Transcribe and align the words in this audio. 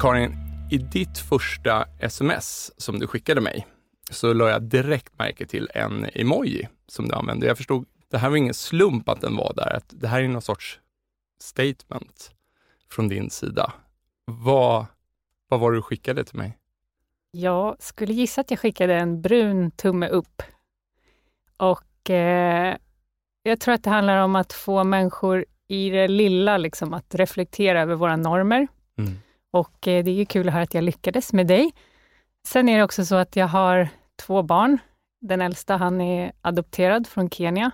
Karin, 0.00 0.36
i 0.70 0.78
ditt 0.78 1.18
första 1.18 1.86
sms 1.98 2.72
som 2.76 2.98
du 2.98 3.06
skickade 3.06 3.40
mig 3.40 3.66
så 4.10 4.32
la 4.32 4.50
jag 4.50 4.62
direkt 4.62 5.18
märke 5.18 5.46
till 5.46 5.68
en 5.74 6.06
emoji 6.14 6.68
som 6.86 7.08
du 7.08 7.14
använde. 7.14 7.46
Jag 7.46 7.56
förstod, 7.56 7.86
det 8.10 8.18
här 8.18 8.30
var 8.30 8.36
ingen 8.36 8.54
slump 8.54 9.08
att 9.08 9.20
den 9.20 9.36
var 9.36 9.52
där. 9.56 9.76
Att 9.76 9.84
det 9.88 10.08
här 10.08 10.22
är 10.22 10.28
någon 10.28 10.42
sorts 10.42 10.80
statement 11.40 12.30
från 12.90 13.08
din 13.08 13.30
sida. 13.30 13.72
Vad, 14.24 14.86
vad 15.48 15.60
var 15.60 15.72
det 15.72 15.78
du 15.78 15.82
skickade 15.82 16.24
till 16.24 16.38
mig? 16.38 16.58
Jag 17.30 17.76
skulle 17.82 18.12
gissa 18.12 18.40
att 18.40 18.50
jag 18.50 18.60
skickade 18.60 18.94
en 18.94 19.22
brun 19.22 19.70
tumme 19.70 20.08
upp. 20.08 20.42
Och 21.56 22.10
eh, 22.10 22.76
jag 23.42 23.60
tror 23.60 23.74
att 23.74 23.84
det 23.84 23.90
handlar 23.90 24.22
om 24.22 24.36
att 24.36 24.52
få 24.52 24.84
människor 24.84 25.44
i 25.68 25.90
det 25.90 26.08
lilla 26.08 26.58
liksom, 26.58 26.94
att 26.94 27.14
reflektera 27.14 27.80
över 27.82 27.94
våra 27.94 28.16
normer. 28.16 28.68
Mm. 28.98 29.12
Och 29.50 29.88
eh, 29.88 30.04
det 30.04 30.10
är 30.10 30.14
ju 30.14 30.26
kul 30.26 30.48
att 30.48 30.54
höra 30.54 30.62
att 30.62 30.74
jag 30.74 30.84
lyckades 30.84 31.32
med 31.32 31.46
dig. 31.46 31.72
Sen 32.46 32.68
är 32.68 32.78
det 32.78 32.84
också 32.84 33.04
så 33.04 33.14
att 33.14 33.36
jag 33.36 33.46
har 33.46 33.88
två 34.16 34.42
barn. 34.42 34.78
Den 35.20 35.40
äldsta 35.40 35.76
han 35.76 36.00
är 36.00 36.32
adopterad 36.40 37.06
från 37.06 37.30
Kenya 37.30 37.70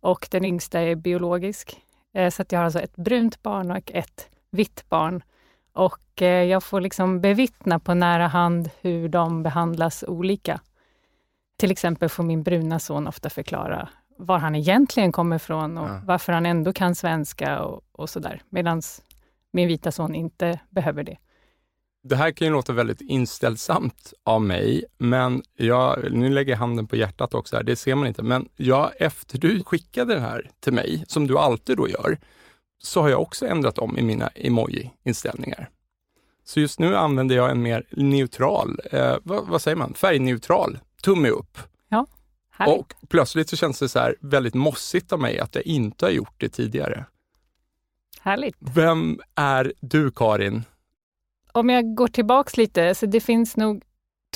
och 0.00 0.28
den 0.30 0.44
yngsta 0.44 0.80
är 0.80 0.94
biologisk. 0.94 1.80
Eh, 2.14 2.30
så 2.30 2.42
att 2.42 2.52
jag 2.52 2.58
har 2.58 2.64
alltså 2.64 2.80
ett 2.80 2.96
brunt 2.96 3.42
barn 3.42 3.70
och 3.70 3.90
ett 3.94 4.28
vitt 4.50 4.88
barn. 4.88 5.22
Och 5.72 6.22
eh, 6.22 6.44
jag 6.44 6.62
får 6.62 6.80
liksom 6.80 7.20
bevittna 7.20 7.78
på 7.78 7.94
nära 7.94 8.26
hand 8.26 8.70
hur 8.80 9.08
de 9.08 9.42
behandlas 9.42 10.04
olika. 10.08 10.60
Till 11.56 11.70
exempel 11.70 12.08
får 12.08 12.22
min 12.22 12.42
bruna 12.42 12.78
son 12.78 13.06
ofta 13.06 13.30
förklara 13.30 13.88
var 14.18 14.38
han 14.38 14.54
egentligen 14.54 15.12
kommer 15.12 15.36
ifrån 15.36 15.78
och 15.78 15.88
ja. 15.88 16.00
varför 16.04 16.32
han 16.32 16.46
ändå 16.46 16.72
kan 16.72 16.94
svenska 16.94 17.62
och, 17.62 17.82
och 17.92 18.10
sådär. 18.10 18.42
Medan 18.48 18.82
min 19.56 19.68
vita 19.68 19.92
son 19.92 20.14
inte 20.14 20.60
behöver 20.70 21.02
det. 21.02 21.16
Det 22.02 22.16
här 22.16 22.30
kan 22.30 22.46
ju 22.46 22.52
låta 22.52 22.72
väldigt 22.72 23.00
inställsamt 23.00 24.12
av 24.24 24.42
mig, 24.42 24.84
men 24.98 25.42
jag, 25.56 26.12
nu 26.12 26.28
lägger 26.28 26.52
jag 26.52 26.58
handen 26.58 26.86
på 26.86 26.96
hjärtat 26.96 27.34
också, 27.34 27.56
här, 27.56 27.62
det 27.62 27.76
ser 27.76 27.94
man 27.94 28.06
inte, 28.06 28.22
men 28.22 28.48
jag, 28.56 28.90
efter 29.00 29.38
du 29.38 29.64
skickade 29.64 30.14
den 30.14 30.22
här 30.22 30.50
till 30.60 30.72
mig, 30.72 31.04
som 31.06 31.26
du 31.26 31.38
alltid 31.38 31.76
då 31.76 31.88
gör, 31.88 32.18
så 32.82 33.00
har 33.02 33.08
jag 33.08 33.22
också 33.22 33.46
ändrat 33.46 33.78
om 33.78 33.98
i 33.98 34.02
mina 34.02 34.28
emoji-inställningar. 34.34 35.68
Så 36.44 36.60
just 36.60 36.78
nu 36.78 36.96
använder 36.96 37.36
jag 37.36 37.50
en 37.50 37.62
mer 37.62 37.86
neutral, 37.90 38.80
eh, 38.92 39.16
vad, 39.22 39.46
vad, 39.46 39.62
säger 39.62 39.76
man, 39.76 39.94
färgneutral 39.94 40.78
tumme 41.02 41.28
upp. 41.28 41.58
Ja, 41.88 42.06
härligt. 42.50 42.80
Och 42.80 42.94
plötsligt 43.08 43.48
så 43.48 43.56
känns 43.56 43.78
det 43.78 43.88
så 43.88 43.98
här 43.98 44.16
väldigt 44.20 44.54
mossigt 44.54 45.12
av 45.12 45.20
mig 45.20 45.38
att 45.38 45.54
jag 45.54 45.66
inte 45.66 46.04
har 46.04 46.10
gjort 46.10 46.34
det 46.36 46.48
tidigare. 46.48 47.04
Härligt. 48.26 48.56
Vem 48.58 49.20
är 49.34 49.72
du, 49.80 50.10
Karin? 50.10 50.64
Om 51.52 51.68
jag 51.68 51.94
går 51.94 52.08
tillbaks 52.08 52.56
lite, 52.56 52.94
så 52.94 53.06
det 53.06 53.20
finns 53.20 53.56
nog 53.56 53.82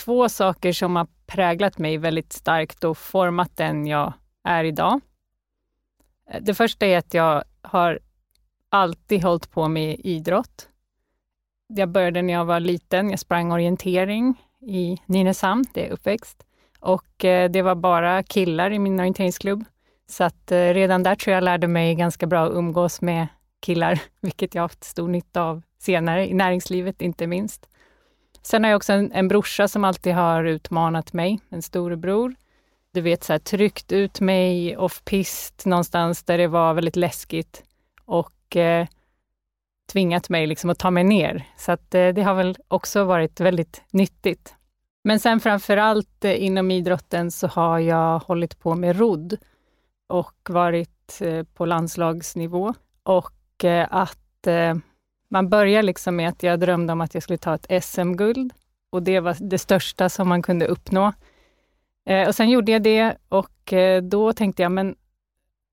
två 0.04 0.28
saker 0.28 0.72
som 0.72 0.96
har 0.96 1.06
präglat 1.26 1.78
mig 1.78 1.98
väldigt 1.98 2.32
starkt 2.32 2.84
och 2.84 2.98
format 2.98 3.56
den 3.56 3.86
jag 3.86 4.12
är 4.44 4.64
idag. 4.64 5.00
Det 6.40 6.54
första 6.54 6.86
är 6.86 6.98
att 6.98 7.14
jag 7.14 7.44
har 7.62 7.98
alltid 8.68 9.22
hållit 9.22 9.50
på 9.50 9.68
med 9.68 9.96
idrott. 9.98 10.68
Jag 11.66 11.88
började 11.88 12.22
när 12.22 12.32
jag 12.32 12.44
var 12.44 12.60
liten. 12.60 13.10
Jag 13.10 13.18
sprang 13.18 13.52
orientering 13.52 14.46
i 14.60 14.98
Nynäshamn, 15.06 15.64
det 15.74 15.86
är 15.86 15.90
uppväxt. 15.90 16.46
Och 16.80 17.24
eh, 17.24 17.50
det 17.50 17.62
var 17.62 17.74
bara 17.74 18.22
killar 18.22 18.70
i 18.70 18.78
min 18.78 19.00
orienteringsklubb. 19.00 19.64
Så 20.08 20.24
att 20.24 20.52
eh, 20.52 20.56
redan 20.56 21.02
där 21.02 21.14
tror 21.14 21.34
jag 21.34 21.44
lärde 21.44 21.68
mig 21.68 21.94
ganska 21.94 22.26
bra 22.26 22.46
att 22.46 22.52
umgås 22.52 23.00
med 23.00 23.26
killar, 23.60 24.02
vilket 24.20 24.54
jag 24.54 24.62
haft 24.62 24.84
stor 24.84 25.08
nytta 25.08 25.42
av 25.42 25.62
senare, 25.78 26.28
i 26.28 26.34
näringslivet 26.34 27.02
inte 27.02 27.26
minst. 27.26 27.68
Sen 28.42 28.64
har 28.64 28.70
jag 28.70 28.76
också 28.76 28.92
en, 28.92 29.12
en 29.12 29.28
brorsa 29.28 29.68
som 29.68 29.84
alltid 29.84 30.14
har 30.14 30.44
utmanat 30.44 31.12
mig, 31.12 31.40
en 31.48 31.62
storebror. 31.62 32.34
Du 32.92 33.00
vet, 33.00 33.24
så 33.24 33.32
här, 33.32 33.38
tryckt 33.38 33.92
ut 33.92 34.20
mig 34.20 34.76
off-pist 34.76 35.66
någonstans 35.66 36.22
där 36.22 36.38
det 36.38 36.46
var 36.46 36.74
väldigt 36.74 36.96
läskigt 36.96 37.62
och 38.04 38.56
eh, 38.56 38.86
tvingat 39.92 40.28
mig 40.28 40.46
liksom 40.46 40.70
att 40.70 40.78
ta 40.78 40.90
mig 40.90 41.04
ner. 41.04 41.44
Så 41.56 41.72
att, 41.72 41.94
eh, 41.94 42.08
det 42.08 42.22
har 42.22 42.34
väl 42.34 42.56
också 42.68 43.04
varit 43.04 43.40
väldigt 43.40 43.82
nyttigt. 43.90 44.54
Men 45.04 45.20
sen 45.20 45.40
framför 45.40 45.76
allt 45.76 46.24
eh, 46.24 46.44
inom 46.44 46.70
idrotten 46.70 47.30
så 47.30 47.46
har 47.46 47.78
jag 47.78 48.18
hållit 48.18 48.58
på 48.58 48.74
med 48.74 48.98
rodd 48.98 49.36
och 50.06 50.34
varit 50.48 51.20
eh, 51.20 51.42
på 51.42 51.66
landslagsnivå. 51.66 52.74
Och 53.02 53.32
Eh, 53.64 53.86
att 53.90 54.46
eh, 54.46 54.74
man 55.28 55.48
börjar 55.48 55.82
liksom 55.82 56.16
med 56.16 56.28
att 56.28 56.42
jag 56.42 56.60
drömde 56.60 56.92
om 56.92 57.00
att 57.00 57.14
jag 57.14 57.22
skulle 57.22 57.38
ta 57.38 57.54
ett 57.54 57.84
SM-guld 57.84 58.52
och 58.90 59.02
det 59.02 59.20
var 59.20 59.36
det 59.40 59.58
största 59.58 60.08
som 60.08 60.28
man 60.28 60.42
kunde 60.42 60.66
uppnå. 60.66 61.12
Eh, 62.06 62.28
och 62.28 62.34
sen 62.34 62.50
gjorde 62.50 62.72
jag 62.72 62.82
det 62.82 63.16
och 63.28 63.72
då 64.02 64.32
tänkte 64.32 64.62
jag, 64.62 64.72
men 64.72 64.96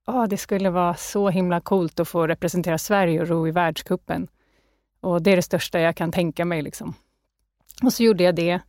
oh, 0.07 0.27
det 0.27 0.37
skulle 0.37 0.69
vara 0.69 0.95
så 0.95 1.29
himla 1.29 1.61
coolt 1.61 1.99
att 1.99 2.07
få 2.07 2.27
representera 2.27 2.77
Sverige 2.77 3.21
och 3.21 3.27
ro 3.27 3.47
i 3.47 3.51
världskuppen. 3.51 4.27
Och 5.01 5.21
det 5.21 5.31
är 5.31 5.35
det 5.35 5.41
största 5.41 5.79
jag 5.79 5.95
kan 5.95 6.11
tänka 6.11 6.45
mig. 6.45 6.61
Liksom. 6.61 6.93
Och 7.83 7.93
så 7.93 8.03
gjorde 8.03 8.23
jag 8.23 8.35
det. 8.35 8.59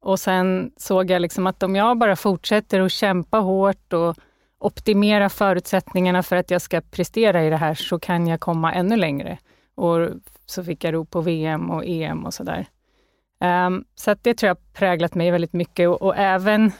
Och 0.00 0.20
sen 0.20 0.72
såg 0.76 1.10
jag 1.10 1.22
liksom 1.22 1.46
att 1.46 1.62
om 1.62 1.76
jag 1.76 1.98
bara 1.98 2.16
fortsätter 2.16 2.80
att 2.80 2.92
kämpa 2.92 3.38
hårt 3.38 3.92
och 3.92 4.16
optimera 4.64 5.28
förutsättningarna 5.28 6.22
för 6.22 6.36
att 6.36 6.50
jag 6.50 6.62
ska 6.62 6.80
prestera 6.80 7.44
i 7.44 7.50
det 7.50 7.56
här, 7.56 7.74
så 7.74 7.98
kan 7.98 8.26
jag 8.26 8.40
komma 8.40 8.72
ännu 8.72 8.96
längre. 8.96 9.38
Och 9.74 10.08
så 10.46 10.64
fick 10.64 10.84
jag 10.84 10.94
ro 10.94 11.04
på 11.04 11.20
VM 11.20 11.70
och 11.70 11.84
EM 11.86 12.24
och 12.24 12.34
sådär. 12.34 12.66
Um, 13.40 13.84
så 13.94 14.10
att 14.10 14.24
det 14.24 14.34
tror 14.34 14.48
jag 14.48 14.72
präglat 14.72 15.14
mig 15.14 15.30
väldigt 15.30 15.52
mycket 15.52 15.88
och, 15.88 16.02
och, 16.02 16.16
även 16.16 16.72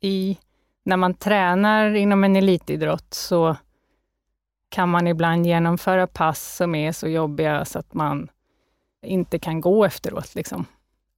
i 0.00 0.38
när 0.84 0.96
man 0.96 1.14
tränar 1.14 1.94
inom 1.94 2.24
en 2.24 2.36
elitidrott 2.36 3.14
så 3.14 3.56
kan 4.68 4.88
man 4.88 5.06
ibland 5.06 5.46
genomföra 5.46 6.06
pass 6.06 6.56
som 6.56 6.74
är 6.74 6.92
så 6.92 7.08
jobbiga 7.08 7.64
så 7.64 7.78
att 7.78 7.94
man 7.94 8.28
inte 9.02 9.38
kan 9.38 9.60
gå 9.60 9.84
efteråt. 9.84 10.34
Liksom. 10.34 10.66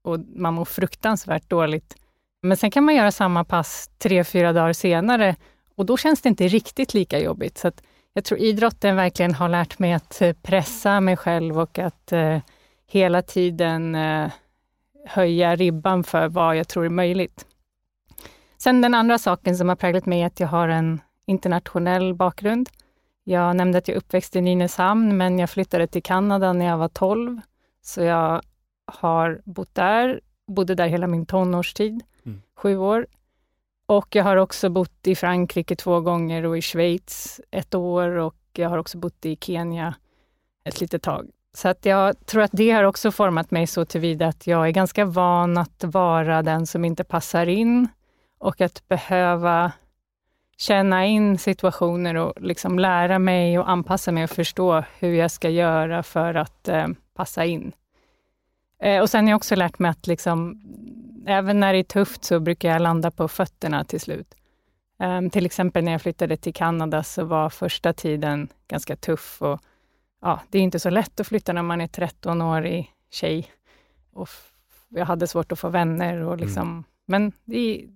Och 0.02 0.18
man 0.34 0.54
mår 0.54 0.64
fruktansvärt 0.64 1.50
dåligt. 1.50 1.96
Men 2.42 2.56
sen 2.56 2.70
kan 2.70 2.84
man 2.84 2.94
göra 2.94 3.12
samma 3.12 3.44
pass 3.44 3.90
tre, 3.98 4.24
fyra 4.24 4.52
dagar 4.52 4.72
senare 4.72 5.36
och 5.76 5.86
då 5.86 5.96
känns 5.96 6.20
det 6.22 6.28
inte 6.28 6.48
riktigt 6.48 6.94
lika 6.94 7.18
jobbigt. 7.18 7.58
Så 7.58 7.72
jag 8.12 8.24
tror 8.24 8.40
idrotten 8.40 8.96
verkligen 8.96 9.34
har 9.34 9.48
lärt 9.48 9.78
mig 9.78 9.92
att 9.92 10.22
eh, 10.22 10.32
pressa 10.42 11.00
mig 11.00 11.16
själv 11.16 11.60
och 11.60 11.78
att 11.78 12.12
eh, 12.12 12.38
hela 12.86 13.22
tiden 13.22 13.94
eh, 13.94 14.30
höja 15.06 15.56
ribban 15.56 16.04
för 16.04 16.28
vad 16.28 16.56
jag 16.56 16.68
tror 16.68 16.84
är 16.84 16.90
möjligt. 16.90 17.46
Sen 18.58 18.80
den 18.80 18.94
andra 18.94 19.18
saken 19.18 19.56
som 19.56 19.68
har 19.68 19.76
präglat 19.76 20.06
mig 20.06 20.22
är 20.22 20.26
att 20.26 20.40
jag 20.40 20.48
har 20.48 20.68
en 20.68 21.00
internationell 21.26 22.14
bakgrund. 22.14 22.68
Jag 23.24 23.56
nämnde 23.56 23.78
att 23.78 23.88
jag 23.88 23.94
är 23.94 23.98
uppväxt 23.98 24.36
i 24.36 24.40
Nynäshamn, 24.40 25.16
men 25.16 25.38
jag 25.38 25.50
flyttade 25.50 25.86
till 25.86 26.02
Kanada 26.02 26.52
när 26.52 26.66
jag 26.66 26.78
var 26.78 26.88
12. 26.88 27.40
Så 27.82 28.02
jag 28.02 28.42
har 28.86 29.40
bott 29.44 29.74
där, 29.74 30.20
bodde 30.46 30.74
där 30.74 30.86
hela 30.86 31.06
min 31.06 31.26
tonårstid, 31.26 32.02
mm. 32.26 32.42
sju 32.56 32.76
år. 32.76 33.06
Och 33.86 34.16
jag 34.16 34.24
har 34.24 34.36
också 34.36 34.68
bott 34.68 35.06
i 35.06 35.14
Frankrike 35.14 35.76
två 35.76 36.00
gånger 36.00 36.46
och 36.46 36.58
i 36.58 36.62
Schweiz 36.62 37.40
ett 37.50 37.74
år 37.74 38.08
och 38.08 38.36
jag 38.52 38.68
har 38.68 38.78
också 38.78 38.98
bott 38.98 39.26
i 39.26 39.36
Kenya 39.40 39.94
ett 40.64 40.80
litet 40.80 41.02
tag. 41.02 41.30
Så 41.54 41.68
att 41.68 41.84
jag 41.84 42.26
tror 42.26 42.42
att 42.42 42.50
det 42.52 42.70
har 42.70 42.84
också 42.84 43.10
format 43.10 43.50
mig 43.50 43.66
så 43.66 43.84
tillvida 43.84 44.26
att 44.26 44.46
jag 44.46 44.66
är 44.66 44.70
ganska 44.70 45.04
van 45.04 45.58
att 45.58 45.84
vara 45.84 46.42
den 46.42 46.66
som 46.66 46.84
inte 46.84 47.04
passar 47.04 47.46
in 47.46 47.88
och 48.38 48.60
att 48.60 48.88
behöva 48.88 49.72
känna 50.56 51.06
in 51.06 51.38
situationer 51.38 52.14
och 52.14 52.32
liksom 52.40 52.78
lära 52.78 53.18
mig 53.18 53.58
och 53.58 53.70
anpassa 53.70 54.12
mig 54.12 54.24
och 54.24 54.30
förstå 54.30 54.84
hur 54.98 55.14
jag 55.14 55.30
ska 55.30 55.50
göra 55.50 56.02
för 56.02 56.34
att 56.34 56.68
eh, 56.68 56.86
passa 57.14 57.44
in. 57.44 57.72
Eh, 58.82 59.00
och 59.00 59.10
sen 59.10 59.24
har 59.24 59.30
jag 59.30 59.36
också 59.36 59.54
lärt 59.54 59.78
mig 59.78 59.90
att 59.90 60.06
liksom, 60.06 60.62
även 61.26 61.60
när 61.60 61.72
det 61.72 61.78
är 61.78 61.82
tufft 61.82 62.24
så 62.24 62.40
brukar 62.40 62.68
jag 62.68 62.82
landa 62.82 63.10
på 63.10 63.28
fötterna 63.28 63.84
till 63.84 64.00
slut. 64.00 64.34
Um, 64.98 65.30
till 65.30 65.46
exempel 65.46 65.84
när 65.84 65.92
jag 65.92 66.02
flyttade 66.02 66.36
till 66.36 66.54
Kanada 66.54 67.02
så 67.02 67.24
var 67.24 67.50
första 67.50 67.92
tiden 67.92 68.48
ganska 68.68 68.96
tuff. 68.96 69.42
Och, 69.42 69.60
ja, 70.22 70.40
det 70.50 70.58
är 70.58 70.62
inte 70.62 70.80
så 70.80 70.90
lätt 70.90 71.20
att 71.20 71.26
flytta 71.26 71.52
när 71.52 71.62
man 71.62 71.80
är 71.80 71.86
13-årig 71.86 72.92
tjej. 73.10 73.50
Och 74.12 74.28
jag 74.88 75.06
hade 75.06 75.26
svårt 75.26 75.52
att 75.52 75.58
få 75.58 75.68
vänner. 75.68 76.20
Och 76.20 76.36
liksom, 76.36 76.68
mm. 76.68 76.84
Men 77.06 77.32
det 77.44 77.88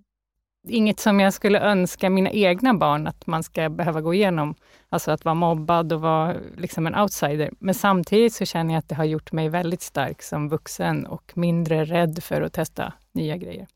inget 0.67 0.99
som 0.99 1.19
jag 1.19 1.33
skulle 1.33 1.59
önska 1.59 2.09
mina 2.09 2.31
egna 2.31 2.73
barn 2.73 3.07
att 3.07 3.27
man 3.27 3.43
ska 3.43 3.69
behöva 3.69 4.01
gå 4.01 4.13
igenom. 4.13 4.55
Alltså 4.89 5.11
att 5.11 5.25
vara 5.25 5.35
mobbad 5.35 5.93
och 5.93 6.01
vara 6.01 6.35
liksom 6.57 6.87
en 6.87 6.95
outsider. 6.95 7.51
Men 7.59 7.75
samtidigt 7.75 8.33
så 8.33 8.45
känner 8.45 8.73
jag 8.73 8.79
att 8.79 8.89
det 8.89 8.95
har 8.95 9.05
gjort 9.05 9.31
mig 9.31 9.49
väldigt 9.49 9.81
stark 9.81 10.21
som 10.21 10.49
vuxen 10.49 11.05
och 11.05 11.31
mindre 11.35 11.85
rädd 11.85 12.23
för 12.23 12.41
att 12.41 12.53
testa 12.53 12.93
nya 13.11 13.37
grejer. 13.37 13.67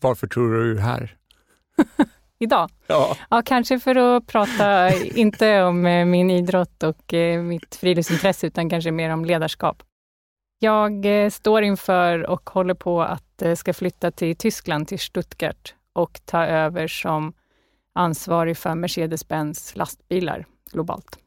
Varför 0.00 0.26
tror 0.26 0.52
du 0.52 0.74
du 0.74 0.78
är 0.78 0.82
här? 0.82 1.16
Idag? 2.38 2.70
Ja. 2.86 3.16
ja, 3.30 3.42
kanske 3.46 3.80
för 3.80 3.96
att 3.96 4.26
prata, 4.26 4.94
inte 4.94 5.62
om 5.62 5.86
eh, 5.86 6.04
min 6.04 6.30
idrott 6.30 6.82
och 6.82 7.14
eh, 7.14 7.42
mitt 7.42 7.74
friluftsintresse, 7.74 8.46
utan 8.46 8.70
kanske 8.70 8.90
mer 8.90 9.10
om 9.10 9.24
ledarskap. 9.24 9.82
Jag 10.58 11.24
eh, 11.24 11.30
står 11.30 11.62
inför 11.62 12.30
och 12.30 12.50
håller 12.50 12.74
på 12.74 13.02
att 13.02 13.42
ska 13.56 13.74
flytta 13.74 14.10
till 14.10 14.36
Tyskland, 14.36 14.88
till 14.88 14.98
Stuttgart 14.98 15.74
och 15.92 16.20
ta 16.24 16.44
över 16.46 16.88
som 16.88 17.32
ansvarig 17.92 18.56
för 18.56 18.74
Mercedes-Benz 18.74 19.76
lastbilar 19.76 20.46
globalt. 20.72 21.18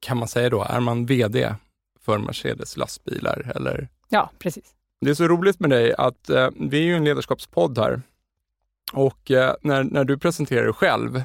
Kan 0.00 0.16
man 0.18 0.28
säga 0.28 0.50
då, 0.50 0.62
är 0.62 0.80
man 0.80 1.06
VD 1.06 1.54
för 2.00 2.18
Mercedes 2.18 2.76
lastbilar? 2.76 3.52
Eller? 3.54 3.88
Ja, 4.08 4.30
precis. 4.38 4.74
Det 5.00 5.10
är 5.10 5.14
så 5.14 5.28
roligt 5.28 5.60
med 5.60 5.70
dig 5.70 5.94
att 5.94 6.30
eh, 6.30 6.48
vi 6.56 6.78
är 6.78 6.84
ju 6.84 6.96
en 6.96 7.04
ledarskapspodd 7.04 7.78
här 7.78 8.02
och 8.92 9.30
eh, 9.30 9.54
när, 9.60 9.84
när 9.84 10.04
du 10.04 10.18
presenterar 10.18 10.64
dig 10.64 10.72
själv, 10.72 11.22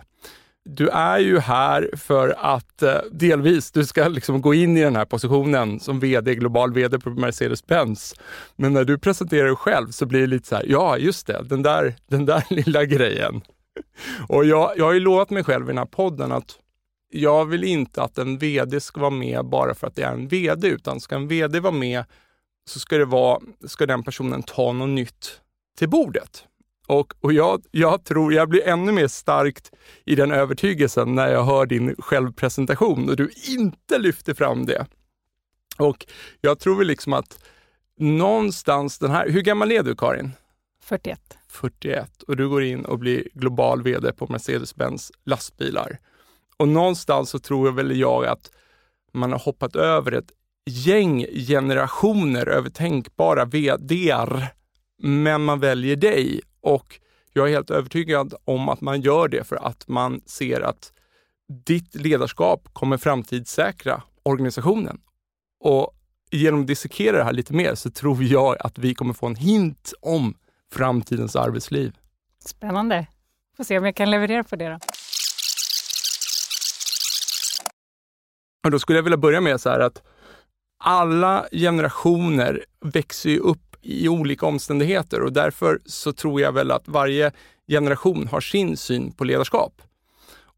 du 0.69 0.89
är 0.89 1.19
ju 1.19 1.39
här 1.39 1.89
för 1.93 2.35
att 2.37 2.81
eh, 2.81 2.97
delvis, 3.11 3.71
du 3.71 3.85
ska 3.85 4.07
liksom 4.07 4.41
gå 4.41 4.53
in 4.53 4.77
i 4.77 4.81
den 4.81 4.95
här 4.95 5.05
positionen 5.05 5.79
som 5.79 5.99
VD, 5.99 6.35
global 6.35 6.73
VD 6.73 6.99
på 6.99 7.09
Mercedes-Benz. 7.09 8.15
Men 8.55 8.73
när 8.73 8.83
du 8.83 8.97
presenterar 8.97 9.45
dig 9.45 9.55
själv 9.55 9.91
så 9.91 10.05
blir 10.05 10.21
det 10.21 10.27
lite 10.27 10.47
så 10.47 10.55
här, 10.55 10.65
ja 10.67 10.97
just 10.97 11.27
det, 11.27 11.43
den 11.43 11.61
där, 11.61 11.95
den 12.07 12.25
där 12.25 12.43
lilla 12.53 12.85
grejen. 12.85 13.41
Och 14.27 14.45
jag, 14.45 14.73
jag 14.77 14.85
har 14.85 14.93
ju 14.93 14.99
lovat 14.99 15.29
mig 15.29 15.43
själv 15.43 15.65
i 15.65 15.67
den 15.67 15.77
här 15.77 15.85
podden 15.85 16.31
att 16.31 16.59
jag 17.09 17.45
vill 17.45 17.63
inte 17.63 18.03
att 18.03 18.17
en 18.17 18.37
VD 18.37 18.79
ska 18.79 19.01
vara 19.01 19.11
med 19.11 19.45
bara 19.45 19.75
för 19.75 19.87
att 19.87 19.95
det 19.95 20.03
är 20.03 20.11
en 20.11 20.27
VD, 20.27 20.67
utan 20.67 20.99
ska 20.99 21.15
en 21.15 21.27
VD 21.27 21.59
vara 21.59 21.73
med 21.73 22.03
så 22.69 22.79
ska, 22.79 22.97
det 22.97 23.05
vara, 23.05 23.41
ska 23.67 23.85
den 23.85 24.03
personen 24.03 24.43
ta 24.43 24.71
något 24.71 24.89
nytt 24.89 25.41
till 25.77 25.89
bordet. 25.89 26.45
Och, 26.87 27.13
och 27.19 27.33
jag, 27.33 27.63
jag 27.71 28.03
tror 28.03 28.33
jag 28.33 28.49
blir 28.49 28.67
ännu 28.67 28.91
mer 28.91 29.07
starkt 29.07 29.71
i 30.05 30.15
den 30.15 30.31
övertygelsen 30.31 31.15
när 31.15 31.27
jag 31.27 31.43
hör 31.43 31.65
din 31.65 31.95
självpresentation 31.99 33.09
och 33.09 33.15
du 33.15 33.29
inte 33.47 33.97
lyfter 33.97 34.33
fram 34.33 34.65
det. 34.65 34.85
Och 35.77 36.05
jag 36.41 36.59
tror 36.59 36.75
väl 36.77 36.87
liksom 36.87 37.13
att 37.13 37.39
någonstans 37.99 38.99
den 38.99 39.11
här, 39.11 39.29
hur 39.29 39.41
gammal 39.41 39.71
är 39.71 39.83
du 39.83 39.95
Karin? 39.95 40.31
41. 40.83 41.19
41 41.47 42.23
och 42.23 42.37
du 42.37 42.49
går 42.49 42.63
in 42.63 42.85
och 42.85 42.99
blir 42.99 43.27
global 43.33 43.83
VD 43.83 44.11
på 44.11 44.27
Mercedes-Benz 44.27 45.11
lastbilar. 45.25 45.99
Och 46.57 46.67
någonstans 46.67 47.29
så 47.29 47.39
tror 47.39 47.67
jag 47.67 47.73
väl 47.73 47.99
jag 47.99 48.25
att 48.25 48.51
man 49.13 49.31
har 49.31 49.39
hoppat 49.39 49.75
över 49.75 50.11
ett 50.11 50.31
gäng 50.65 51.25
generationer 51.47 52.47
över 52.47 52.69
tänkbara 52.69 53.45
VDR, 53.45 54.47
men 54.97 55.43
man 55.43 55.59
väljer 55.59 55.95
dig 55.95 56.41
och 56.65 56.99
jag 57.33 57.47
är 57.47 57.51
helt 57.51 57.69
övertygad 57.69 58.33
om 58.45 58.69
att 58.69 58.81
man 58.81 59.01
gör 59.01 59.27
det 59.27 59.43
för 59.43 59.55
att 59.55 59.87
man 59.87 60.21
ser 60.25 60.61
att 60.61 60.93
ditt 61.65 61.95
ledarskap 61.95 62.69
kommer 62.73 62.97
framtidssäkra 62.97 64.03
organisationen. 64.23 65.01
Och 65.59 65.95
genom 66.31 66.61
att 66.61 66.67
dissekera 66.67 67.17
det 67.17 67.23
här 67.23 67.33
lite 67.33 67.53
mer 67.53 67.75
så 67.75 67.91
tror 67.91 68.23
jag 68.23 68.57
att 68.59 68.77
vi 68.77 68.95
kommer 68.95 69.13
få 69.13 69.27
en 69.27 69.35
hint 69.35 69.93
om 70.01 70.37
framtidens 70.71 71.35
arbetsliv. 71.35 71.95
Spännande. 72.39 73.07
Får 73.57 73.63
se 73.63 73.77
om 73.77 73.85
jag 73.85 73.95
kan 73.95 74.11
leverera 74.11 74.43
på 74.43 74.55
det 74.55 74.69
då. 74.69 74.79
Och 78.63 78.71
då 78.71 78.79
skulle 78.79 78.97
jag 78.97 79.03
vilja 79.03 79.17
börja 79.17 79.41
med 79.41 79.61
så 79.61 79.69
här 79.69 79.79
att 79.79 80.03
alla 80.77 81.45
generationer 81.51 82.65
växer 82.81 83.29
ju 83.29 83.39
upp 83.39 83.64
i 83.85 84.09
olika 84.09 84.45
omständigheter 84.45 85.21
och 85.21 85.33
därför 85.33 85.79
så 85.85 86.13
tror 86.13 86.41
jag 86.41 86.51
väl 86.51 86.71
att 86.71 86.87
varje 86.87 87.31
generation 87.67 88.27
har 88.27 88.41
sin 88.41 88.77
syn 88.77 89.11
på 89.11 89.23
ledarskap. 89.23 89.81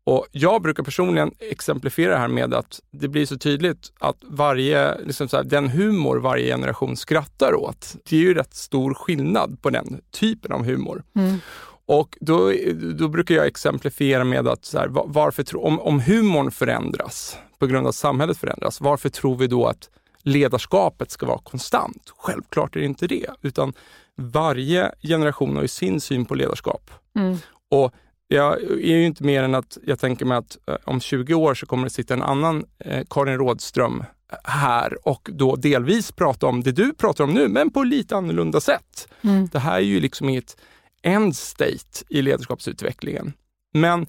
Och 0.03 0.27
Jag 0.31 0.61
brukar 0.61 0.83
personligen 0.83 1.31
exemplifiera 1.39 2.11
det 2.11 2.17
här 2.17 2.27
med 2.27 2.53
att 2.53 2.79
det 2.91 3.07
blir 3.07 3.25
så 3.25 3.37
tydligt 3.37 3.91
att 3.99 4.17
varje, 4.21 4.97
liksom 5.01 5.27
så 5.27 5.37
här, 5.37 5.43
den 5.43 5.69
humor 5.69 6.17
varje 6.17 6.45
generation 6.45 6.97
skrattar 6.97 7.55
åt, 7.55 7.95
det 8.09 8.15
är 8.15 8.19
ju 8.19 8.33
rätt 8.33 8.53
stor 8.53 8.93
skillnad 8.93 9.61
på 9.61 9.69
den 9.69 10.01
typen 10.11 10.51
av 10.51 10.65
humor. 10.65 11.03
Mm. 11.15 11.37
Och 11.85 12.17
då, 12.21 12.53
då 12.99 13.07
brukar 13.07 13.35
jag 13.35 13.47
exemplifiera 13.47 14.23
med 14.23 14.47
att 14.47 14.65
så 14.65 14.79
här, 14.79 14.87
varför, 14.89 15.65
om, 15.65 15.79
om 15.79 16.01
humorn 16.01 16.51
förändras 16.51 17.37
på 17.59 17.67
grund 17.67 17.85
av 17.85 17.89
att 17.89 17.95
samhället 17.95 18.37
förändras, 18.37 18.81
varför 18.81 19.09
tror 19.09 19.35
vi 19.35 19.47
då 19.47 19.65
att 19.65 19.89
ledarskapet 20.27 21.11
ska 21.11 21.25
vara 21.25 21.37
konstant. 21.37 22.13
Självklart 22.17 22.75
är 22.75 22.79
det 22.79 22.85
inte 22.85 23.07
det, 23.07 23.29
utan 23.41 23.73
varje 24.15 24.91
generation 25.01 25.55
har 25.55 25.61
ju 25.61 25.67
sin 25.67 26.01
syn 26.01 26.25
på 26.25 26.35
ledarskap. 26.35 26.91
Mm. 27.15 27.37
Och 27.69 27.93
jag 28.27 28.61
är 28.63 28.97
ju 28.97 29.05
inte 29.05 29.23
mer 29.23 29.43
än 29.43 29.55
att 29.55 29.77
jag 29.85 29.99
tänker 29.99 30.25
mig 30.25 30.37
att 30.37 30.57
eh, 30.67 30.75
om 30.83 30.99
20 30.99 31.33
år 31.33 31.53
så 31.53 31.65
kommer 31.65 31.83
det 31.83 31.89
sitta 31.89 32.13
en 32.13 32.21
annan 32.21 32.65
eh, 32.79 33.05
Karin 33.09 33.37
Rådström 33.37 34.03
här 34.43 35.07
och 35.07 35.29
då 35.33 35.55
delvis 35.55 36.11
prata 36.11 36.47
om 36.47 36.63
det 36.63 36.71
du 36.71 36.93
pratar 36.93 37.23
om 37.23 37.33
nu, 37.33 37.47
men 37.47 37.71
på 37.71 37.83
lite 37.83 38.15
annorlunda 38.15 38.59
sätt. 38.61 39.07
Mm. 39.21 39.49
Det 39.51 39.59
här 39.59 39.75
är 39.75 39.79
ju 39.79 39.99
liksom 39.99 40.29
i 40.29 40.37
ett 40.37 40.57
end 41.01 41.35
state 41.35 42.03
i 42.09 42.21
ledarskapsutvecklingen. 42.21 43.33
Men 43.73 44.07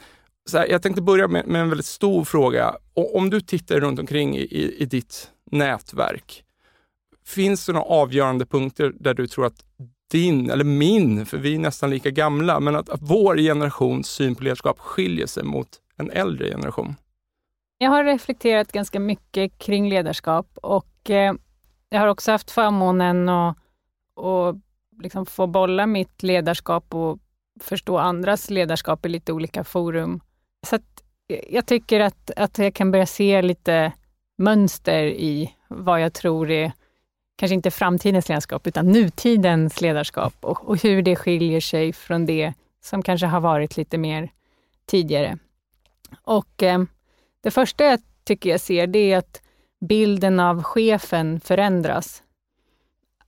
här, 0.53 0.67
jag 0.67 0.83
tänkte 0.83 1.03
börja 1.03 1.29
med, 1.29 1.47
med, 1.47 1.61
en 1.61 1.69
väldigt 1.69 1.87
stor 1.87 2.25
fråga. 2.25 2.75
Om 2.95 3.31
du 3.31 3.41
tittar 3.41 3.81
runt 3.81 4.01
omkring 4.01 4.37
i, 4.37 4.41
i, 4.41 4.83
i 4.83 4.85
ditt 4.85 5.31
nätverk. 5.51 6.45
Finns 7.27 7.67
det 7.67 7.73
några 7.73 7.87
avgörande 7.87 8.47
punkter 8.47 8.93
där 9.01 9.15
du 9.15 9.27
tror 9.27 9.47
att 9.47 9.65
din, 10.11 10.51
eller 10.51 10.65
min, 10.65 11.27
för 11.27 11.39
vi 11.39 11.55
är 11.55 11.59
nästan 11.59 11.91
lika 11.91 12.11
gamla, 12.11 12.61
men 12.61 12.77
att, 12.77 12.89
att 12.89 13.03
vår 13.03 13.37
generations 13.37 14.09
syn 14.09 14.35
på 14.35 14.45
ledarskap 14.45 14.79
skiljer 14.79 15.27
sig 15.27 15.45
mot 15.45 15.69
en 15.97 16.11
äldre 16.11 16.51
generation? 16.51 16.95
Jag 17.79 17.91
har 17.91 18.05
reflekterat 18.05 18.73
ganska 18.73 19.01
mycket 19.01 19.59
kring 19.59 19.89
ledarskap 19.89 20.59
och 20.63 21.11
eh, 21.11 21.35
jag 21.89 22.01
har 22.01 22.07
också 22.07 22.33
haft 22.33 22.51
förmånen 22.51 23.29
att, 23.29 23.57
att 24.17 24.57
liksom 25.03 25.27
få 25.27 25.47
bolla 25.47 25.87
mitt 25.87 26.23
ledarskap 26.23 26.95
och 26.95 27.19
förstå 27.61 27.99
andras 27.99 28.51
ledarskap 28.51 29.07
i 29.07 29.09
lite 29.09 29.33
olika 29.33 29.65
forum. 29.65 30.21
Så 30.67 30.77
att 30.77 31.03
jag 31.49 31.67
tycker 31.67 32.01
att, 32.01 32.31
att 32.37 32.59
jag 32.59 32.75
kan 32.75 32.91
börja 32.91 33.07
se 33.07 33.43
lite 33.43 33.93
mönster 34.39 35.05
i 35.05 35.55
vad 35.69 36.01
jag 36.01 36.13
tror 36.13 36.51
är, 36.51 36.73
kanske 37.37 37.55
inte 37.55 37.71
framtidens 37.71 38.29
ledarskap, 38.29 38.67
utan 38.67 38.93
nutidens 38.93 39.81
ledarskap 39.81 40.35
och, 40.41 40.69
och 40.69 40.83
hur 40.83 41.03
det 41.03 41.17
skiljer 41.17 41.61
sig 41.61 41.93
från 41.93 42.27
det 42.27 42.53
som 42.81 43.03
kanske 43.03 43.27
har 43.27 43.41
varit 43.41 43.77
lite 43.77 43.99
mer 43.99 44.31
tidigare. 44.87 45.39
Och 46.23 46.63
eh, 46.63 46.83
Det 47.41 47.51
första 47.51 47.85
jag 47.85 48.01
tycker 48.25 48.51
jag 48.51 48.61
ser, 48.61 48.87
det 48.87 49.13
är 49.13 49.19
att 49.19 49.43
bilden 49.81 50.41
av 50.41 50.63
chefen 50.63 51.41
förändras. 51.41 52.23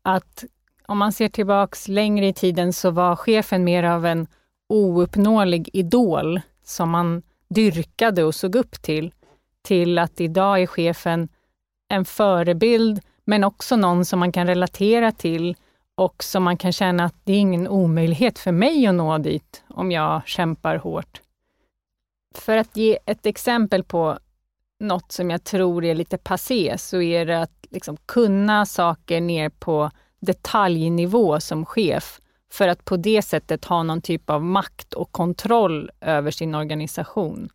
Att 0.02 0.44
om 0.86 0.98
man 0.98 1.12
ser 1.12 1.28
tillbaks 1.28 1.88
längre 1.88 2.26
i 2.26 2.32
tiden 2.32 2.72
så 2.72 2.90
var 2.90 3.16
chefen 3.16 3.64
mer 3.64 3.82
av 3.82 4.06
en 4.06 4.26
ouppnåelig 4.68 5.70
idol 5.72 6.40
som 6.70 6.90
man 6.90 7.22
dyrkade 7.48 8.24
och 8.24 8.34
såg 8.34 8.56
upp 8.56 8.82
till, 8.82 9.12
till 9.62 9.98
att 9.98 10.20
idag 10.20 10.62
är 10.62 10.66
chefen 10.66 11.28
en 11.88 12.04
förebild, 12.04 13.00
men 13.24 13.44
också 13.44 13.76
någon 13.76 14.04
som 14.04 14.18
man 14.18 14.32
kan 14.32 14.46
relatera 14.46 15.12
till 15.12 15.56
och 15.94 16.24
som 16.24 16.42
man 16.42 16.56
kan 16.56 16.72
känna 16.72 17.04
att 17.04 17.14
det 17.24 17.32
är 17.32 17.38
ingen 17.38 17.68
omöjlighet 17.68 18.38
för 18.38 18.52
mig 18.52 18.86
att 18.86 18.94
nå 18.94 19.18
dit 19.18 19.62
om 19.68 19.92
jag 19.92 20.22
kämpar 20.26 20.76
hårt. 20.76 21.20
För 22.34 22.56
att 22.56 22.76
ge 22.76 22.98
ett 23.06 23.26
exempel 23.26 23.84
på 23.84 24.18
något 24.80 25.12
som 25.12 25.30
jag 25.30 25.44
tror 25.44 25.84
är 25.84 25.94
lite 25.94 26.18
passé, 26.18 26.78
så 26.78 27.02
är 27.02 27.26
det 27.26 27.42
att 27.42 27.66
liksom 27.70 27.96
kunna 27.96 28.66
saker 28.66 29.20
ner 29.20 29.48
på 29.48 29.90
detaljnivå 30.20 31.40
som 31.40 31.66
chef, 31.66 32.20
för 32.52 32.68
att 32.68 32.84
på 32.84 32.96
det 32.96 33.22
sättet 33.22 33.64
ha 33.64 33.82
någon 33.82 34.02
typ 34.02 34.30
av 34.30 34.44
makt 34.44 34.92
och 34.92 35.12
kontroll 35.12 35.90
över 36.00 36.30
sin 36.30 36.54
organisation. 36.54 37.48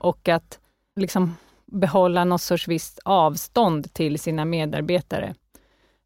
Och 0.00 0.28
att 0.28 0.58
liksom 1.00 1.36
behålla 1.66 2.24
något 2.24 2.42
sorts 2.42 2.68
visst 2.68 2.98
avstånd 3.04 3.92
till 3.92 4.18
sina 4.18 4.44
medarbetare. 4.44 5.34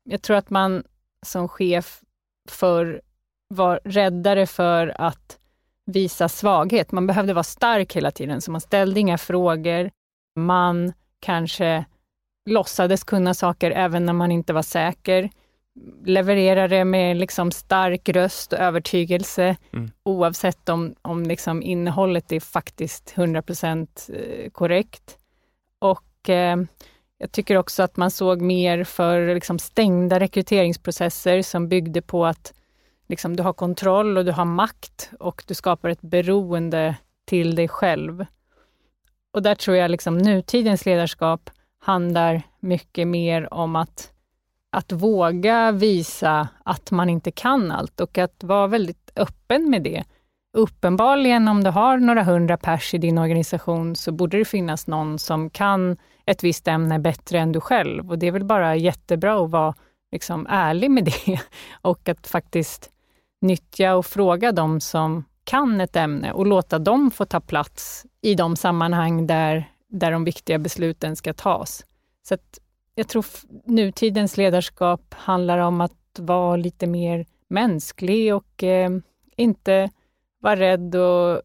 Jag 0.04 0.22
tror 0.22 0.36
att 0.36 0.50
man 0.50 0.84
som 1.26 1.48
chef 1.48 2.00
för 2.48 3.02
var 3.48 3.80
räddare 3.84 4.46
för 4.46 5.00
att 5.00 5.38
visa 5.86 6.28
svaghet. 6.28 6.92
Man 6.92 7.06
behövde 7.06 7.34
vara 7.34 7.44
stark 7.44 7.96
hela 7.96 8.10
tiden, 8.10 8.40
så 8.40 8.50
man 8.50 8.60
ställde 8.60 9.00
inga 9.00 9.18
frågor. 9.18 9.90
Man 10.36 10.92
kanske 11.20 11.84
låtsades 12.50 13.04
kunna 13.04 13.34
saker 13.34 13.70
även 13.70 14.06
när 14.06 14.12
man 14.12 14.32
inte 14.32 14.52
var 14.52 14.62
säker. 14.62 15.30
Levererade 16.04 16.84
med 16.84 17.16
liksom 17.16 17.50
stark 17.50 18.08
röst 18.08 18.52
och 18.52 18.58
övertygelse, 18.58 19.56
mm. 19.72 19.90
oavsett 20.02 20.68
om, 20.68 20.94
om 21.02 21.22
liksom 21.22 21.62
innehållet 21.62 22.32
är 22.32 22.40
faktiskt 22.40 23.12
100 23.16 23.42
eh, 23.48 24.50
korrekt. 24.50 25.18
Och 25.78 26.28
eh, 26.28 26.56
jag 27.18 27.32
tycker 27.32 27.56
också 27.56 27.82
att 27.82 27.96
man 27.96 28.10
såg 28.10 28.40
mer 28.40 28.84
för 28.84 29.34
liksom 29.34 29.58
stängda 29.58 30.20
rekryteringsprocesser 30.20 31.42
som 31.42 31.68
byggde 31.68 32.02
på 32.02 32.26
att 32.26 32.54
liksom, 33.08 33.36
du 33.36 33.42
har 33.42 33.52
kontroll 33.52 34.18
och 34.18 34.24
du 34.24 34.32
har 34.32 34.44
makt 34.44 35.10
och 35.20 35.44
du 35.46 35.54
skapar 35.54 35.88
ett 35.88 36.00
beroende 36.00 36.96
till 37.24 37.54
dig 37.54 37.68
själv. 37.68 38.26
Och 39.32 39.42
där 39.42 39.54
tror 39.54 39.76
jag 39.76 39.90
liksom 39.90 40.18
nutidens 40.18 40.86
ledarskap 40.86 41.50
handlar 41.78 42.42
mycket 42.60 43.08
mer 43.08 43.54
om 43.54 43.76
att, 43.76 44.12
att 44.72 44.92
våga 44.92 45.72
visa 45.72 46.48
att 46.64 46.90
man 46.90 47.08
inte 47.08 47.30
kan 47.30 47.70
allt 47.70 48.00
och 48.00 48.18
att 48.18 48.44
vara 48.44 48.66
väldigt 48.66 49.12
öppen 49.16 49.70
med 49.70 49.82
det. 49.82 50.04
Uppenbarligen, 50.56 51.48
om 51.48 51.64
du 51.64 51.70
har 51.70 51.98
några 51.98 52.22
hundra 52.22 52.56
pers 52.56 52.94
i 52.94 52.98
din 52.98 53.18
organisation, 53.18 53.96
så 53.96 54.12
borde 54.12 54.38
det 54.38 54.44
finnas 54.44 54.86
någon 54.86 55.18
som 55.18 55.50
kan 55.50 55.96
ett 56.26 56.44
visst 56.44 56.68
ämne 56.68 56.98
bättre 56.98 57.38
än 57.38 57.52
du 57.52 57.60
själv. 57.60 58.10
Och 58.10 58.18
det 58.18 58.26
är 58.26 58.32
väl 58.32 58.44
bara 58.44 58.76
jättebra 58.76 59.44
att 59.44 59.50
vara 59.50 59.74
liksom 60.12 60.46
ärlig 60.50 60.90
med 60.90 61.04
det 61.04 61.40
och 61.82 62.08
att 62.08 62.26
faktiskt 62.26 62.90
nyttja 63.40 63.94
och 63.94 64.06
fråga 64.06 64.52
de 64.52 64.80
som 64.80 65.24
kan 65.44 65.80
ett 65.80 65.96
ämne 65.96 66.32
och 66.32 66.46
låta 66.46 66.78
dem 66.78 67.10
få 67.10 67.24
ta 67.24 67.40
plats 67.40 68.06
i 68.22 68.34
de 68.34 68.56
sammanhang 68.56 69.26
där, 69.26 69.70
där 69.88 70.12
de 70.12 70.24
viktiga 70.24 70.58
besluten 70.58 71.16
ska 71.16 71.32
tas. 71.32 71.84
Så 72.28 72.36
jag 72.94 73.08
tror 73.08 73.24
nutidens 73.64 74.36
ledarskap 74.36 75.14
handlar 75.14 75.58
om 75.58 75.80
att 75.80 76.18
vara 76.18 76.56
lite 76.56 76.86
mer 76.86 77.26
mänsklig 77.48 78.34
och 78.34 78.62
eh, 78.62 78.90
inte 79.36 79.90
vara 80.40 80.56
rädd 80.56 80.94
och 80.94 81.42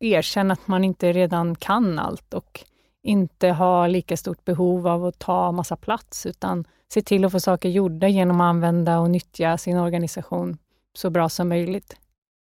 erkänna 0.00 0.52
att 0.52 0.68
man 0.68 0.84
inte 0.84 1.12
redan 1.12 1.54
kan 1.54 1.98
allt 1.98 2.34
och 2.34 2.64
inte 3.02 3.48
ha 3.48 3.86
lika 3.86 4.16
stort 4.16 4.44
behov 4.44 4.86
av 4.86 5.04
att 5.04 5.18
ta 5.18 5.52
massa 5.52 5.76
plats, 5.76 6.26
utan 6.26 6.64
se 6.92 7.02
till 7.02 7.24
att 7.24 7.32
få 7.32 7.40
saker 7.40 7.68
gjorda 7.68 8.08
genom 8.08 8.40
att 8.40 8.44
använda 8.44 8.98
och 8.98 9.10
nyttja 9.10 9.58
sin 9.58 9.78
organisation 9.78 10.58
så 10.92 11.10
bra 11.10 11.28
som 11.28 11.48
möjligt. 11.48 11.96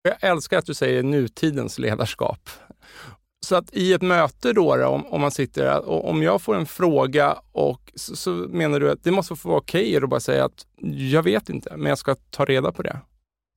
Jag 0.02 0.30
älskar 0.30 0.58
att 0.58 0.66
du 0.66 0.74
säger 0.74 1.02
nutidens 1.02 1.78
ledarskap. 1.78 2.50
Så 3.44 3.56
att 3.56 3.74
i 3.74 3.92
ett 3.92 4.02
möte 4.02 4.52
då, 4.52 4.76
då 4.76 4.86
om, 4.86 5.06
om, 5.06 5.20
man 5.20 5.30
sitter 5.30 5.64
där, 5.64 5.88
och 5.88 6.08
om 6.08 6.22
jag 6.22 6.42
får 6.42 6.54
en 6.56 6.66
fråga 6.66 7.38
och 7.52 7.92
så, 7.94 8.16
så 8.16 8.30
menar 8.30 8.80
du 8.80 8.90
att 8.90 9.04
det 9.04 9.10
måste 9.10 9.36
få 9.36 9.48
vara 9.48 9.58
okej 9.58 9.82
okay 9.82 10.04
att 10.04 10.10
bara 10.10 10.20
säga 10.20 10.44
att 10.44 10.66
jag 11.12 11.22
vet 11.22 11.48
inte, 11.48 11.76
men 11.76 11.86
jag 11.86 11.98
ska 11.98 12.14
ta 12.30 12.44
reda 12.44 12.72
på 12.72 12.82
det? 12.82 12.98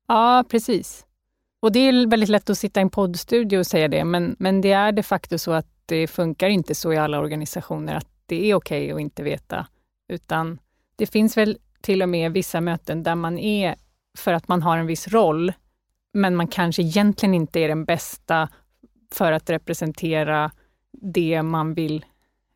Ja, 0.08 0.44
precis. 0.50 1.06
Och 1.62 1.72
det 1.72 1.79
är 1.79 2.08
väldigt 2.08 2.29
lätt 2.29 2.50
att 2.50 2.58
sitta 2.58 2.79
i 2.79 2.82
en 2.82 2.89
poddstudio 2.89 3.58
och 3.60 3.67
säga 3.67 3.88
det, 3.88 4.03
men, 4.03 4.36
men 4.39 4.62
det 4.62 4.72
är 4.72 4.91
de 4.91 5.03
facto 5.03 5.38
så 5.38 5.51
att 5.51 5.67
det 5.86 6.08
funkar 6.08 6.48
inte 6.48 6.75
så 6.75 6.94
i 6.94 6.98
alla 6.98 7.20
organisationer 7.20 7.96
att 7.96 8.08
det 8.25 8.51
är 8.51 8.56
okej 8.56 8.86
okay 8.86 8.91
att 8.94 9.01
inte 9.01 9.24
veta, 9.24 9.67
utan 10.10 10.60
det 10.96 11.06
finns 11.06 11.38
väl 11.38 11.58
till 11.82 12.01
och 12.01 12.10
med 12.10 12.32
vissa 12.32 12.62
möten 12.62 13.03
där 13.03 13.15
man 13.15 13.39
är 13.39 13.75
för 14.17 14.34
att 14.34 14.48
man 14.48 14.62
har 14.62 14.77
en 14.77 14.88
viss 14.88 15.08
roll, 15.08 15.53
men 16.13 16.36
man 16.36 16.48
kanske 16.48 16.82
egentligen 16.82 17.34
inte 17.34 17.60
är 17.60 17.67
den 17.67 17.86
bästa 17.86 18.50
för 19.12 19.32
att 19.32 19.50
representera 19.50 20.52
det 21.02 21.44
man 21.44 21.74
vill 21.74 22.06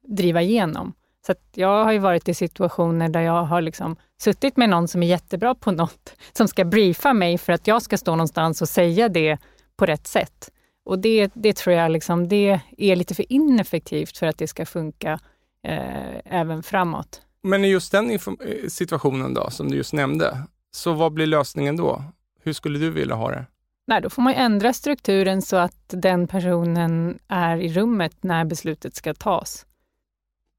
driva 0.08 0.42
igenom. 0.42 0.94
Så 1.28 1.34
jag 1.54 1.84
har 1.84 1.92
ju 1.92 2.00
varit 2.00 2.30
i 2.30 2.34
situationer 2.34 3.10
där 3.10 3.22
jag 3.22 3.44
har 3.44 3.62
liksom 3.62 3.96
suttit 4.22 4.58
med 4.58 4.70
någon 4.70 4.88
som 4.88 5.04
är 5.04 5.08
jättebra 5.08 5.56
på 5.56 5.72
något, 5.72 6.16
som 6.34 6.48
ska 6.48 6.66
briefa 6.66 7.14
mig 7.14 7.38
för 7.38 7.54
att 7.54 7.68
jag 7.68 7.82
ska 7.82 7.98
stå 7.98 8.12
någonstans 8.12 8.62
och 8.62 8.70
säga 8.70 9.10
det 9.10 9.38
på 9.78 9.86
rätt 9.86 10.08
sätt. 10.08 10.52
Och 10.84 11.00
det, 11.00 11.32
det 11.34 11.56
tror 11.56 11.76
jag 11.76 11.92
liksom, 11.92 12.28
det 12.28 12.60
är 12.78 12.96
lite 12.96 13.16
för 13.16 13.34
ineffektivt 13.34 14.18
för 14.18 14.28
att 14.28 14.38
det 14.38 14.48
ska 14.48 14.66
funka 14.66 15.20
eh, 15.68 16.40
även 16.40 16.64
framåt. 16.64 17.22
Men 17.44 17.66
i 17.66 17.68
just 17.68 17.92
den 17.92 18.12
eh, 18.12 18.20
situationen 18.68 19.34
då, 19.34 19.50
som 19.50 19.72
du 19.72 19.78
just 19.78 19.94
nämnde, 19.94 20.44
så 20.72 20.94
vad 20.94 21.14
blir 21.14 21.26
lösningen 21.28 21.78
då? 21.78 22.04
Hur 22.44 22.54
skulle 22.54 22.80
du 22.80 22.90
vilja 22.90 23.16
ha 23.16 23.32
det? 23.32 23.46
Nej, 23.92 24.02
då 24.02 24.10
får 24.10 24.22
man 24.22 24.34
ändra 24.34 24.74
strukturen 24.74 25.42
så 25.42 25.56
att 25.56 25.86
den 25.88 26.28
personen 26.28 27.20
är 27.28 27.58
i 27.58 27.74
rummet 27.74 28.16
när 28.22 28.46
beslutet 28.46 28.96
ska 28.96 29.14
tas. 29.14 29.66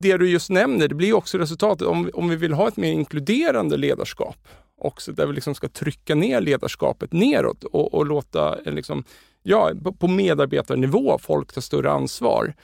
Det 0.00 0.16
du 0.16 0.30
just 0.30 0.50
nämner, 0.50 0.88
det 0.88 0.94
blir 0.94 1.12
också 1.12 1.38
resultatet. 1.38 1.86
Om, 1.86 2.10
om 2.14 2.28
vi 2.28 2.36
vill 2.36 2.52
ha 2.52 2.68
ett 2.68 2.76
mer 2.76 2.92
inkluderande 2.92 3.76
ledarskap, 3.76 4.48
också 4.78 5.12
där 5.12 5.26
vi 5.26 5.32
liksom 5.32 5.54
ska 5.54 5.68
trycka 5.68 6.14
ner 6.14 6.40
ledarskapet 6.40 7.12
neråt 7.12 7.64
och, 7.64 7.94
och 7.94 8.06
låta 8.06 8.54
liksom, 8.54 9.04
ja, 9.42 9.72
på 9.98 10.08
medarbetarnivå 10.08 11.18
folk 11.18 11.52
ta 11.52 11.60
större 11.60 11.90
ansvar. 11.90 12.54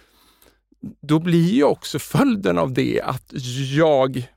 Då 1.01 1.19
blir 1.19 1.53
ju 1.53 1.65
också 1.65 1.99
följden 1.99 2.59
av 2.59 2.73
det 2.73 3.01
att 3.01 3.33
jag 3.77 4.29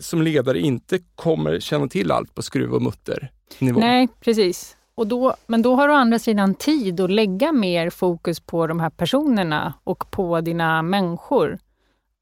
som 0.00 0.22
ledare 0.22 0.60
inte 0.60 0.98
kommer 1.14 1.60
känna 1.60 1.88
till 1.88 2.10
allt 2.10 2.34
på 2.34 2.42
skruv 2.42 2.74
och 2.74 2.82
mutter 2.82 3.30
nivå. 3.58 3.80
Nej, 3.80 4.08
precis. 4.20 4.77
Och 4.98 5.06
då, 5.06 5.34
men 5.46 5.62
då 5.62 5.74
har 5.74 5.88
du 5.88 5.94
å 5.94 5.96
andra 5.96 6.18
sidan 6.18 6.54
tid 6.54 7.00
att 7.00 7.10
lägga 7.10 7.52
mer 7.52 7.90
fokus 7.90 8.40
på 8.40 8.66
de 8.66 8.80
här 8.80 8.90
personerna 8.90 9.74
och 9.84 10.10
på 10.10 10.40
dina 10.40 10.82
människor. 10.82 11.58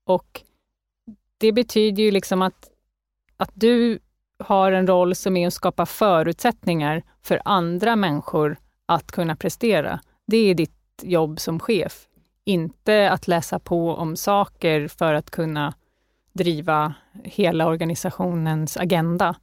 Och 0.06 0.42
det 1.38 1.52
betyder 1.52 2.02
ju 2.02 2.11
liksom 2.11 2.42
att, 2.42 2.71
att 3.37 3.50
du 3.54 3.99
har 4.38 4.73
en 4.73 4.87
roll 4.87 5.14
som 5.14 5.37
är 5.37 5.47
att 5.47 5.54
skapa 5.54 5.87
förutsättningar 5.87 7.02
för 7.23 7.42
andra 7.45 7.97
människor 7.97 8.56
att 8.87 9.12
kunna 9.12 9.37
prestera. 9.37 10.00
Det 10.26 10.37
är 10.37 10.54
ditt 10.54 11.02
jobb 11.02 11.40
som 11.40 11.61
chef. 11.61 12.06
Inte 12.45 13.11
att 13.11 13.28
läsa 13.28 13.59
på 13.59 13.95
om 13.95 14.16
saker 14.16 14.88
för 14.88 15.14
att 15.14 15.30
kunna 15.30 15.75
driva 16.33 16.95
hela 17.25 17.66
organisationens 17.66 18.76
agenda. 18.76 19.35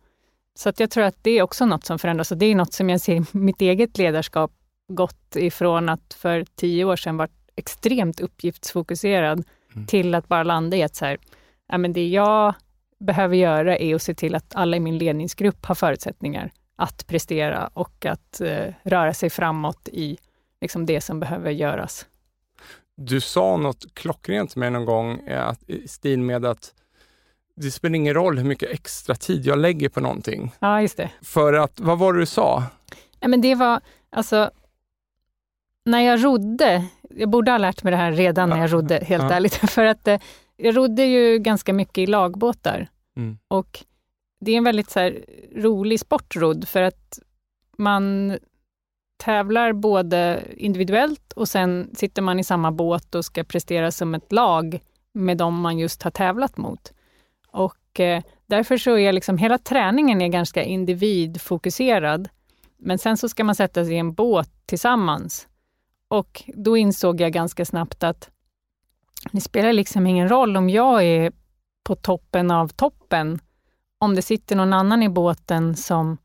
Så 0.55 0.69
att 0.69 0.79
jag 0.79 0.91
tror 0.91 1.03
att 1.03 1.17
det 1.21 1.31
är 1.31 1.41
också 1.41 1.65
något 1.65 1.85
som 1.85 1.99
förändras 1.99 2.31
och 2.31 2.37
det 2.37 2.45
är 2.45 2.55
något 2.55 2.73
som 2.73 2.89
jag 2.89 3.01
ser 3.01 3.15
i 3.15 3.25
mitt 3.31 3.61
eget 3.61 3.97
ledarskap 3.97 4.51
gått 4.87 5.35
ifrån 5.35 5.89
att 5.89 6.13
för 6.13 6.45
tio 6.55 6.85
år 6.85 6.95
sedan 6.95 7.17
var 7.17 7.29
extremt 7.55 8.19
uppgiftsfokuserad 8.19 9.43
mm. 9.75 9.87
till 9.87 10.15
att 10.15 10.27
bara 10.27 10.43
landa 10.43 10.77
i 10.77 10.83
att 10.83 10.95
så 10.95 11.05
här, 11.05 11.17
ja, 11.67 11.77
men 11.77 11.93
det 11.93 12.07
jag 12.07 12.53
behöver 12.99 13.35
göra 13.35 13.77
är 13.77 13.95
att 13.95 14.01
se 14.01 14.13
till 14.13 14.35
att 14.35 14.55
alla 14.55 14.77
i 14.77 14.79
min 14.79 14.97
ledningsgrupp 14.97 15.65
har 15.65 15.75
förutsättningar 15.75 16.51
att 16.75 17.07
prestera 17.07 17.67
och 17.67 18.05
att 18.05 18.41
eh, 18.41 18.73
röra 18.83 19.13
sig 19.13 19.29
framåt 19.29 19.87
i 19.91 20.17
liksom, 20.61 20.85
det 20.85 21.01
som 21.01 21.19
behöver 21.19 21.51
göras. 21.51 22.05
Du 22.95 23.21
sa 23.21 23.57
något 23.57 23.93
klockrent 23.93 24.51
till 24.51 24.59
mig 24.59 24.71
någon 24.71 24.85
gång 24.85 25.19
eh, 25.27 25.47
att, 25.47 25.69
i 25.69 25.87
stil 25.87 26.21
med 26.21 26.45
att 26.45 26.73
det 27.55 27.71
spelar 27.71 27.95
ingen 27.95 28.13
roll 28.13 28.37
hur 28.37 28.45
mycket 28.45 28.71
extra 28.71 29.15
tid 29.15 29.45
jag 29.45 29.59
lägger 29.59 29.89
på 29.89 29.99
någonting. 29.99 30.51
Ja, 30.59 30.81
just 30.81 30.97
det. 30.97 31.09
För 31.21 31.53
att, 31.53 31.79
vad 31.79 31.99
var 31.99 32.13
det 32.13 32.19
du 32.19 32.25
sa? 32.25 32.63
Ja, 33.19 33.27
men 33.27 33.41
det 33.41 33.55
var, 33.55 33.81
alltså, 34.11 34.51
när 35.85 35.99
jag 35.99 36.23
rodde 36.23 36.87
jag 37.15 37.29
borde 37.29 37.51
ha 37.51 37.57
lärt 37.57 37.83
mig 37.83 37.91
det 37.91 37.97
här 37.97 38.11
redan 38.11 38.49
när 38.49 38.57
jag 38.57 38.73
rodde, 38.73 39.03
helt 39.05 39.23
ja. 39.23 39.31
ärligt. 39.31 39.53
För 39.71 39.85
att 39.85 40.07
eh, 40.07 40.19
jag 40.57 40.77
rodde 40.77 41.03
ju 41.03 41.39
ganska 41.39 41.73
mycket 41.73 41.97
i 41.97 42.05
lagbåtar. 42.05 42.87
Mm. 43.17 43.37
Och 43.47 43.83
det 44.39 44.51
är 44.51 44.57
en 44.57 44.63
väldigt 44.63 44.89
så 44.89 44.99
här, 44.99 45.25
rolig 45.55 45.99
sportrodd, 45.99 46.67
för 46.67 46.81
att 46.81 47.19
man 47.77 48.37
tävlar 49.17 49.73
både 49.73 50.43
individuellt 50.57 51.33
och 51.33 51.49
sen 51.49 51.89
sitter 51.95 52.21
man 52.21 52.39
i 52.39 52.43
samma 52.43 52.71
båt 52.71 53.15
och 53.15 53.25
ska 53.25 53.43
prestera 53.43 53.91
som 53.91 54.15
ett 54.15 54.31
lag 54.31 54.79
med 55.13 55.37
dem 55.37 55.61
man 55.61 55.79
just 55.79 56.03
har 56.03 56.11
tävlat 56.11 56.57
mot. 56.57 56.93
Och 57.93 57.99
eh, 57.99 58.23
därför 58.45 58.77
så 58.77 58.97
är 58.97 59.13
liksom 59.13 59.37
hela 59.37 59.57
träningen 59.57 60.21
är 60.21 60.27
ganska 60.27 60.63
individfokuserad. 60.63 62.29
Men 62.77 62.99
sen 62.99 63.17
så 63.17 63.29
ska 63.29 63.43
man 63.43 63.55
sätta 63.55 63.85
sig 63.85 63.93
i 63.93 63.97
en 63.97 64.13
båt 64.13 64.49
tillsammans. 64.65 65.47
Och 66.07 66.43
då 66.47 66.77
insåg 66.77 67.21
jag 67.21 67.31
ganska 67.31 67.65
snabbt 67.65 68.03
att 68.03 68.29
det 69.31 69.41
spelar 69.41 69.73
liksom 69.73 70.07
ingen 70.07 70.29
roll 70.29 70.57
om 70.57 70.69
jag 70.69 71.03
är 71.03 71.31
på 71.83 71.95
toppen 71.95 72.51
av 72.51 72.67
toppen, 72.67 73.39
om 73.99 74.15
det 74.15 74.21
sitter 74.21 74.55
någon 74.55 74.73
annan 74.73 75.03
i 75.03 75.09
båten 75.09 75.75
som 75.75 76.17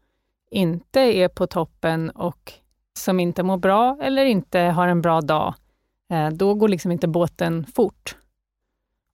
inte 0.51 1.01
är 1.01 1.29
på 1.29 1.47
toppen 1.47 2.11
och 2.11 2.53
som 2.99 3.21
inte 3.21 3.43
mår 3.43 3.57
bra 3.57 3.99
eller 4.03 4.25
inte 4.25 4.61
har 4.61 4.89
en 4.89 5.03
bra 5.03 5.21
dag, 5.21 5.55
eh, 6.13 6.31
då 6.31 6.55
går 6.55 6.69
liksom 6.69 6.93
inte 6.93 7.09
båten 7.09 7.67
fort. 7.75 8.17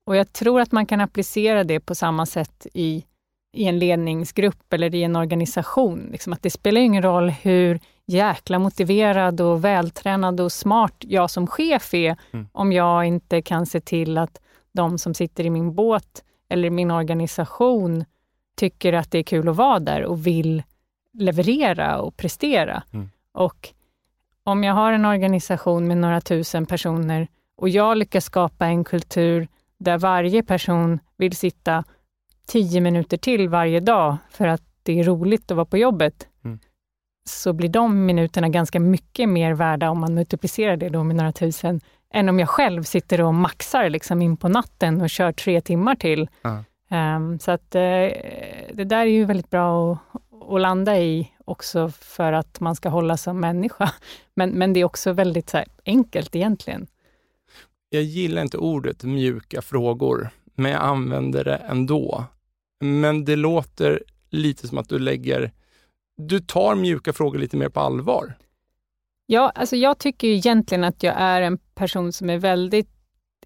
Och 0.04 0.16
jag 0.16 0.32
tror 0.32 0.60
att 0.60 0.72
man 0.72 0.86
kan 0.86 1.00
applicera 1.00 1.64
det 1.64 1.80
på 1.80 1.94
samma 1.94 2.26
sätt 2.26 2.66
i, 2.74 3.04
i 3.52 3.64
en 3.64 3.78
ledningsgrupp 3.78 4.72
eller 4.72 4.94
i 4.94 5.02
en 5.02 5.16
organisation. 5.16 6.08
Liksom 6.12 6.32
att 6.32 6.42
det 6.42 6.50
spelar 6.50 6.80
ingen 6.80 7.02
roll 7.02 7.30
hur 7.30 7.80
jäkla 8.06 8.58
motiverad 8.58 9.40
och 9.40 9.64
vältränad 9.64 10.40
och 10.40 10.52
smart 10.52 10.94
jag 10.98 11.30
som 11.30 11.46
chef 11.46 11.94
är, 11.94 12.16
mm. 12.30 12.48
om 12.52 12.72
jag 12.72 13.04
inte 13.04 13.42
kan 13.42 13.66
se 13.66 13.80
till 13.80 14.18
att 14.18 14.40
de 14.72 14.98
som 14.98 15.14
sitter 15.14 15.46
i 15.46 15.50
min 15.50 15.74
båt 15.74 16.24
eller 16.48 16.70
min 16.70 16.90
organisation 16.90 18.04
tycker 18.56 18.92
att 18.92 19.10
det 19.10 19.18
är 19.18 19.22
kul 19.22 19.48
att 19.48 19.56
vara 19.56 19.78
där 19.78 20.04
och 20.04 20.26
vill 20.26 20.62
leverera 21.12 21.98
och 21.98 22.16
prestera. 22.16 22.82
Mm. 22.92 23.10
Och 23.32 23.74
om 24.44 24.64
jag 24.64 24.74
har 24.74 24.92
en 24.92 25.04
organisation 25.04 25.86
med 25.86 25.96
några 25.96 26.20
tusen 26.20 26.66
personer 26.66 27.28
och 27.56 27.68
jag 27.68 27.96
lyckas 27.96 28.24
skapa 28.24 28.66
en 28.66 28.84
kultur 28.84 29.48
där 29.84 29.98
varje 29.98 30.42
person 30.42 30.98
vill 31.16 31.36
sitta 31.36 31.84
tio 32.46 32.80
minuter 32.80 33.16
till 33.16 33.48
varje 33.48 33.80
dag 33.80 34.16
för 34.30 34.46
att 34.46 34.62
det 34.82 35.00
är 35.00 35.04
roligt 35.04 35.50
att 35.50 35.56
vara 35.56 35.66
på 35.66 35.78
jobbet, 35.78 36.28
mm. 36.44 36.58
så 37.28 37.52
blir 37.52 37.68
de 37.68 38.06
minuterna 38.06 38.48
ganska 38.48 38.80
mycket 38.80 39.28
mer 39.28 39.52
värda 39.52 39.90
om 39.90 40.00
man 40.00 40.14
multiplicerar 40.14 40.76
det 40.76 40.88
då 40.88 41.04
med 41.04 41.16
några 41.16 41.32
tusen, 41.32 41.80
än 42.14 42.28
om 42.28 42.38
jag 42.38 42.48
själv 42.48 42.82
sitter 42.82 43.20
och 43.20 43.34
maxar 43.34 43.88
liksom 43.88 44.22
in 44.22 44.36
på 44.36 44.48
natten 44.48 45.00
och 45.00 45.10
kör 45.10 45.32
tre 45.32 45.60
timmar 45.60 45.94
till. 45.94 46.28
Mm. 46.44 46.64
Um, 46.90 47.38
så 47.38 47.50
att 47.50 47.74
uh, 47.74 47.80
det 48.72 48.84
där 48.84 49.00
är 49.00 49.04
ju 49.04 49.24
väldigt 49.24 49.50
bra 49.50 49.92
att, 49.92 50.52
att 50.52 50.60
landa 50.60 50.98
i 50.98 51.30
också 51.44 51.88
för 51.88 52.32
att 52.32 52.60
man 52.60 52.76
ska 52.76 52.88
hålla 52.88 53.16
som 53.16 53.40
människa. 53.40 53.90
Men, 54.36 54.50
men 54.50 54.72
det 54.72 54.80
är 54.80 54.84
också 54.84 55.12
väldigt 55.12 55.50
så 55.50 55.62
enkelt 55.84 56.36
egentligen. 56.36 56.86
Jag 57.94 58.02
gillar 58.02 58.42
inte 58.42 58.58
ordet 58.58 59.02
mjuka 59.04 59.62
frågor, 59.62 60.30
men 60.54 60.70
jag 60.70 60.82
använder 60.82 61.44
det 61.44 61.56
ändå. 61.56 62.24
Men 62.80 63.24
det 63.24 63.36
låter 63.36 64.02
lite 64.30 64.68
som 64.68 64.78
att 64.78 64.88
du 64.88 64.98
lägger, 64.98 65.52
du 66.16 66.40
tar 66.40 66.74
mjuka 66.74 67.12
frågor 67.12 67.38
lite 67.38 67.56
mer 67.56 67.68
på 67.68 67.80
allvar. 67.80 68.34
Ja, 69.26 69.52
alltså 69.54 69.76
jag 69.76 69.98
tycker 69.98 70.28
egentligen 70.28 70.84
att 70.84 71.02
jag 71.02 71.14
är 71.16 71.42
en 71.42 71.58
person 71.58 72.12
som 72.12 72.30
är 72.30 72.38
väldigt 72.38 72.88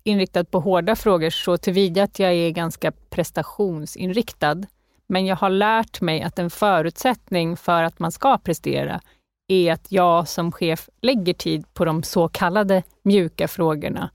inriktad 0.04 0.44
på 0.44 0.60
hårda 0.60 0.96
frågor, 0.96 1.30
så 1.30 1.56
tillvida 1.56 2.02
att 2.02 2.18
jag 2.18 2.34
är 2.34 2.50
ganska 2.50 2.92
prestationsinriktad. 2.92 4.62
Men 5.08 5.26
jag 5.26 5.36
har 5.36 5.50
lärt 5.50 6.00
mig 6.00 6.22
att 6.22 6.38
en 6.38 6.50
förutsättning 6.50 7.56
för 7.56 7.82
att 7.82 7.98
man 7.98 8.12
ska 8.12 8.38
prestera 8.38 9.00
är 9.48 9.72
att 9.72 9.92
jag 9.92 10.28
som 10.28 10.52
chef 10.52 10.88
lägger 11.02 11.34
tid 11.34 11.74
på 11.74 11.84
de 11.84 12.02
så 12.02 12.28
kallade 12.28 12.82
mjuka 13.02 13.48
frågorna 13.48 14.10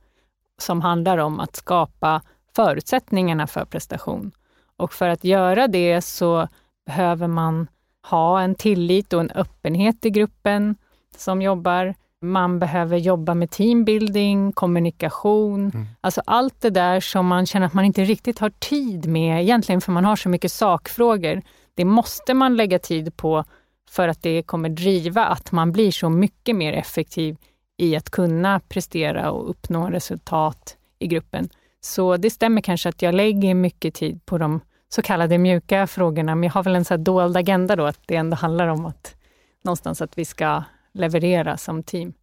som 0.58 0.82
handlar 0.82 1.18
om 1.18 1.40
att 1.40 1.56
skapa 1.56 2.22
förutsättningarna 2.56 3.48
för 3.48 3.66
prestation. 3.66 4.32
Och 4.78 4.94
för 4.94 5.10
att 5.10 5.24
göra 5.24 5.68
det 5.68 6.02
så 6.02 6.48
behöver 6.86 7.28
man 7.28 7.68
ha 8.10 8.42
en 8.42 8.56
tillit 8.56 9.14
och 9.14 9.22
en 9.22 9.32
öppenhet 9.32 10.06
i 10.06 10.10
gruppen 10.10 10.76
som 11.18 11.42
jobbar. 11.42 11.96
Man 12.22 12.60
behöver 12.60 12.98
jobba 12.98 13.34
med 13.34 13.52
teambuilding, 13.52 14.52
kommunikation, 14.52 15.72
mm. 15.74 15.88
alltså 16.02 16.22
allt 16.26 16.62
det 16.62 16.70
där 16.70 17.00
som 17.00 17.28
man 17.28 17.46
känner 17.46 17.68
att 17.68 17.74
man 17.74 17.86
inte 17.86 18.04
riktigt 18.04 18.40
har 18.40 18.50
tid 18.50 19.08
med 19.08 19.42
egentligen, 19.42 19.82
för 19.82 19.92
man 19.92 20.06
har 20.06 20.16
så 20.16 20.30
mycket 20.30 20.52
sakfrågor. 20.52 21.42
Det 21.76 21.86
måste 21.86 22.34
man 22.34 22.56
lägga 22.56 22.80
tid 22.80 23.18
på 23.18 23.44
för 23.90 24.08
att 24.08 24.22
det 24.22 24.44
kommer 24.44 24.70
driva 24.70 25.26
att 25.26 25.52
man 25.52 25.72
blir 25.72 25.92
så 25.92 26.10
mycket 26.10 26.56
mer 26.56 26.74
effektiv 26.74 27.38
i 27.78 27.96
att 27.96 28.10
kunna 28.10 28.60
prestera 28.60 29.32
och 29.32 29.50
uppnå 29.50 29.90
resultat 29.90 30.78
i 31.00 31.08
gruppen. 31.08 31.50
Så 31.82 32.18
det 32.18 32.30
stämmer 32.30 32.62
kanske 32.62 32.90
att 32.90 33.02
jag 33.02 33.16
lägger 33.16 33.54
mycket 33.54 33.94
tid 33.94 34.26
på 34.26 34.38
de 34.38 34.60
så 34.90 35.02
kallade 35.02 35.38
mjuka 35.38 35.88
frågorna, 35.88 36.36
men 36.36 36.44
jag 36.44 36.54
har 36.54 36.64
väl 36.64 36.76
en 36.76 36.86
så 36.86 36.98
dold 36.98 37.38
agenda 37.38 37.76
då, 37.76 37.86
att 37.86 38.00
det 38.06 38.16
ändå 38.16 38.36
handlar 38.36 38.68
om 38.68 38.86
att 38.86 39.16
någonstans 39.64 40.02
att 40.02 40.18
vi 40.18 40.26
ska 40.26 40.64
leverera 40.94 41.58
som 41.58 41.84
team. 41.84 42.14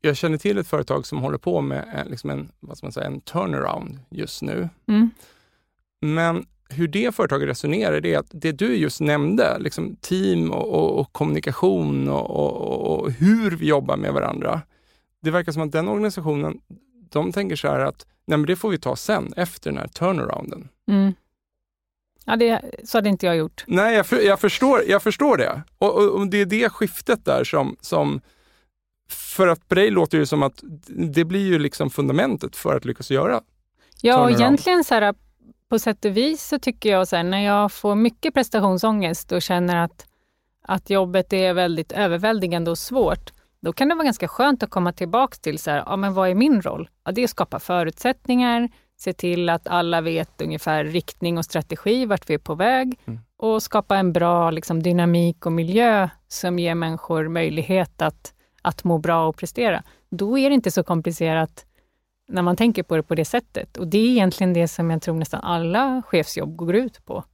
Jag 0.00 0.16
känner 0.16 0.38
till 0.38 0.58
ett 0.58 0.68
företag 0.68 1.06
som 1.06 1.18
håller 1.18 1.38
på 1.38 1.60
med 1.60 1.84
en, 1.94 2.08
liksom 2.08 2.30
en, 2.30 2.48
vad 2.60 2.78
man 2.82 2.92
säga, 2.92 3.06
en 3.06 3.20
turnaround 3.20 3.98
just 4.10 4.42
nu. 4.42 4.68
Mm. 4.88 5.10
Men 6.00 6.46
hur 6.68 6.88
det 6.88 7.14
företaget 7.14 7.48
resonerar, 7.48 8.00
det 8.00 8.14
är 8.14 8.18
att 8.18 8.30
det 8.30 8.52
du 8.52 8.76
just 8.76 9.00
nämnde, 9.00 9.58
liksom 9.58 9.96
team 10.00 10.50
och, 10.50 10.68
och, 10.68 11.00
och 11.00 11.12
kommunikation 11.12 12.08
och, 12.08 13.00
och, 13.00 13.10
hur 13.10 13.50
vi 13.50 13.66
jobbar 13.66 13.96
med 13.96 14.12
varandra. 14.12 14.60
Det 15.24 15.30
verkar 15.30 15.52
som 15.52 15.62
att 15.62 15.72
den 15.72 15.88
organisationen, 15.88 16.60
de 17.10 17.32
tänker 17.32 17.56
så 17.56 17.68
här 17.68 17.80
att 17.80 18.06
nej 18.24 18.38
men 18.38 18.46
det 18.46 18.56
får 18.56 18.70
vi 18.70 18.78
ta 18.78 18.96
sen, 18.96 19.32
efter 19.36 19.70
den 19.70 19.78
här 19.78 19.88
turnarounden. 19.88 20.68
Mm. 20.88 21.14
Ja, 22.24 22.36
det, 22.36 22.62
så 22.84 22.98
hade 22.98 23.08
inte 23.08 23.26
jag 23.26 23.36
gjort. 23.36 23.64
Nej, 23.66 23.96
jag, 23.96 24.06
för, 24.06 24.20
jag, 24.20 24.40
förstår, 24.40 24.82
jag 24.86 25.02
förstår 25.02 25.36
det. 25.36 25.62
Och, 25.78 25.94
och, 25.94 26.08
och, 26.08 26.26
det 26.26 26.40
är 26.40 26.46
det 26.46 26.68
skiftet 26.68 27.24
där 27.24 27.44
som, 27.44 27.76
som 27.80 28.20
för 29.08 29.48
att 29.48 29.68
dig 29.68 29.90
låter 29.90 30.18
det 30.18 30.26
som 30.26 30.42
att 30.42 30.64
det 30.86 31.24
blir 31.24 31.46
ju 31.46 31.58
liksom 31.58 31.90
fundamentet 31.90 32.56
för 32.56 32.76
att 32.76 32.84
lyckas 32.84 33.10
göra 33.10 33.40
Ja, 34.02 34.22
och 34.22 34.30
egentligen 34.30 34.84
så 34.84 34.94
här, 34.94 35.14
på 35.68 35.78
sätt 35.78 36.04
och 36.04 36.16
vis 36.16 36.48
så 36.48 36.58
tycker 36.58 36.90
jag 36.90 37.08
så 37.08 37.16
här, 37.16 37.22
när 37.22 37.44
jag 37.44 37.72
får 37.72 37.94
mycket 37.94 38.34
prestationsångest 38.34 39.32
och 39.32 39.42
känner 39.42 39.76
att, 39.76 40.06
att 40.62 40.90
jobbet 40.90 41.32
är 41.32 41.54
väldigt 41.54 41.92
överväldigande 41.92 42.70
och 42.70 42.78
svårt, 42.78 43.32
då 43.64 43.72
kan 43.72 43.88
det 43.88 43.94
vara 43.94 44.04
ganska 44.04 44.28
skönt 44.28 44.62
att 44.62 44.70
komma 44.70 44.92
tillbaka 44.92 45.36
till 45.40 45.58
så 45.58 45.70
här, 45.70 45.82
ja, 45.86 45.96
men 45.96 46.14
vad 46.14 46.28
är 46.28 46.34
min 46.34 46.62
roll? 46.62 46.88
Ja, 47.04 47.12
det 47.12 47.20
är 47.20 47.24
att 47.24 47.30
skapa 47.30 47.58
förutsättningar, 47.58 48.68
se 48.96 49.12
till 49.12 49.48
att 49.48 49.68
alla 49.68 50.00
vet 50.00 50.40
ungefär 50.42 50.84
riktning 50.84 51.38
och 51.38 51.44
strategi, 51.44 52.06
vart 52.06 52.30
vi 52.30 52.34
är 52.34 52.38
på 52.38 52.54
väg 52.54 52.98
mm. 53.04 53.20
och 53.36 53.62
skapa 53.62 53.96
en 53.96 54.12
bra 54.12 54.50
liksom, 54.50 54.82
dynamik 54.82 55.46
och 55.46 55.52
miljö 55.52 56.08
som 56.28 56.58
ger 56.58 56.74
människor 56.74 57.28
möjlighet 57.28 58.02
att, 58.02 58.34
att 58.62 58.84
må 58.84 58.98
bra 58.98 59.28
och 59.28 59.36
prestera. 59.36 59.82
Då 60.10 60.38
är 60.38 60.50
det 60.50 60.54
inte 60.54 60.70
så 60.70 60.82
komplicerat 60.82 61.66
när 62.28 62.42
man 62.42 62.56
tänker 62.56 62.82
på 62.82 62.96
det 62.96 63.02
på 63.02 63.14
det 63.14 63.24
sättet. 63.24 63.76
Och 63.76 63.88
det 63.88 63.98
är 63.98 64.08
egentligen 64.08 64.52
det 64.52 64.68
som 64.68 64.90
jag 64.90 65.02
tror 65.02 65.14
nästan 65.14 65.40
alla 65.40 66.02
chefsjobb 66.06 66.56
går 66.56 66.74
ut 66.74 67.04
på. 67.04 67.24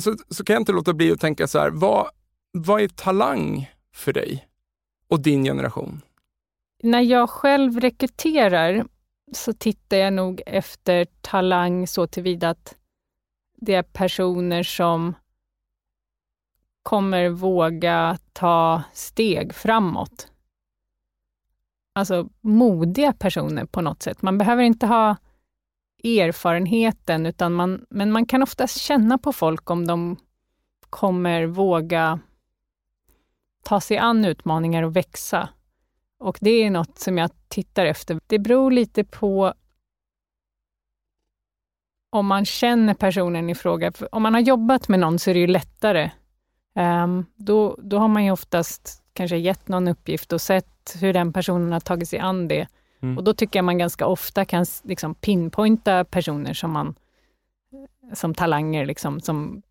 Så, 0.00 0.16
så 0.30 0.44
kan 0.44 0.54
jag 0.54 0.60
inte 0.60 0.72
låta 0.72 0.92
bli 0.92 1.12
att 1.12 1.20
tänka 1.20 1.46
så 1.46 1.58
här, 1.58 1.70
vad, 1.70 2.06
vad 2.52 2.80
är 2.80 2.88
talang 2.88 3.70
för 3.94 4.12
dig 4.12 4.48
och 5.12 5.20
din 5.20 5.44
generation? 5.44 6.00
När 6.82 7.00
jag 7.00 7.30
själv 7.30 7.80
rekryterar 7.80 8.86
så 9.32 9.52
tittar 9.52 9.96
jag 9.96 10.12
nog 10.12 10.42
efter 10.46 11.06
talang 11.20 11.86
så 11.86 12.06
tillvida 12.06 12.50
att 12.50 12.76
det 13.56 13.74
är 13.74 13.82
personer 13.82 14.62
som 14.62 15.14
kommer 16.82 17.28
våga 17.28 18.18
ta 18.32 18.82
steg 18.92 19.54
framåt. 19.54 20.28
Alltså 21.94 22.28
modiga 22.40 23.12
personer 23.12 23.64
på 23.64 23.80
något 23.80 24.02
sätt. 24.02 24.22
Man 24.22 24.38
behöver 24.38 24.62
inte 24.62 24.86
ha 24.86 25.16
erfarenheten, 26.04 27.26
utan 27.26 27.52
man, 27.52 27.86
men 27.90 28.12
man 28.12 28.26
kan 28.26 28.42
oftast 28.42 28.80
känna 28.80 29.18
på 29.18 29.32
folk 29.32 29.70
om 29.70 29.86
de 29.86 30.16
kommer 30.90 31.46
våga 31.46 32.20
ta 33.62 33.80
sig 33.80 33.98
an 33.98 34.24
utmaningar 34.24 34.82
och 34.82 34.96
växa. 34.96 35.48
Och 36.18 36.38
det 36.40 36.50
är 36.50 36.70
något 36.70 36.98
som 36.98 37.18
jag 37.18 37.30
tittar 37.48 37.86
efter. 37.86 38.20
Det 38.26 38.38
beror 38.38 38.70
lite 38.70 39.04
på 39.04 39.54
om 42.10 42.26
man 42.26 42.44
känner 42.44 42.94
personen 42.94 43.50
i 43.50 43.54
fråga. 43.54 43.92
Om 44.12 44.22
man 44.22 44.34
har 44.34 44.40
jobbat 44.40 44.88
med 44.88 45.00
någon 45.00 45.18
så 45.18 45.30
är 45.30 45.34
det 45.34 45.40
ju 45.40 45.46
lättare. 45.46 46.10
Um, 46.74 47.26
då, 47.36 47.76
då 47.82 47.98
har 47.98 48.08
man 48.08 48.24
ju 48.24 48.30
oftast 48.30 49.02
kanske 49.12 49.36
gett 49.36 49.68
någon 49.68 49.88
uppgift 49.88 50.32
och 50.32 50.40
sett 50.40 50.96
hur 51.00 51.12
den 51.12 51.32
personen 51.32 51.72
har 51.72 51.80
tagit 51.80 52.08
sig 52.08 52.18
an 52.18 52.48
det. 52.48 52.66
Mm. 53.02 53.18
Och 53.18 53.24
då 53.24 53.34
tycker 53.34 53.58
jag 53.58 53.64
man 53.64 53.78
ganska 53.78 54.06
ofta 54.06 54.44
kan 54.44 54.66
liksom 54.82 55.14
pinpointa 55.14 56.04
personer 56.04 56.54
som 56.54 56.70
man 56.70 56.94
som 58.12 58.34
talanger. 58.34 58.86
Liksom, 58.86 59.20
som, 59.20 59.62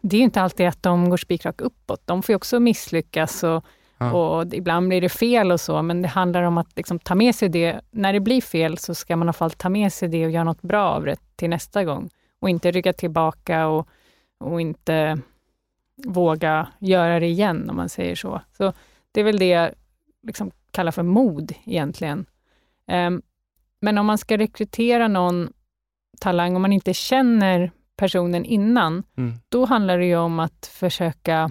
det 0.00 0.16
är 0.16 0.20
inte 0.20 0.42
alltid 0.42 0.66
att 0.66 0.82
de 0.82 1.10
går 1.10 1.16
spikrak 1.16 1.60
uppåt. 1.60 2.02
De 2.04 2.22
får 2.22 2.34
också 2.34 2.60
misslyckas 2.60 3.42
och, 3.42 3.64
ja. 3.98 4.12
och 4.12 4.54
ibland 4.54 4.88
blir 4.88 5.00
det 5.00 5.08
fel 5.08 5.52
och 5.52 5.60
så, 5.60 5.82
men 5.82 6.02
det 6.02 6.08
handlar 6.08 6.42
om 6.42 6.58
att 6.58 6.76
liksom, 6.76 6.98
ta 6.98 7.14
med 7.14 7.34
sig 7.34 7.48
det. 7.48 7.80
När 7.90 8.12
det 8.12 8.20
blir 8.20 8.40
fel 8.40 8.78
så 8.78 8.94
ska 8.94 9.16
man 9.16 9.26
i 9.26 9.28
alla 9.28 9.32
fall 9.32 9.50
ta 9.50 9.68
med 9.68 9.92
sig 9.92 10.08
det 10.08 10.24
och 10.24 10.30
göra 10.30 10.44
något 10.44 10.62
bra 10.62 10.84
av 10.88 11.04
det 11.04 11.16
till 11.36 11.50
nästa 11.50 11.84
gång. 11.84 12.10
Och 12.40 12.50
inte 12.50 12.70
rygga 12.70 12.92
tillbaka 12.92 13.66
och, 13.66 13.88
och 14.38 14.60
inte 14.60 15.18
våga 16.06 16.68
göra 16.78 17.20
det 17.20 17.26
igen, 17.26 17.70
om 17.70 17.76
man 17.76 17.88
säger 17.88 18.14
så. 18.14 18.40
Så 18.56 18.72
det 19.12 19.20
är 19.20 19.24
väl 19.24 19.38
det 19.38 19.48
jag 19.48 19.70
liksom 20.22 20.50
kallar 20.70 20.92
för 20.92 21.02
mod 21.02 21.52
egentligen. 21.64 22.26
Um, 22.86 23.22
men 23.80 23.98
om 23.98 24.06
man 24.06 24.18
ska 24.18 24.36
rekrytera 24.36 25.08
någon 25.08 25.52
talang, 26.20 26.56
om 26.56 26.62
man 26.62 26.72
inte 26.72 26.94
känner 26.94 27.70
personen 27.98 28.44
innan, 28.44 29.02
mm. 29.16 29.34
då 29.48 29.64
handlar 29.64 29.98
det 29.98 30.04
ju 30.04 30.16
om 30.16 30.40
att 30.40 30.66
försöka 30.72 31.50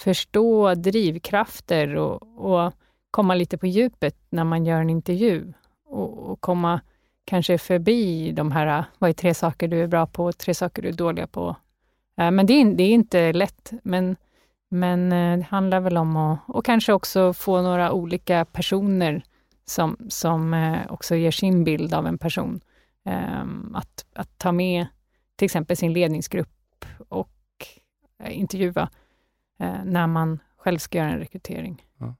förstå 0.00 0.74
drivkrafter 0.74 1.96
och, 1.96 2.22
och, 2.54 2.72
komma 3.10 3.34
lite 3.34 3.58
på 3.58 3.66
djupet 3.66 4.16
när 4.30 4.44
man 4.44 4.66
gör 4.66 4.80
en 4.80 4.90
intervju. 4.90 5.52
Och, 5.86 6.30
och, 6.30 6.40
komma 6.40 6.80
kanske 7.24 7.58
förbi 7.58 8.32
de 8.32 8.52
här, 8.52 8.84
vad 8.98 9.10
är 9.10 9.14
tre 9.14 9.34
saker 9.34 9.68
du 9.68 9.82
är 9.82 9.86
bra 9.86 10.06
på, 10.06 10.32
tre 10.32 10.54
saker 10.54 10.82
du 10.82 10.88
är 10.88 10.92
dåliga 10.92 11.26
på. 11.26 11.56
Eh, 12.20 12.30
men 12.30 12.46
det 12.46 12.52
är, 12.52 12.74
det 12.74 12.84
är 12.84 12.90
inte 12.92 13.32
lätt, 13.32 13.72
men, 13.82 14.16
men 14.70 15.12
eh, 15.12 15.36
det 15.36 15.44
handlar 15.44 15.80
väl 15.80 15.96
om 15.96 16.16
att 16.16 16.38
och 16.46 16.64
kanske 16.64 16.92
också 16.92 17.32
få 17.32 17.62
några 17.62 17.92
olika 17.92 18.44
personer 18.44 19.22
som, 19.66 19.96
som 20.08 20.54
eh, 20.54 20.78
också 20.88 21.16
ger 21.16 21.30
sin 21.30 21.64
bild 21.64 21.94
av 21.94 22.06
en 22.06 22.18
person. 22.18 22.60
Ehm, 23.04 23.74
att, 23.74 24.04
att 24.14 24.38
ta 24.38 24.52
med 24.52 24.86
till 25.36 25.44
exempel 25.46 25.76
sin 25.76 25.92
ledningsgrupp 25.92 26.84
och 27.08 27.30
eh, 28.18 28.38
intervjua 28.38 28.90
eh, 29.58 29.84
när 29.84 30.06
man 30.06 30.38
själv 30.56 30.78
ska 30.78 30.98
göra 30.98 31.10
en 31.10 31.18
rekrytering. 31.18 31.86
Ja. 31.98 32.14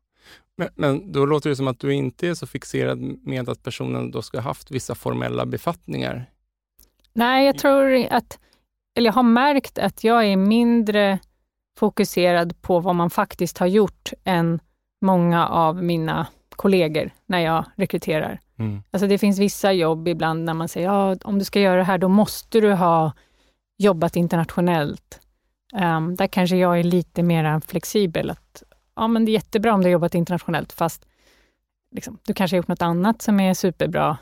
Men, 0.56 0.68
men, 0.74 1.12
då 1.12 1.26
låter 1.26 1.50
det 1.50 1.56
som 1.56 1.68
att 1.68 1.80
du 1.80 1.94
inte 1.94 2.28
är 2.28 2.34
så 2.34 2.46
fixerad 2.46 2.98
med 3.22 3.48
att 3.48 3.62
personen 3.62 4.10
då 4.10 4.22
ska 4.22 4.38
ha 4.38 4.42
haft 4.42 4.70
vissa 4.70 4.94
formella 4.94 5.46
befattningar? 5.46 6.30
Nej, 7.12 7.46
jag 7.46 7.58
tror 7.58 8.06
att, 8.10 8.38
eller 8.94 9.08
jag 9.08 9.14
har 9.14 9.22
märkt 9.22 9.78
att 9.78 10.04
jag 10.04 10.26
är 10.26 10.36
mindre 10.36 11.18
fokuserad 11.78 12.62
på 12.62 12.80
vad 12.80 12.94
man 12.94 13.10
faktiskt 13.10 13.58
har 13.58 13.66
gjort 13.66 14.12
än 14.24 14.60
många 15.00 15.48
av 15.48 15.82
mina 15.82 16.26
kollegor 16.56 17.10
när 17.26 17.38
jag 17.38 17.64
rekryterar. 17.76 18.40
Mm. 18.58 18.82
Alltså 18.90 19.06
det 19.06 19.18
finns 19.18 19.38
vissa 19.38 19.72
jobb 19.72 20.08
ibland 20.08 20.44
när 20.44 20.54
man 20.54 20.68
säger, 20.68 20.86
ja, 20.86 21.16
om 21.24 21.38
du 21.38 21.44
ska 21.44 21.60
göra 21.60 21.76
det 21.76 21.84
här, 21.84 21.98
då 21.98 22.08
måste 22.08 22.60
du 22.60 22.72
ha 22.72 23.12
jobbat 23.78 24.16
internationellt. 24.16 25.20
Um, 25.74 26.14
där 26.16 26.26
kanske 26.26 26.56
jag 26.56 26.78
är 26.78 26.82
lite 26.82 27.22
mer 27.22 27.60
flexibel. 27.60 28.30
Att, 28.30 28.62
ja, 28.96 29.08
men 29.08 29.24
det 29.24 29.30
är 29.30 29.32
jättebra 29.32 29.74
om 29.74 29.80
du 29.80 29.86
har 29.86 29.92
jobbat 29.92 30.14
internationellt, 30.14 30.72
fast 30.72 31.06
liksom, 31.94 32.18
du 32.26 32.34
kanske 32.34 32.54
har 32.54 32.58
gjort 32.58 32.68
något 32.68 32.82
annat 32.82 33.22
som 33.22 33.40
är 33.40 33.54
superbra. 33.54 34.18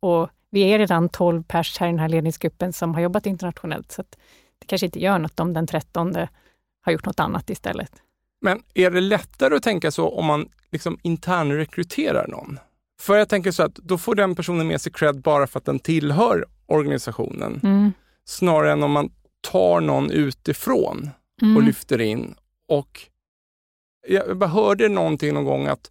Och 0.00 0.28
vi 0.50 0.62
är 0.62 0.78
redan 0.78 1.08
12 1.08 1.42
pers 1.42 1.78
här 1.78 1.86
i 1.86 1.90
den 1.90 1.98
här 1.98 2.08
ledningsgruppen 2.08 2.72
som 2.72 2.94
har 2.94 3.00
jobbat 3.00 3.26
internationellt, 3.26 3.92
så 3.92 4.02
det 4.58 4.66
kanske 4.66 4.86
inte 4.86 5.00
gör 5.00 5.18
något 5.18 5.40
om 5.40 5.52
den 5.52 5.66
13 5.66 6.14
har 6.80 6.92
gjort 6.92 7.06
något 7.06 7.20
annat 7.20 7.50
istället. 7.50 7.92
Men 8.40 8.62
är 8.74 8.90
det 8.90 9.00
lättare 9.00 9.56
att 9.56 9.62
tänka 9.62 9.90
så 9.90 10.08
om 10.08 10.26
man 10.26 10.48
liksom 10.70 10.98
internrekryterar 11.02 12.28
någon? 12.28 12.58
För 13.02 13.16
jag 13.16 13.28
tänker 13.28 13.50
så 13.50 13.62
att 13.62 13.74
då 13.74 13.98
får 13.98 14.14
den 14.14 14.34
personen 14.34 14.66
med 14.66 14.80
sig 14.80 14.92
cred 14.92 15.20
bara 15.20 15.46
för 15.46 15.58
att 15.58 15.64
den 15.64 15.78
tillhör 15.78 16.44
organisationen. 16.66 17.60
Mm. 17.62 17.92
Snarare 18.24 18.72
än 18.72 18.82
om 18.82 18.90
man 18.90 19.10
tar 19.40 19.80
någon 19.80 20.10
utifrån 20.10 21.10
mm. 21.42 21.56
och 21.56 21.62
lyfter 21.62 22.00
in. 22.00 22.34
Och 22.68 23.00
jag 24.08 24.38
bara 24.38 24.50
hörde 24.50 24.88
någonting 24.88 25.34
någon 25.34 25.44
gång 25.44 25.66
att 25.66 25.90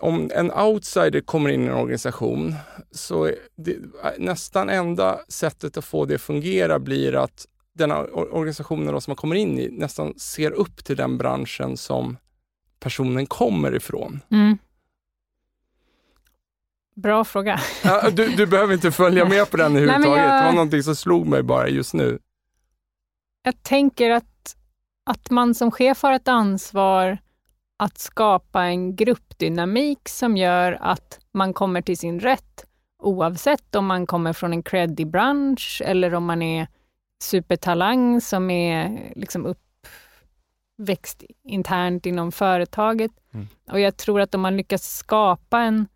om 0.00 0.30
en 0.34 0.52
outsider 0.52 1.20
kommer 1.20 1.50
in 1.50 1.62
i 1.62 1.66
en 1.66 1.74
organisation 1.74 2.54
så 2.90 3.30
det, 3.56 3.76
nästan 4.18 4.68
enda 4.68 5.20
sättet 5.28 5.76
att 5.76 5.84
få 5.84 6.04
det 6.04 6.14
att 6.14 6.20
fungera 6.20 6.78
blir 6.78 7.14
att 7.14 7.46
den 7.74 7.92
organisationen 7.92 9.00
som 9.00 9.10
man 9.10 9.16
kommer 9.16 9.36
in 9.36 9.58
i 9.58 9.68
nästan 9.70 10.18
ser 10.18 10.50
upp 10.50 10.84
till 10.84 10.96
den 10.96 11.18
branschen 11.18 11.76
som 11.76 12.16
personen 12.80 13.26
kommer 13.26 13.76
ifrån. 13.76 14.20
Mm. 14.30 14.58
Bra 16.94 17.24
fråga. 17.24 17.60
Ja, 17.84 18.10
du, 18.10 18.28
du, 18.28 18.46
behöver 18.46 18.74
inte 18.74 18.92
följa 18.92 19.24
med 19.24 19.50
på 19.50 19.56
den 19.56 19.66
överhuvudtaget. 19.76 20.24
jag... 20.24 20.42
Det 20.42 20.46
var 20.46 20.52
någonting 20.52 20.82
som 20.82 20.96
slog 20.96 21.26
mig 21.26 21.42
bara 21.42 21.68
just 21.68 21.94
nu. 21.94 22.18
Jag 23.42 23.62
tänker 23.62 24.10
att, 24.10 24.56
att 25.04 25.30
man 25.30 25.54
som 25.54 25.70
chef 25.70 26.02
har 26.02 26.12
ett 26.12 26.28
ansvar 26.28 27.18
att 27.76 27.98
skapa 27.98 28.64
en 28.64 28.96
gruppdynamik 28.96 30.08
som 30.08 30.36
gör 30.36 30.78
att 30.80 31.18
man 31.32 31.54
kommer 31.54 31.82
till 31.82 31.98
sin 31.98 32.20
rätt 32.20 32.66
oavsett 32.98 33.74
om 33.74 33.86
man 33.86 34.06
kommer 34.06 34.32
från 34.32 34.52
en 34.52 34.62
creddig 34.62 35.10
bransch 35.10 35.82
eller 35.84 36.14
om 36.14 36.24
man 36.24 36.42
är 36.42 36.68
supertalang 37.22 38.20
som 38.20 38.50
är 38.50 39.12
liksom 39.16 39.54
uppväxt 40.78 41.22
internt 41.44 42.06
inom 42.06 42.32
företaget. 42.32 43.12
Mm. 43.34 43.48
Och 43.70 43.80
jag 43.80 43.96
tror 43.96 44.20
att 44.20 44.34
om 44.34 44.40
man 44.40 44.56
lyckas 44.56 44.96
skapa 44.96 45.60
en 45.60 45.86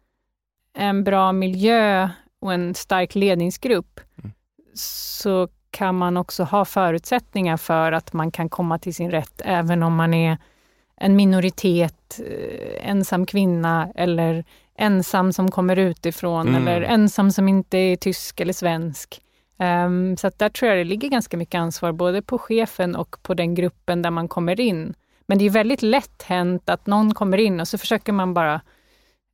en 0.77 1.05
bra 1.05 1.33
miljö 1.33 2.09
och 2.41 2.53
en 2.53 2.75
stark 2.75 3.15
ledningsgrupp, 3.15 4.01
mm. 4.19 4.33
så 4.75 5.49
kan 5.71 5.95
man 5.95 6.17
också 6.17 6.45
ha 6.45 6.65
förutsättningar 6.65 7.57
för 7.57 7.93
att 7.93 8.13
man 8.13 8.31
kan 8.31 8.49
komma 8.49 8.79
till 8.79 8.95
sin 8.95 9.11
rätt, 9.11 9.43
även 9.45 9.83
om 9.83 9.95
man 9.95 10.15
är 10.15 10.39
en 10.97 11.17
minoritet, 11.17 12.21
eh, 12.27 12.91
ensam 12.91 13.27
kvinna 13.27 13.93
eller 13.95 14.45
ensam 14.79 15.33
som 15.33 15.51
kommer 15.51 15.77
utifrån 15.77 16.49
mm. 16.49 16.69
eller 16.69 16.83
ensam 16.83 17.31
som 17.31 17.49
inte 17.49 17.79
är 17.79 17.97
tysk 17.97 18.41
eller 18.41 18.53
svensk. 18.53 19.21
Um, 19.59 20.17
så 20.17 20.31
där 20.37 20.49
tror 20.49 20.69
jag 20.69 20.79
det 20.79 20.85
ligger 20.85 21.09
ganska 21.09 21.37
mycket 21.37 21.59
ansvar 21.59 21.93
både 21.93 22.23
på 22.23 22.39
chefen 22.39 22.97
och 22.97 23.17
på 23.23 23.35
den 23.35 23.55
gruppen 23.55 24.03
där 24.03 24.11
man 24.11 24.29
kommer 24.29 24.61
in. 24.61 24.95
Men 25.27 25.39
det 25.39 25.45
är 25.45 25.51
väldigt 25.51 25.83
lätt 25.83 26.23
hänt 26.23 26.71
att 26.71 26.87
någon 26.87 27.15
kommer 27.15 27.39
in 27.39 27.61
och 27.61 27.69
så 27.69 27.79
försöker 27.79 28.13
man 28.13 28.35
bara 28.35 28.61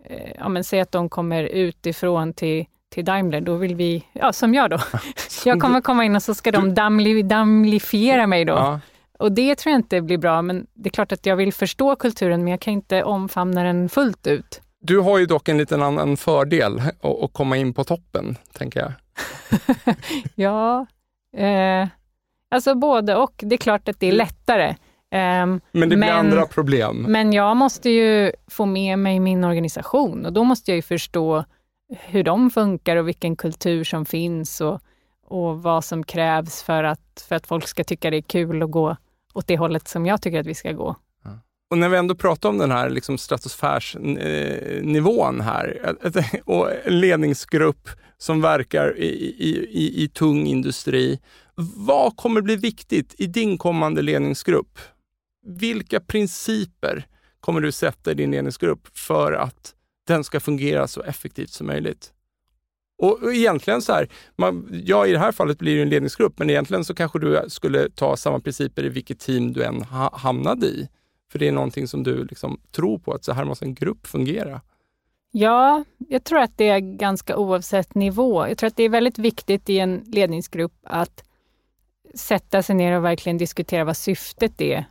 Eh, 0.04 0.32
ja, 0.38 0.48
men 0.48 0.64
säg 0.64 0.80
att 0.80 0.92
de 0.92 1.08
kommer 1.08 1.44
utifrån 1.44 2.32
till, 2.32 2.64
till 2.88 3.04
Daimler, 3.04 3.40
då 3.40 3.54
vill 3.54 3.74
vi, 3.74 4.06
ja 4.12 4.32
som 4.32 4.54
jag 4.54 4.70
då. 4.70 4.78
jag 5.44 5.60
kommer 5.60 5.80
komma 5.80 6.04
in 6.04 6.16
och 6.16 6.22
så 6.22 6.34
ska 6.34 6.50
de 6.50 6.74
damli, 6.74 7.22
damlifiera 7.22 8.26
mig 8.26 8.44
då. 8.44 8.52
Ja. 8.52 8.80
Och 9.18 9.32
det 9.32 9.54
tror 9.54 9.70
jag 9.70 9.78
inte 9.78 10.00
blir 10.00 10.18
bra, 10.18 10.42
men 10.42 10.66
det 10.74 10.88
är 10.88 10.90
klart 10.90 11.12
att 11.12 11.26
jag 11.26 11.36
vill 11.36 11.52
förstå 11.52 11.96
kulturen, 11.96 12.44
men 12.44 12.50
jag 12.50 12.60
kan 12.60 12.72
inte 12.72 13.02
omfamna 13.02 13.62
den 13.62 13.88
fullt 13.88 14.26
ut. 14.26 14.60
Du 14.80 14.98
har 14.98 15.18
ju 15.18 15.26
dock 15.26 15.48
en 15.48 15.58
liten 15.58 15.82
annan 15.82 16.16
fördel 16.16 16.82
att 17.02 17.32
komma 17.32 17.56
in 17.56 17.74
på 17.74 17.84
toppen, 17.84 18.36
tänker 18.52 18.80
jag. 18.80 18.92
ja, 20.34 20.86
eh, 21.36 21.88
alltså 22.50 22.74
både 22.74 23.16
och. 23.16 23.34
Det 23.36 23.54
är 23.54 23.58
klart 23.58 23.88
att 23.88 24.00
det 24.00 24.06
är 24.06 24.12
lättare. 24.12 24.74
Um, 25.12 25.60
men 25.72 25.72
det 25.72 25.86
blir 25.86 25.96
men, 25.96 26.16
andra 26.16 26.46
problem. 26.46 27.06
Men 27.08 27.32
jag 27.32 27.56
måste 27.56 27.90
ju 27.90 28.32
få 28.46 28.66
med 28.66 28.98
mig 28.98 29.20
min 29.20 29.44
organisation 29.44 30.26
och 30.26 30.32
då 30.32 30.44
måste 30.44 30.70
jag 30.70 30.76
ju 30.76 30.82
förstå 30.82 31.44
hur 31.98 32.22
de 32.22 32.50
funkar 32.50 32.96
och 32.96 33.08
vilken 33.08 33.36
kultur 33.36 33.84
som 33.84 34.06
finns 34.06 34.60
och, 34.60 34.80
och 35.26 35.62
vad 35.62 35.84
som 35.84 36.04
krävs 36.04 36.62
för 36.62 36.84
att, 36.84 37.26
för 37.28 37.36
att 37.36 37.46
folk 37.46 37.68
ska 37.68 37.84
tycka 37.84 38.10
det 38.10 38.16
är 38.16 38.22
kul 38.22 38.62
att 38.62 38.70
gå 38.70 38.96
åt 39.34 39.46
det 39.46 39.56
hållet 39.56 39.88
som 39.88 40.06
jag 40.06 40.22
tycker 40.22 40.40
att 40.40 40.46
vi 40.46 40.54
ska 40.54 40.72
gå. 40.72 40.96
Och 41.70 41.78
när 41.78 41.88
vi 41.88 41.96
ändå 41.96 42.14
pratar 42.14 42.48
om 42.48 42.58
den 42.58 42.70
här 42.70 42.90
liksom 42.90 43.18
stratosfärsnivån 43.18 45.40
här 45.40 45.96
och 46.44 46.68
en 46.84 47.00
ledningsgrupp 47.00 47.88
som 48.18 48.40
verkar 48.40 48.98
i, 48.98 49.34
i, 49.38 49.68
i, 49.70 50.04
i 50.04 50.08
tung 50.08 50.46
industri. 50.46 51.20
Vad 51.76 52.16
kommer 52.16 52.40
bli 52.40 52.56
viktigt 52.56 53.14
i 53.18 53.26
din 53.26 53.58
kommande 53.58 54.02
ledningsgrupp? 54.02 54.78
Vilka 55.42 56.00
principer 56.00 57.06
kommer 57.40 57.60
du 57.60 57.72
sätta 57.72 58.10
i 58.10 58.14
din 58.14 58.30
ledningsgrupp 58.30 58.98
för 58.98 59.32
att 59.32 59.74
den 60.06 60.24
ska 60.24 60.40
fungera 60.40 60.88
så 60.88 61.02
effektivt 61.02 61.50
som 61.50 61.66
möjligt? 61.66 62.12
Och, 62.98 63.34
egentligen 63.34 63.82
så 63.82 63.92
här, 63.92 64.08
man, 64.36 64.82
ja 64.84 65.06
i 65.06 65.12
det 65.12 65.18
här 65.18 65.32
fallet 65.32 65.58
blir 65.58 65.76
det 65.76 65.82
en 65.82 65.88
ledningsgrupp, 65.88 66.38
men 66.38 66.50
egentligen 66.50 66.84
så 66.84 66.94
kanske 66.94 67.18
du 67.18 67.44
skulle 67.48 67.90
ta 67.90 68.16
samma 68.16 68.40
principer 68.40 68.84
i 68.84 68.88
vilket 68.88 69.20
team 69.20 69.52
du 69.52 69.64
än 69.64 69.82
ha, 69.82 70.16
hamnade 70.16 70.66
i. 70.66 70.88
För 71.32 71.38
det 71.38 71.48
är 71.48 71.52
någonting 71.52 71.88
som 71.88 72.02
du 72.02 72.24
liksom 72.24 72.60
tror 72.70 72.98
på, 72.98 73.12
att 73.12 73.24
så 73.24 73.32
här 73.32 73.44
måste 73.44 73.64
en 73.64 73.74
grupp 73.74 74.06
fungera. 74.06 74.60
Ja, 75.30 75.84
jag 75.98 76.24
tror 76.24 76.38
att 76.38 76.58
det 76.58 76.68
är 76.68 76.78
ganska 76.78 77.36
oavsett 77.36 77.94
nivå. 77.94 78.48
Jag 78.48 78.58
tror 78.58 78.66
att 78.66 78.76
det 78.76 78.82
är 78.82 78.88
väldigt 78.88 79.18
viktigt 79.18 79.70
i 79.70 79.78
en 79.78 80.04
ledningsgrupp 80.06 80.72
att 80.82 81.24
sätta 82.14 82.62
sig 82.62 82.74
ner 82.76 82.96
och 82.96 83.04
verkligen 83.04 83.38
diskutera 83.38 83.84
vad 83.84 83.96
syftet 83.96 84.60
är 84.60 84.84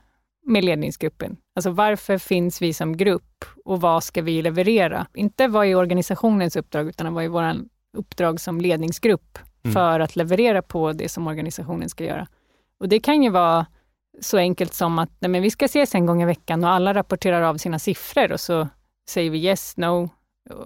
med 0.45 0.65
ledningsgruppen. 0.65 1.37
Alltså 1.55 1.71
varför 1.71 2.17
finns 2.17 2.61
vi 2.61 2.73
som 2.73 2.97
grupp 2.97 3.45
och 3.65 3.81
vad 3.81 4.03
ska 4.03 4.21
vi 4.21 4.41
leverera? 4.41 5.07
Inte 5.13 5.47
vad 5.47 5.65
är 5.65 5.75
organisationens 5.75 6.55
uppdrag, 6.55 6.87
utan 6.87 7.13
vad 7.13 7.23
är 7.23 7.27
vårt 7.27 7.67
uppdrag 7.97 8.39
som 8.39 8.61
ledningsgrupp 8.61 9.39
mm. 9.63 9.73
för 9.73 9.99
att 9.99 10.15
leverera 10.15 10.61
på 10.61 10.93
det 10.93 11.09
som 11.09 11.27
organisationen 11.27 11.89
ska 11.89 12.03
göra. 12.03 12.27
Och 12.79 12.89
det 12.89 12.99
kan 12.99 13.23
ju 13.23 13.29
vara 13.29 13.65
så 14.19 14.37
enkelt 14.37 14.73
som 14.73 14.99
att 14.99 15.09
nej, 15.19 15.29
men 15.29 15.41
vi 15.41 15.51
ska 15.51 15.65
ses 15.65 15.95
en 15.95 16.05
gång 16.05 16.21
i 16.21 16.25
veckan 16.25 16.63
och 16.63 16.69
alla 16.69 16.93
rapporterar 16.93 17.41
av 17.41 17.57
sina 17.57 17.79
siffror 17.79 18.31
och 18.31 18.39
så 18.39 18.67
säger 19.09 19.29
vi 19.29 19.45
yes, 19.45 19.77
no 19.77 20.09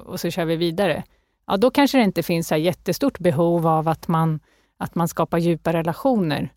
och 0.05 0.19
så 0.19 0.29
kör 0.29 0.45
vi 0.45 0.55
vidare. 0.55 1.03
Ja, 1.47 1.57
då 1.57 1.71
kanske 1.71 1.97
det 1.97 2.03
inte 2.03 2.23
finns 2.23 2.47
så 2.47 2.55
jättestort 2.55 3.19
behov 3.19 3.67
av 3.67 3.87
att 3.87 4.07
man, 4.07 4.39
att 4.77 4.95
man 4.95 5.07
skapar 5.07 5.37
djupa 5.37 5.73
relationer. 5.73 6.53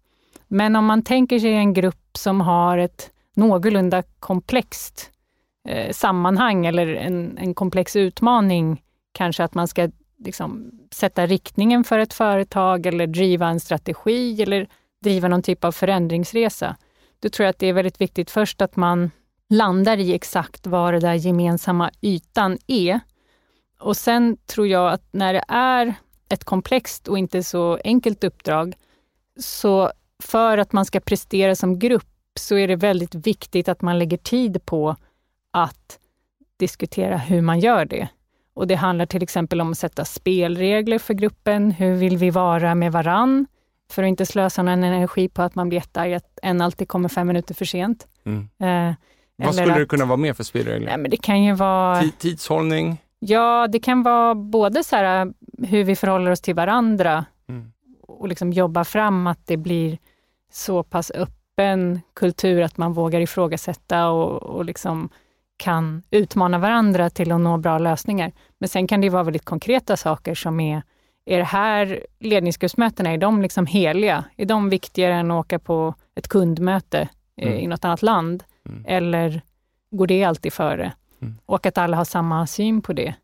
Men 0.48 0.76
om 0.76 0.84
man 0.84 1.02
tänker 1.02 1.38
sig 1.38 1.54
en 1.54 1.74
grupp 1.74 2.16
som 2.16 2.40
har 2.40 2.78
ett 2.78 3.10
någorlunda 3.36 4.02
komplext 4.20 5.10
eh, 5.68 5.92
sammanhang 5.92 6.66
eller 6.66 6.86
en, 6.86 7.38
en 7.38 7.54
komplex 7.54 7.96
utmaning, 7.96 8.82
kanske 9.12 9.44
att 9.44 9.54
man 9.54 9.68
ska 9.68 9.90
liksom, 10.18 10.70
sätta 10.90 11.26
riktningen 11.26 11.84
för 11.84 11.98
ett 11.98 12.14
företag 12.14 12.86
eller 12.86 13.06
driva 13.06 13.48
en 13.48 13.60
strategi 13.60 14.42
eller 14.42 14.68
driva 15.02 15.28
någon 15.28 15.42
typ 15.42 15.64
av 15.64 15.72
förändringsresa. 15.72 16.76
Då 17.20 17.28
tror 17.28 17.44
jag 17.44 17.50
att 17.50 17.58
det 17.58 17.66
är 17.66 17.72
väldigt 17.72 18.00
viktigt 18.00 18.30
först 18.30 18.62
att 18.62 18.76
man 18.76 19.10
landar 19.50 19.96
i 19.96 20.14
exakt 20.14 20.66
vad 20.66 20.94
den 20.94 21.00
där 21.00 21.14
gemensamma 21.14 21.90
ytan 22.00 22.58
är. 22.66 23.00
Och 23.80 23.96
sen 23.96 24.36
tror 24.46 24.66
jag 24.66 24.92
att 24.92 25.02
när 25.10 25.32
det 25.32 25.44
är 25.48 25.94
ett 26.28 26.44
komplext 26.44 27.08
och 27.08 27.18
inte 27.18 27.42
så 27.42 27.78
enkelt 27.84 28.24
uppdrag, 28.24 28.74
så 29.40 29.92
för 30.22 30.58
att 30.58 30.72
man 30.72 30.84
ska 30.84 31.00
prestera 31.00 31.54
som 31.54 31.78
grupp 31.78 32.04
så 32.38 32.56
är 32.56 32.68
det 32.68 32.76
väldigt 32.76 33.14
viktigt 33.14 33.68
att 33.68 33.82
man 33.82 33.98
lägger 33.98 34.16
tid 34.16 34.64
på 34.64 34.96
att 35.50 35.98
diskutera 36.56 37.16
hur 37.16 37.40
man 37.40 37.60
gör 37.60 37.84
det. 37.84 38.08
Och 38.54 38.66
Det 38.66 38.74
handlar 38.74 39.06
till 39.06 39.22
exempel 39.22 39.60
om 39.60 39.70
att 39.70 39.78
sätta 39.78 40.04
spelregler 40.04 40.98
för 40.98 41.14
gruppen. 41.14 41.70
Hur 41.70 41.94
vill 41.94 42.16
vi 42.16 42.30
vara 42.30 42.74
med 42.74 42.92
varann? 42.92 43.46
För 43.90 44.02
att 44.02 44.08
inte 44.08 44.26
slösa 44.26 44.62
någon 44.62 44.84
energi 44.84 45.28
på 45.28 45.42
att 45.42 45.54
man 45.54 45.68
blir 45.68 45.78
jättearg 45.78 46.14
att 46.14 46.38
en 46.42 46.60
alltid 46.60 46.88
kommer 46.88 47.08
fem 47.08 47.26
minuter 47.26 47.54
för 47.54 47.64
sent. 47.64 48.06
Mm. 48.24 48.48
Eh, 48.60 48.94
Vad 49.36 49.54
skulle 49.54 49.72
att, 49.72 49.78
det 49.78 49.86
kunna 49.86 50.04
vara 50.04 50.16
mer 50.16 50.32
för 50.32 50.44
spelregler? 50.44 50.86
Nej, 50.86 50.98
men 50.98 51.10
det 51.10 51.16
kan 51.16 51.42
ju 51.42 51.54
vara... 51.54 52.02
Tidshållning? 52.18 52.98
Ja, 53.18 53.68
det 53.68 53.80
kan 53.80 54.02
vara 54.02 54.34
både 54.34 54.84
så 54.84 54.96
här, 54.96 55.32
hur 55.66 55.84
vi 55.84 55.96
förhåller 55.96 56.30
oss 56.30 56.40
till 56.40 56.54
varandra 56.54 57.24
mm. 57.48 57.72
Och 58.08 58.28
liksom 58.28 58.52
jobba 58.52 58.84
fram 58.84 59.26
att 59.26 59.46
det 59.46 59.56
blir 59.56 59.98
så 60.52 60.82
pass 60.82 61.10
öppen 61.14 62.00
kultur 62.14 62.62
att 62.62 62.76
man 62.76 62.92
vågar 62.92 63.20
ifrågasätta 63.20 64.08
och, 64.08 64.42
och 64.42 64.64
liksom 64.64 65.08
kan 65.56 66.02
utmana 66.10 66.58
varandra 66.58 67.10
till 67.10 67.32
att 67.32 67.40
nå 67.40 67.56
bra 67.56 67.78
lösningar. 67.78 68.32
Men 68.58 68.68
sen 68.68 68.86
kan 68.86 69.00
det 69.00 69.10
vara 69.10 69.22
väldigt 69.22 69.44
konkreta 69.44 69.96
saker 69.96 70.34
som 70.34 70.60
är, 70.60 70.82
är 71.24 71.38
det 71.38 71.44
här 71.44 72.06
ledningsgruppsmötena, 72.20 73.10
är 73.10 73.18
de 73.18 73.42
liksom 73.42 73.66
heliga? 73.66 74.24
Är 74.36 74.46
de 74.46 74.70
viktigare 74.70 75.14
än 75.14 75.30
att 75.30 75.40
åka 75.46 75.58
på 75.58 75.94
ett 76.14 76.28
kundmöte 76.28 77.08
eh, 77.36 77.48
mm. 77.48 77.58
i 77.58 77.66
något 77.66 77.84
annat 77.84 78.02
land? 78.02 78.44
Mm. 78.68 78.84
Eller 78.88 79.42
går 79.90 80.06
det 80.06 80.24
alltid 80.24 80.52
före? 80.52 80.92
Mm. 81.22 81.38
Och 81.46 81.66
att 81.66 81.78
alla 81.78 81.96
har 81.96 82.04
samma 82.04 82.46
syn 82.46 82.82
på 82.82 82.92
det. 82.92 83.14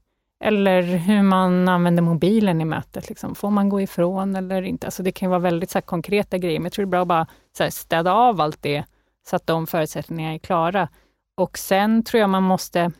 Eller 0.44 0.82
hur 0.82 1.22
man 1.22 1.68
använder 1.68 2.02
mobilen 2.02 2.60
i 2.60 2.64
mötet. 2.64 3.08
Liksom. 3.08 3.34
Får 3.34 3.50
man 3.50 3.68
gå 3.68 3.80
ifrån 3.80 4.36
eller 4.36 4.62
inte? 4.62 4.86
Alltså 4.86 5.02
det 5.02 5.12
kan 5.12 5.30
vara 5.30 5.40
väldigt 5.40 5.70
så 5.70 5.78
här, 5.78 5.82
konkreta 5.82 6.38
grejer, 6.38 6.58
men 6.58 6.64
jag 6.64 6.72
tror 6.72 6.84
det 6.84 6.88
är 6.88 6.90
bra 6.90 7.02
att 7.02 7.08
bara 7.08 7.26
så 7.56 7.62
här, 7.62 7.70
städa 7.70 8.12
av 8.12 8.40
allt 8.40 8.62
det, 8.62 8.84
så 9.26 9.36
att 9.36 9.46
de 9.46 9.66
förutsättningarna 9.66 10.34
är 10.34 10.38
klara. 10.38 10.88
Och 11.34 11.58
sen 11.58 12.02
tror 12.02 12.20
jag 12.20 12.30
man 12.30 12.42
måste 12.42 12.92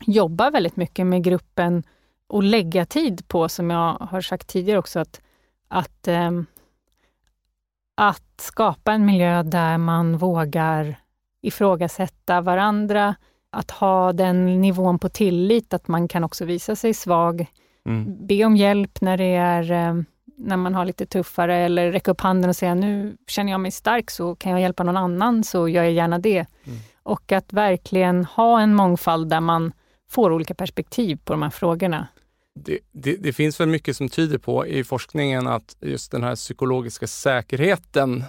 jobba 0.00 0.50
väldigt 0.50 0.76
mycket 0.76 1.06
med 1.06 1.24
gruppen 1.24 1.82
och 2.26 2.42
lägga 2.42 2.86
tid 2.86 3.28
på, 3.28 3.48
som 3.48 3.70
jag 3.70 3.92
har 3.94 4.20
sagt 4.20 4.48
tidigare 4.48 4.78
också, 4.78 5.00
att, 5.00 5.20
att, 5.68 6.08
eh, 6.08 6.30
att 7.94 8.40
skapa 8.40 8.92
en 8.92 9.06
miljö 9.06 9.42
där 9.42 9.78
man 9.78 10.16
vågar 10.16 10.96
ifrågasätta 11.40 12.40
varandra, 12.40 13.14
att 13.54 13.70
ha 13.70 14.12
den 14.12 14.60
nivån 14.60 14.98
på 14.98 15.08
tillit 15.08 15.74
att 15.74 15.88
man 15.88 16.08
kan 16.08 16.24
också 16.24 16.44
visa 16.44 16.76
sig 16.76 16.94
svag, 16.94 17.46
mm. 17.86 18.26
be 18.26 18.44
om 18.44 18.56
hjälp 18.56 19.00
när 19.00 19.16
det 19.16 19.34
är 19.34 19.72
eh, 19.72 20.02
när 20.36 20.56
man 20.56 20.74
har 20.74 20.84
lite 20.84 21.06
tuffare 21.06 21.56
eller 21.56 21.92
räcka 21.92 22.10
upp 22.10 22.20
handen 22.20 22.50
och 22.50 22.56
säga 22.56 22.74
nu 22.74 23.16
känner 23.26 23.52
jag 23.52 23.60
mig 23.60 23.70
stark 23.70 24.10
så 24.10 24.34
kan 24.34 24.52
jag 24.52 24.60
hjälpa 24.60 24.82
någon 24.82 24.96
annan 24.96 25.44
så 25.44 25.68
gör 25.68 25.82
jag 25.82 25.92
gärna 25.92 26.18
det. 26.18 26.46
Mm. 26.64 26.78
Och 27.02 27.32
att 27.32 27.52
verkligen 27.52 28.24
ha 28.24 28.60
en 28.60 28.74
mångfald 28.74 29.30
där 29.30 29.40
man 29.40 29.72
får 30.10 30.32
olika 30.32 30.54
perspektiv 30.54 31.18
på 31.24 31.32
de 31.32 31.42
här 31.42 31.50
frågorna. 31.50 32.08
Det, 32.54 32.78
det, 32.92 33.16
det, 33.16 33.32
finns 33.32 33.60
väl 33.60 33.68
mycket 33.68 33.96
som 33.96 34.08
tyder 34.08 34.38
på 34.38 34.66
i 34.66 34.84
forskningen 34.84 35.46
att 35.46 35.76
just 35.80 36.12
den 36.12 36.22
här 36.22 36.34
psykologiska 36.34 37.06
säkerheten, 37.06 38.24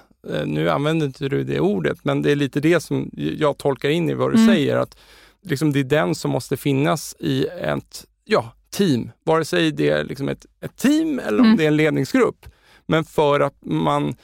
nu 0.45 0.69
använder 0.69 1.05
inte 1.05 1.29
du 1.29 1.43
det 1.43 1.59
ordet, 1.59 1.97
men 2.03 2.21
det 2.21 2.31
är 2.31 2.35
lite 2.35 2.59
det 2.59 2.79
som 2.79 3.09
jag 3.13 3.57
tolkar 3.57 3.89
in 3.89 4.09
i 4.09 4.13
vad 4.13 4.31
du 4.31 4.37
mm. 4.37 4.47
säger, 4.47 4.77
att 4.77 4.97
liksom 5.41 5.71
det 5.71 5.79
är 5.79 5.83
den 5.83 6.15
som 6.15 6.31
måste 6.31 6.57
finnas 6.57 7.15
i 7.19 7.45
ett 7.45 8.05
ja, 8.23 8.53
team, 8.69 9.11
vare 9.23 9.45
sig 9.45 9.71
det 9.71 9.89
är 9.89 10.03
liksom 10.03 10.29
ett, 10.29 10.45
ett 10.61 10.77
team 10.77 11.19
eller 11.19 11.39
om 11.39 11.45
mm. 11.45 11.57
det 11.57 11.63
är 11.63 11.67
en 11.67 11.77
ledningsgrupp. 11.77 12.45
Men 12.85 13.03
för 13.03 13.39
att 13.39 13.55
man, 13.65 14.15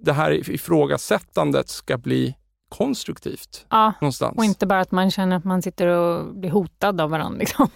det 0.00 0.12
här 0.12 0.50
ifrågasättandet 0.50 1.68
ska 1.68 1.98
bli 1.98 2.34
konstruktivt. 2.68 3.66
Ja, 3.70 3.92
någonstans. 4.00 4.38
och 4.38 4.44
inte 4.44 4.66
bara 4.66 4.80
att 4.80 4.90
man 4.90 5.10
känner 5.10 5.36
att 5.36 5.44
man 5.44 5.62
sitter 5.62 5.86
och 5.86 6.34
blir 6.34 6.50
hotad 6.50 7.00
av 7.00 7.10
varandra. 7.10 7.38
Liksom. 7.40 7.68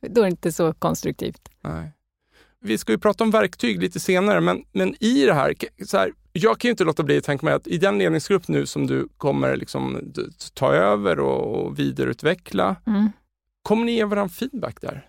Då 0.00 0.20
är 0.20 0.24
det 0.24 0.30
inte 0.30 0.52
så 0.52 0.72
konstruktivt. 0.72 1.48
Nej. 1.64 1.92
Vi 2.60 2.78
ska 2.78 2.92
ju 2.92 2.98
prata 2.98 3.24
om 3.24 3.30
verktyg 3.30 3.82
lite 3.82 4.00
senare, 4.00 4.40
men, 4.40 4.64
men 4.72 4.94
i 5.04 5.24
det 5.26 5.34
här, 5.34 5.54
så 5.86 5.96
här, 5.98 6.12
jag 6.32 6.58
kan 6.58 6.68
ju 6.68 6.70
inte 6.70 6.84
låta 6.84 7.02
bli 7.02 7.18
att 7.18 7.24
tänka 7.24 7.46
mig 7.46 7.54
att 7.54 7.66
i 7.66 7.78
den 7.78 7.98
ledningsgrupp 7.98 8.48
nu 8.48 8.66
som 8.66 8.86
du 8.86 9.08
kommer 9.16 9.56
liksom 9.56 10.12
ta 10.54 10.74
över 10.74 11.20
och, 11.20 11.78
vidareutveckla, 11.78 12.76
mm. 12.86 13.10
kommer 13.62 13.84
ni 13.84 13.92
ge 13.92 14.04
varandra 14.04 14.28
feedback 14.28 14.80
där, 14.80 15.06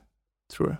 tror 0.53 0.67
du? 0.67 0.75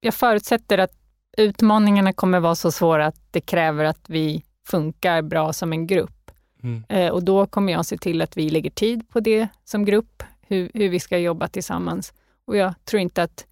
Jag 0.00 0.14
förutsätter 0.14 0.78
att 0.78 0.92
utmaningarna 1.36 2.12
kommer 2.12 2.40
vara 2.40 2.54
så 2.54 2.72
svåra 2.72 3.06
att 3.06 3.32
det 3.32 3.40
kräver 3.40 3.84
att 3.84 4.10
vi 4.10 4.44
funkar 4.66 5.22
bra 5.22 5.52
som 5.52 5.72
en 5.72 5.86
grupp. 5.86 6.30
Mm. 6.62 6.84
Eh, 6.88 7.12
och 7.12 7.24
då 7.24 7.46
kommer 7.46 7.72
jag 7.72 7.86
se 7.86 7.98
till 7.98 8.22
att 8.22 8.36
vi 8.36 8.50
lägger 8.50 8.70
tid 8.70 9.08
på 9.08 9.20
det 9.20 9.48
som 9.64 9.84
grupp, 9.84 10.22
hur, 10.40 10.70
hur 10.74 10.88
vi 10.88 11.00
ska 11.00 11.18
jobba 11.18 11.48
tillsammans. 11.48 12.12
Och 12.44 12.56
jag 12.56 12.74
tror 12.84 13.00
inte 13.00 13.22
att 13.22 13.46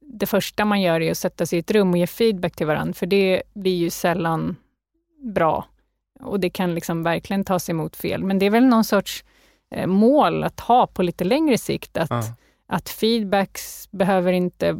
det 0.00 0.26
första 0.26 0.64
man 0.64 0.80
gör 0.80 1.00
är 1.00 1.10
att 1.10 1.18
sätta 1.18 1.46
sig 1.46 1.56
i 1.56 1.60
ett 1.60 1.70
rum 1.70 1.90
och 1.90 1.98
ge 1.98 2.06
feedback 2.06 2.56
till 2.56 2.66
varandra, 2.66 2.94
för 2.94 3.06
det 3.06 3.42
blir 3.54 3.76
ju 3.76 3.90
sällan 3.90 4.56
bra. 5.22 5.64
Och 6.20 6.40
det 6.40 6.50
kan 6.50 6.74
liksom 6.74 7.02
verkligen 7.02 7.44
tas 7.44 7.70
emot 7.70 7.96
fel. 7.96 8.24
Men 8.24 8.38
det 8.38 8.46
är 8.46 8.50
väl 8.50 8.66
någon 8.66 8.84
sorts 8.84 9.24
eh, 9.74 9.86
mål 9.86 10.44
att 10.44 10.60
ha 10.60 10.86
på 10.86 11.02
lite 11.02 11.24
längre 11.24 11.58
sikt, 11.58 11.96
att, 11.96 12.10
ja. 12.10 12.22
att 12.66 12.88
feedbacks 12.88 13.88
behöver 13.90 14.32
inte 14.32 14.78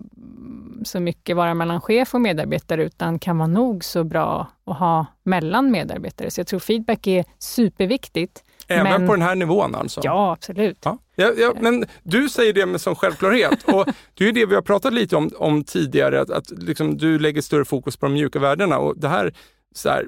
så 0.85 1.00
mycket 1.00 1.37
vara 1.37 1.55
mellan 1.55 1.81
chef 1.81 2.14
och 2.14 2.20
medarbetare, 2.20 2.85
utan 2.85 3.18
kan 3.18 3.38
vara 3.38 3.48
nog 3.48 3.85
så 3.85 4.05
bra 4.05 4.46
att 4.66 4.78
ha 4.78 5.07
mellan 5.22 5.70
medarbetare. 5.70 6.31
Så 6.31 6.40
jag 6.40 6.46
tror 6.46 6.61
feedback 6.61 7.07
är 7.07 7.24
superviktigt. 7.38 8.44
Även 8.68 8.92
men... 8.92 9.07
på 9.07 9.12
den 9.12 9.22
här 9.22 9.35
nivån 9.35 9.74
alltså? 9.74 10.00
Ja, 10.05 10.33
absolut. 10.33 10.78
Ja. 10.85 10.98
Ja, 11.14 11.33
ja, 11.37 11.52
men 11.61 11.85
du 12.02 12.28
säger 12.28 12.52
det 12.52 12.66
med 12.66 12.81
sån 12.81 12.96
självklarhet 12.96 13.62
och 13.68 13.87
det 14.14 14.28
är 14.28 14.33
det 14.33 14.46
vi 14.46 14.55
har 14.55 14.62
pratat 14.62 14.92
lite 14.92 15.16
om, 15.16 15.31
om 15.37 15.64
tidigare, 15.64 16.20
att, 16.20 16.31
att 16.31 16.50
liksom 16.50 16.96
du 16.96 17.18
lägger 17.18 17.42
större 17.42 17.64
fokus 17.64 17.96
på 17.96 18.07
de 18.07 18.12
mjuka 18.12 18.38
värdena 18.38 18.78
och 18.78 18.98
det 18.98 19.09
här, 19.09 19.35
så 19.74 19.88
här, 19.88 20.06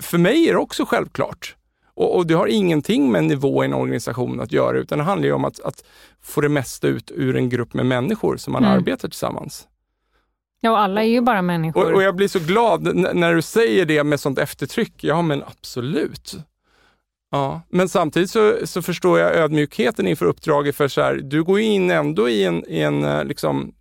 för 0.00 0.18
mig 0.18 0.48
är 0.48 0.52
det 0.52 0.58
också 0.58 0.84
självklart. 0.84 1.56
Och, 1.94 2.16
och, 2.16 2.26
det 2.26 2.34
har 2.34 2.46
ingenting 2.46 3.10
med 3.10 3.24
nivå 3.24 3.64
i 3.64 3.66
en 3.66 3.74
organisation 3.74 4.40
att 4.40 4.52
göra, 4.52 4.78
utan 4.78 4.98
det 4.98 5.04
handlar 5.04 5.26
ju 5.26 5.32
om 5.32 5.44
att, 5.44 5.60
att 5.60 5.84
få 6.22 6.40
det 6.40 6.48
mesta 6.48 6.86
ut 6.86 7.10
ur 7.14 7.36
en 7.36 7.48
grupp 7.48 7.74
med 7.74 7.86
människor 7.86 8.36
som 8.36 8.52
man 8.52 8.64
mm. 8.64 8.76
arbetar 8.76 9.08
tillsammans. 9.08 9.68
Ja, 10.60 10.70
och 10.70 10.80
alla 10.80 11.02
är 11.02 11.08
ju 11.08 11.20
bara 11.20 11.42
människor. 11.42 11.84
Och, 11.84 11.94
och 11.94 12.02
jag 12.02 12.16
blir 12.16 12.28
så 12.28 12.38
glad 12.38 12.96
när 13.16 13.34
du 13.34 13.42
säger 13.42 13.86
det 13.86 14.04
med 14.04 14.20
sånt 14.20 14.38
eftertryck. 14.38 15.04
Ja, 15.04 15.22
men 15.22 15.42
absolut. 15.42 16.36
Ja, 17.30 17.62
men 17.68 17.88
samtidigt 17.88 18.30
så, 18.30 18.66
så 18.66 18.82
förstår 18.82 19.18
jag 19.18 19.34
ödmjukheten 19.34 20.06
inför 20.06 20.26
uppdraget. 20.26 20.76
för 20.76 20.88
så 20.88 21.00
här, 21.02 21.14
Du 21.14 21.42
går 21.44 21.60
in 21.60 21.90
ändå 21.90 22.28
i 22.28 22.44
en, 22.44 22.64
i 22.68 22.80
en, 22.80 23.04
eh, 23.04 23.24
liksom, 23.24 23.72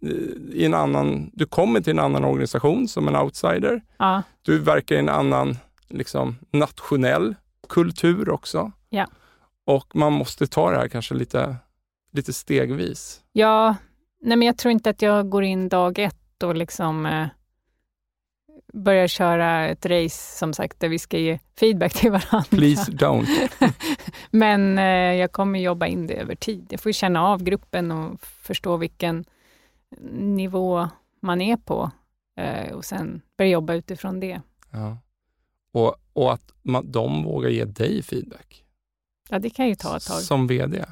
i 0.54 0.66
en 0.66 0.74
annan... 0.74 1.32
Du 1.34 1.46
kommer 1.46 1.82
till 1.82 1.92
en 1.92 2.00
annan 2.00 2.26
organisation 2.26 2.88
som 2.88 3.08
en 3.08 3.16
outsider. 3.16 3.82
Ja. 3.98 4.24
Du 4.42 4.60
verkar 4.60 4.96
i 4.96 5.00
en 5.00 5.10
annan 5.10 5.58
liksom, 5.88 6.36
nationell 6.52 7.36
kultur 7.70 8.30
också. 8.30 8.72
Ja. 8.90 9.08
Och 9.66 9.96
man 9.96 10.14
måste 10.14 10.48
ta 10.48 10.72
det 10.72 10.78
här 10.78 10.88
kanske 10.88 11.14
lite, 11.14 11.56
lite 12.12 12.34
stegvis. 12.34 13.22
Ja, 13.32 13.76
nej 14.22 14.38
men 14.38 14.46
jag 14.46 14.58
tror 14.58 14.72
inte 14.72 14.90
att 14.90 15.02
jag 15.02 15.30
går 15.30 15.44
in 15.44 15.70
dag 15.70 16.00
ett 16.00 16.44
och 16.44 16.56
liksom 16.56 17.06
eh, 17.06 17.28
börjar 18.74 19.08
köra 19.08 19.68
ett 19.68 19.86
race, 19.86 20.38
som 20.38 20.54
sagt, 20.54 20.80
där 20.80 20.90
vi 20.90 21.00
ska 21.00 21.18
ge 21.18 21.40
feedback 21.60 21.94
till 21.94 22.12
varandra. 22.12 22.46
Please 22.50 22.92
don't. 22.92 23.50
Men 24.32 24.78
eh, 24.78 25.16
jag 25.16 25.32
kommer 25.32 25.60
jobba 25.60 25.88
in 25.88 26.08
det 26.08 26.14
över 26.14 26.36
tid. 26.36 26.68
Jag 26.70 26.80
får 26.80 26.92
känna 26.92 27.28
av 27.28 27.44
gruppen 27.44 27.92
och 27.92 28.22
förstå 28.22 28.78
vilken 28.78 29.26
nivå 30.12 30.90
man 31.20 31.42
är 31.42 31.58
på 31.58 31.92
eh, 32.38 32.74
och 32.74 32.86
sen 32.86 33.22
börja 33.38 33.52
jobba 33.52 33.74
utifrån 33.74 34.20
det. 34.20 34.42
Ja. 34.72 34.98
Och, 35.72 35.96
och 36.14 36.34
att 36.34 36.54
man, 36.62 36.92
de 36.92 37.24
vågar 37.24 37.50
ge 37.50 37.66
dig 37.66 38.04
feedback. 38.04 38.66
Ja, 39.30 39.40
det 39.40 39.50
kan 39.50 39.68
ju 39.68 39.76
ta 39.76 39.98
ett 39.98 40.08
tag. 40.08 40.22
Som 40.22 40.48
VD. 40.48 40.86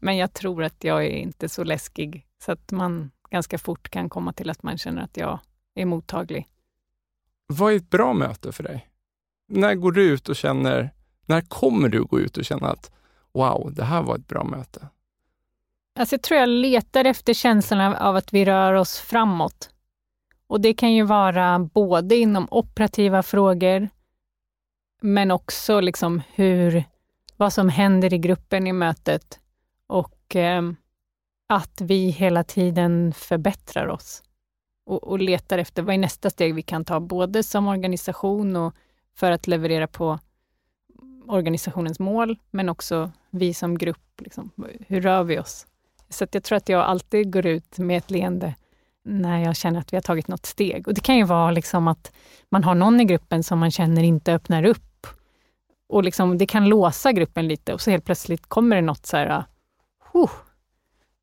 Men 0.00 0.16
jag 0.16 0.32
tror 0.32 0.64
att 0.64 0.84
jag 0.84 1.04
är 1.04 1.10
inte 1.10 1.48
så 1.48 1.64
läskig, 1.64 2.26
så 2.38 2.52
att 2.52 2.70
man 2.70 3.10
ganska 3.30 3.58
fort 3.58 3.88
kan 3.88 4.08
komma 4.08 4.32
till 4.32 4.50
att 4.50 4.62
man 4.62 4.78
känner 4.78 5.02
att 5.02 5.16
jag 5.16 5.38
är 5.74 5.84
mottaglig. 5.84 6.46
Vad 7.46 7.72
är 7.72 7.76
ett 7.76 7.90
bra 7.90 8.12
möte 8.12 8.52
för 8.52 8.62
dig? 8.62 8.88
När 9.48 9.74
går 9.74 9.92
du 9.92 10.02
ut 10.02 10.28
och 10.28 10.36
känner, 10.36 10.90
när 11.26 11.40
kommer 11.40 11.88
du 11.88 12.04
gå 12.04 12.20
ut 12.20 12.36
och 12.36 12.44
känna 12.44 12.68
att 12.68 12.90
wow, 13.32 13.72
det 13.74 13.84
här 13.84 14.02
var 14.02 14.16
ett 14.16 14.28
bra 14.28 14.44
möte? 14.44 14.88
Alltså 15.98 16.14
jag 16.14 16.22
tror 16.22 16.40
jag 16.40 16.48
letar 16.48 17.04
efter 17.04 17.34
känslan 17.34 17.94
av 17.94 18.16
att 18.16 18.32
vi 18.32 18.44
rör 18.44 18.72
oss 18.72 18.98
framåt. 18.98 19.70
Och 20.46 20.60
det 20.60 20.74
kan 20.74 20.92
ju 20.92 21.02
vara 21.02 21.58
både 21.58 22.16
inom 22.16 22.48
operativa 22.50 23.22
frågor, 23.22 23.88
men 25.00 25.30
också 25.30 25.80
liksom 25.80 26.22
hur, 26.34 26.84
vad 27.36 27.52
som 27.52 27.68
händer 27.68 28.14
i 28.14 28.18
gruppen 28.18 28.66
i 28.66 28.72
mötet 28.72 29.40
och 29.86 30.36
eh, 30.36 30.62
att 31.46 31.80
vi 31.80 32.10
hela 32.10 32.44
tiden 32.44 33.12
förbättrar 33.12 33.86
oss 33.86 34.22
och, 34.86 35.04
och 35.04 35.18
letar 35.18 35.58
efter 35.58 35.82
vad 35.82 35.94
är 35.94 35.98
nästa 35.98 36.30
steg 36.30 36.54
vi 36.54 36.62
kan 36.62 36.84
ta, 36.84 37.00
både 37.00 37.42
som 37.42 37.68
organisation 37.68 38.56
och 38.56 38.74
för 39.14 39.30
att 39.30 39.46
leverera 39.46 39.86
på 39.86 40.18
organisationens 41.26 41.98
mål, 41.98 42.38
men 42.50 42.68
också 42.68 43.10
vi 43.30 43.54
som 43.54 43.78
grupp. 43.78 44.20
Liksom, 44.20 44.50
hur 44.86 45.00
rör 45.00 45.22
vi 45.22 45.38
oss? 45.38 45.66
Så 46.08 46.26
jag 46.32 46.42
tror 46.42 46.56
att 46.56 46.68
jag 46.68 46.80
alltid 46.80 47.32
går 47.32 47.46
ut 47.46 47.78
med 47.78 47.98
ett 47.98 48.10
leende 48.10 48.54
när 49.04 49.38
jag 49.44 49.56
känner 49.56 49.80
att 49.80 49.92
vi 49.92 49.96
har 49.96 50.02
tagit 50.02 50.28
något 50.28 50.46
steg. 50.46 50.88
Och 50.88 50.94
Det 50.94 51.00
kan 51.00 51.16
ju 51.16 51.24
vara 51.24 51.50
liksom 51.50 51.88
att 51.88 52.12
man 52.48 52.64
har 52.64 52.74
någon 52.74 53.00
i 53.00 53.04
gruppen 53.04 53.42
som 53.42 53.58
man 53.58 53.70
känner 53.70 54.02
inte 54.02 54.34
öppnar 54.34 54.64
upp. 54.64 55.06
Och 55.88 56.04
liksom, 56.04 56.38
Det 56.38 56.46
kan 56.46 56.68
låsa 56.68 57.12
gruppen 57.12 57.48
lite 57.48 57.74
och 57.74 57.80
så 57.80 57.90
helt 57.90 58.04
plötsligt 58.04 58.46
kommer 58.46 58.76
det 58.76 58.82
något 58.82 59.06
så 59.06 59.16
här, 59.16 59.38
uh, 59.38 60.30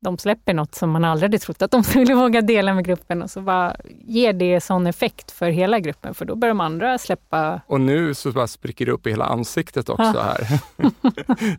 de 0.04 0.18
släpper 0.18 0.54
något 0.54 0.74
som 0.74 0.90
man 0.90 1.04
aldrig 1.04 1.30
hade 1.30 1.38
trott 1.38 1.62
att 1.62 1.70
de 1.70 1.84
skulle 1.84 2.14
våga 2.24 2.40
dela 2.40 2.74
med 2.74 2.84
gruppen 2.84 3.22
och 3.22 3.30
så 3.30 3.40
bara 3.40 3.76
ger 4.00 4.32
det 4.32 4.60
sån 4.60 4.86
effekt 4.86 5.30
för 5.30 5.50
hela 5.50 5.78
gruppen, 5.78 6.14
för 6.14 6.24
då 6.24 6.36
börjar 6.36 6.54
de 6.54 6.60
andra 6.60 6.98
släppa. 6.98 7.60
Och 7.66 7.80
nu 7.80 8.14
så 8.14 8.32
bara 8.32 8.46
spricker 8.46 8.86
det 8.86 8.92
upp 8.92 9.06
i 9.06 9.10
hela 9.10 9.24
ansiktet 9.24 9.88
också 9.88 10.20
här. 10.20 10.60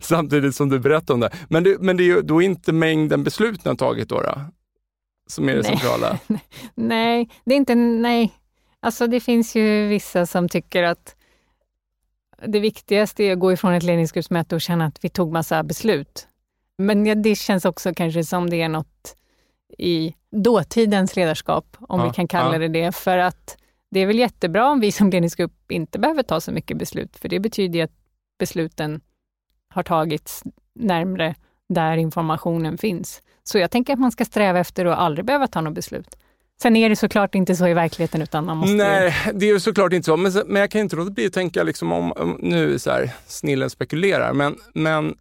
Samtidigt 0.00 0.54
som 0.54 0.68
du 0.68 0.78
berättar 0.78 1.14
om 1.14 1.20
det. 1.20 1.30
Men 1.48 1.64
det, 1.64 1.76
men 1.80 1.96
det 1.96 2.02
är 2.02 2.06
ju 2.16 2.22
då 2.22 2.42
inte 2.42 2.72
mängden 2.72 3.24
beslut 3.24 3.64
ni 3.64 3.68
har 3.68 3.76
tagit 3.76 4.08
då, 4.08 4.20
då? 4.20 4.40
Som 5.28 5.48
är 5.48 5.54
det 5.54 5.62
nej. 5.62 5.64
centrala? 5.64 6.18
nej, 6.74 7.30
det 7.44 7.54
är 7.54 7.56
inte, 7.56 7.74
nej. 7.74 8.32
Alltså 8.80 9.06
det 9.06 9.20
finns 9.20 9.56
ju 9.56 9.88
vissa 9.88 10.26
som 10.26 10.48
tycker 10.48 10.82
att 10.82 11.16
det 12.46 12.60
viktigaste 12.60 13.24
är 13.24 13.32
att 13.32 13.38
gå 13.38 13.52
ifrån 13.52 13.72
ett 13.72 13.82
ledningsgruppsmöte 13.82 14.54
och 14.54 14.60
känna 14.60 14.84
att 14.84 15.04
vi 15.04 15.08
tog 15.08 15.32
massa 15.32 15.62
beslut. 15.62 16.28
Men 16.78 17.22
det 17.22 17.34
känns 17.34 17.64
också 17.64 17.94
kanske 17.94 18.24
som 18.24 18.50
det 18.50 18.62
är 18.62 18.68
något 18.68 19.16
i 19.78 20.14
dåtidens 20.30 21.16
ledarskap, 21.16 21.76
om 21.80 22.00
ja, 22.00 22.06
vi 22.06 22.12
kan 22.12 22.28
kalla 22.28 22.52
ja. 22.52 22.58
det 22.58 22.68
det. 22.68 22.92
För 22.96 23.18
att 23.18 23.56
det 23.90 24.00
är 24.00 24.06
väl 24.06 24.18
jättebra 24.18 24.70
om 24.70 24.80
vi 24.80 24.92
som 24.92 25.10
ledningsgrupp 25.10 25.72
inte 25.72 25.98
behöver 25.98 26.22
ta 26.22 26.40
så 26.40 26.52
mycket 26.52 26.76
beslut, 26.76 27.16
för 27.16 27.28
det 27.28 27.40
betyder 27.40 27.78
ju 27.78 27.84
att 27.84 27.94
besluten 28.38 29.00
har 29.68 29.82
tagits 29.82 30.42
närmre 30.74 31.34
där 31.68 31.96
informationen 31.96 32.78
finns. 32.78 33.22
Så 33.42 33.58
jag 33.58 33.70
tänker 33.70 33.92
att 33.92 33.98
man 33.98 34.12
ska 34.12 34.24
sträva 34.24 34.58
efter 34.58 34.86
att 34.86 34.98
aldrig 34.98 35.24
behöva 35.24 35.46
ta 35.46 35.60
något 35.60 35.74
beslut. 35.74 36.16
Sen 36.62 36.76
är 36.76 36.88
det 36.88 36.96
såklart 36.96 37.34
inte 37.34 37.56
så 37.56 37.68
i 37.68 37.74
verkligheten, 37.74 38.22
utan 38.22 38.44
man 38.44 38.56
måste... 38.56 38.74
Nej, 38.74 39.14
det 39.34 39.50
är 39.50 39.58
såklart 39.58 39.92
inte 39.92 40.06
så. 40.06 40.16
Men, 40.16 40.32
men 40.46 40.60
jag 40.60 40.70
kan 40.70 40.80
inte 40.80 40.96
låta 40.96 41.10
bli 41.10 41.26
att 41.26 41.32
tänka, 41.32 41.62
liksom 41.62 41.92
om, 41.92 42.12
om 42.12 42.38
nu 42.40 42.78
så 42.78 42.90
här, 42.90 43.10
snillen 43.26 43.70
spekulerar, 43.70 44.32
men, 44.32 44.56
men 44.74 45.14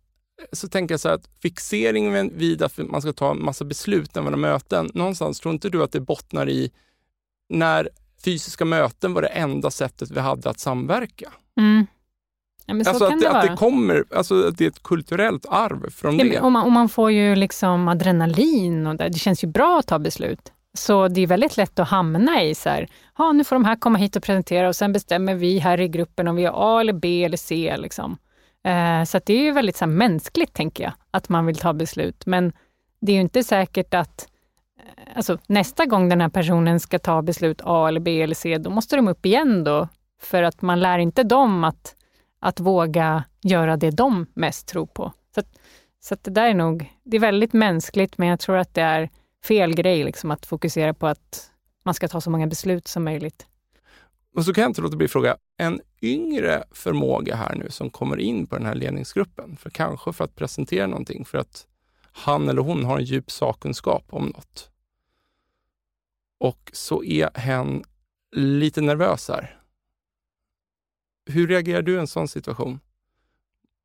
så 0.51 0.67
tänker 0.67 0.93
jag 0.93 0.99
så 0.99 1.07
här 1.07 1.15
att 1.15 1.29
fixeringen 1.41 2.37
vid 2.37 2.61
att 2.61 2.77
man 2.77 3.01
ska 3.01 3.13
ta 3.13 3.31
en 3.31 3.45
massa 3.45 3.65
beslut 3.65 4.15
när 4.15 4.21
man 4.21 4.33
har 4.33 4.39
möten, 4.39 4.91
någonstans 4.93 5.39
tror 5.39 5.53
inte 5.53 5.69
du 5.69 5.83
att 5.83 5.91
det 5.91 5.99
bottnar 5.99 6.49
i 6.49 6.71
när 7.49 7.89
fysiska 8.25 8.65
möten 8.65 9.13
var 9.13 9.21
det 9.21 9.27
enda 9.27 9.71
sättet 9.71 10.11
vi 10.11 10.19
hade 10.19 10.49
att 10.49 10.59
samverka? 10.59 11.31
Mm. 11.59 11.87
Ja, 12.65 12.75
alltså 12.77 13.05
att 13.05 13.21
det, 13.21 13.29
att 13.29 13.49
det, 13.49 13.55
kommer, 13.55 14.03
alltså 14.15 14.47
att 14.47 14.57
det 14.57 14.65
är 14.65 14.69
ett 14.69 14.83
kulturellt 14.83 15.45
arv 15.49 15.89
från 15.89 16.17
ja, 16.17 16.25
det. 16.25 16.39
Och 16.39 16.51
man, 16.51 16.65
och 16.65 16.71
man, 16.71 16.89
får 16.89 17.11
ju 17.11 17.35
liksom 17.35 17.87
adrenalin 17.87 18.87
och 18.87 18.95
det, 18.95 19.09
det 19.09 19.19
känns 19.19 19.43
ju 19.43 19.47
bra 19.47 19.79
att 19.79 19.87
ta 19.87 19.99
beslut. 19.99 20.51
Så 20.73 21.07
det 21.07 21.21
är 21.21 21.27
väldigt 21.27 21.57
lätt 21.57 21.79
att 21.79 21.89
hamna 21.89 22.43
i 22.43 22.55
så 22.55 22.69
här, 22.69 22.89
nu 23.33 23.43
får 23.43 23.55
de 23.55 23.65
här 23.65 23.75
komma 23.75 23.97
hit 23.97 24.15
och 24.15 24.23
presentera 24.23 24.67
och 24.67 24.75
sen 24.75 24.93
bestämmer 24.93 25.35
vi 25.35 25.59
här 25.59 25.79
i 25.79 25.87
gruppen 25.87 26.27
om 26.27 26.35
vi 26.35 26.45
har 26.45 26.53
A 26.55 26.81
eller 26.81 26.93
B 26.93 27.23
eller 27.23 27.37
C. 27.37 27.75
Liksom. 27.77 28.17
Eh, 28.65 29.03
så 29.03 29.19
det 29.25 29.33
är 29.33 29.41
ju 29.41 29.51
väldigt 29.51 29.75
så 29.77 29.85
här, 29.85 29.91
mänskligt, 29.91 30.53
tänker 30.53 30.83
jag, 30.83 30.93
att 31.11 31.29
man 31.29 31.45
vill 31.45 31.55
ta 31.55 31.73
beslut. 31.73 32.25
Men 32.25 32.53
det 32.99 33.11
är 33.11 33.13
ju 33.15 33.21
inte 33.21 33.43
säkert 33.43 33.93
att 33.93 34.27
eh, 34.79 35.17
alltså, 35.17 35.37
nästa 35.47 35.85
gång 35.85 36.09
den 36.09 36.21
här 36.21 36.29
personen 36.29 36.79
ska 36.79 36.99
ta 36.99 37.21
beslut 37.21 37.61
A 37.63 37.87
eller 37.87 37.99
B 37.99 38.21
eller 38.21 38.35
C, 38.35 38.57
då 38.57 38.69
måste 38.69 38.95
de 38.95 39.07
upp 39.07 39.25
igen 39.25 39.63
då. 39.63 39.87
För 40.21 40.43
att 40.43 40.61
man 40.61 40.79
lär 40.79 40.99
inte 40.99 41.23
dem 41.23 41.63
att, 41.63 41.95
att 42.39 42.59
våga 42.59 43.23
göra 43.41 43.77
det 43.77 43.91
de 43.91 44.25
mest 44.33 44.67
tror 44.67 44.85
på. 44.85 45.11
Så, 45.35 45.41
så 45.99 46.15
det 46.21 46.31
där 46.31 46.49
är 46.49 46.53
nog, 46.53 46.93
det 47.03 47.17
är 47.17 47.21
väldigt 47.21 47.53
mänskligt, 47.53 48.17
men 48.17 48.27
jag 48.27 48.39
tror 48.39 48.57
att 48.57 48.73
det 48.73 48.81
är 48.81 49.09
fel 49.43 49.75
grej 49.75 50.03
liksom, 50.03 50.31
att 50.31 50.45
fokusera 50.45 50.93
på 50.93 51.07
att 51.07 51.51
man 51.83 51.93
ska 51.93 52.07
ta 52.07 52.21
så 52.21 52.29
många 52.29 52.47
beslut 52.47 52.87
som 52.87 53.03
möjligt. 53.03 53.47
Och 54.35 54.45
så 54.45 54.53
kan 54.53 54.61
jag 54.61 54.69
inte 54.69 54.81
låta 54.81 54.97
bli 54.97 55.05
att 55.05 55.11
fråga, 55.11 55.37
en 55.57 55.81
yngre 56.01 56.63
förmåga 56.71 57.35
här 57.35 57.55
nu 57.55 57.69
som 57.69 57.89
kommer 57.89 58.17
in 58.17 58.47
på 58.47 58.55
den 58.55 58.65
här 58.65 58.75
ledningsgruppen, 58.75 59.57
för 59.57 59.69
kanske 59.69 60.13
för 60.13 60.23
att 60.23 60.35
presentera 60.35 60.87
någonting, 60.87 61.25
för 61.25 61.37
att 61.37 61.67
han 62.01 62.49
eller 62.49 62.61
hon 62.61 62.85
har 62.85 62.97
en 62.97 63.03
djup 63.03 63.31
sakkunskap 63.31 64.03
om 64.09 64.25
något. 64.25 64.71
Och 66.37 66.71
så 66.73 67.03
är 67.03 67.39
hen 67.39 67.83
lite 68.31 68.81
nervös 68.81 69.29
här. 69.29 69.61
Hur 71.25 71.47
reagerar 71.47 71.81
du 71.81 71.95
i 71.95 71.99
en 71.99 72.07
sån 72.07 72.27
situation 72.27 72.79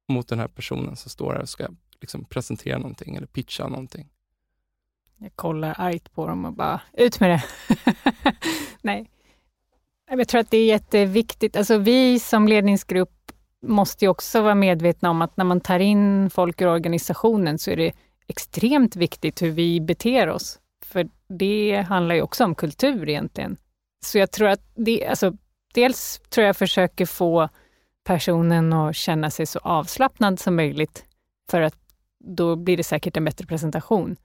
mot 0.08 0.28
den 0.28 0.38
här 0.38 0.48
personen 0.48 0.96
som 0.96 1.10
står 1.10 1.32
här 1.32 1.40
och 1.40 1.48
ska 1.48 1.68
liksom 2.00 2.24
presentera 2.24 2.78
någonting 2.78 3.16
eller 3.16 3.26
pitcha 3.26 3.68
någonting? 3.68 4.08
Jag 5.16 5.36
kollar 5.36 5.74
argt 5.78 6.12
på 6.12 6.26
dem 6.26 6.44
och 6.44 6.52
bara, 6.52 6.80
ut 6.92 7.20
med 7.20 7.30
det! 7.30 7.44
Nej, 8.82 9.10
jag 10.18 10.28
tror 10.28 10.40
att 10.40 10.50
det 10.50 10.56
är 10.56 10.66
jätteviktigt. 10.66 11.56
Alltså 11.56 11.78
vi 11.78 12.18
som 12.18 12.48
ledningsgrupp 12.48 13.32
måste 13.62 14.04
ju 14.04 14.08
också 14.08 14.42
vara 14.42 14.54
medvetna 14.54 15.10
om 15.10 15.22
att 15.22 15.36
när 15.36 15.44
man 15.44 15.60
tar 15.60 15.78
in 15.80 16.30
folk 16.30 16.60
ur 16.60 16.68
organisationen 16.68 17.58
så 17.58 17.70
är 17.70 17.76
det 17.76 17.92
extremt 18.26 18.96
viktigt 18.96 19.42
hur 19.42 19.50
vi 19.50 19.80
beter 19.80 20.28
oss. 20.28 20.58
För 20.84 21.08
det 21.28 21.86
handlar 21.88 22.14
ju 22.14 22.22
också 22.22 22.44
om 22.44 22.54
kultur 22.54 23.08
egentligen. 23.08 23.56
Så 24.04 24.18
jag 24.18 24.30
tror 24.30 24.48
att 24.48 24.70
det, 24.74 25.06
alltså, 25.06 25.32
dels 25.74 26.20
tror 26.30 26.46
jag 26.46 26.56
försöker 26.56 27.06
få 27.06 27.48
personen 28.04 28.72
att 28.72 28.96
känna 28.96 29.30
sig 29.30 29.46
så 29.46 29.58
avslappnad 29.58 30.40
som 30.40 30.56
möjligt, 30.56 31.04
för 31.50 31.60
att 31.60 31.76
då 32.18 32.56
blir 32.56 32.76
det 32.76 32.84
säkert 32.84 33.16
en 33.16 33.24
bättre 33.24 33.46
presentation. 33.46 34.16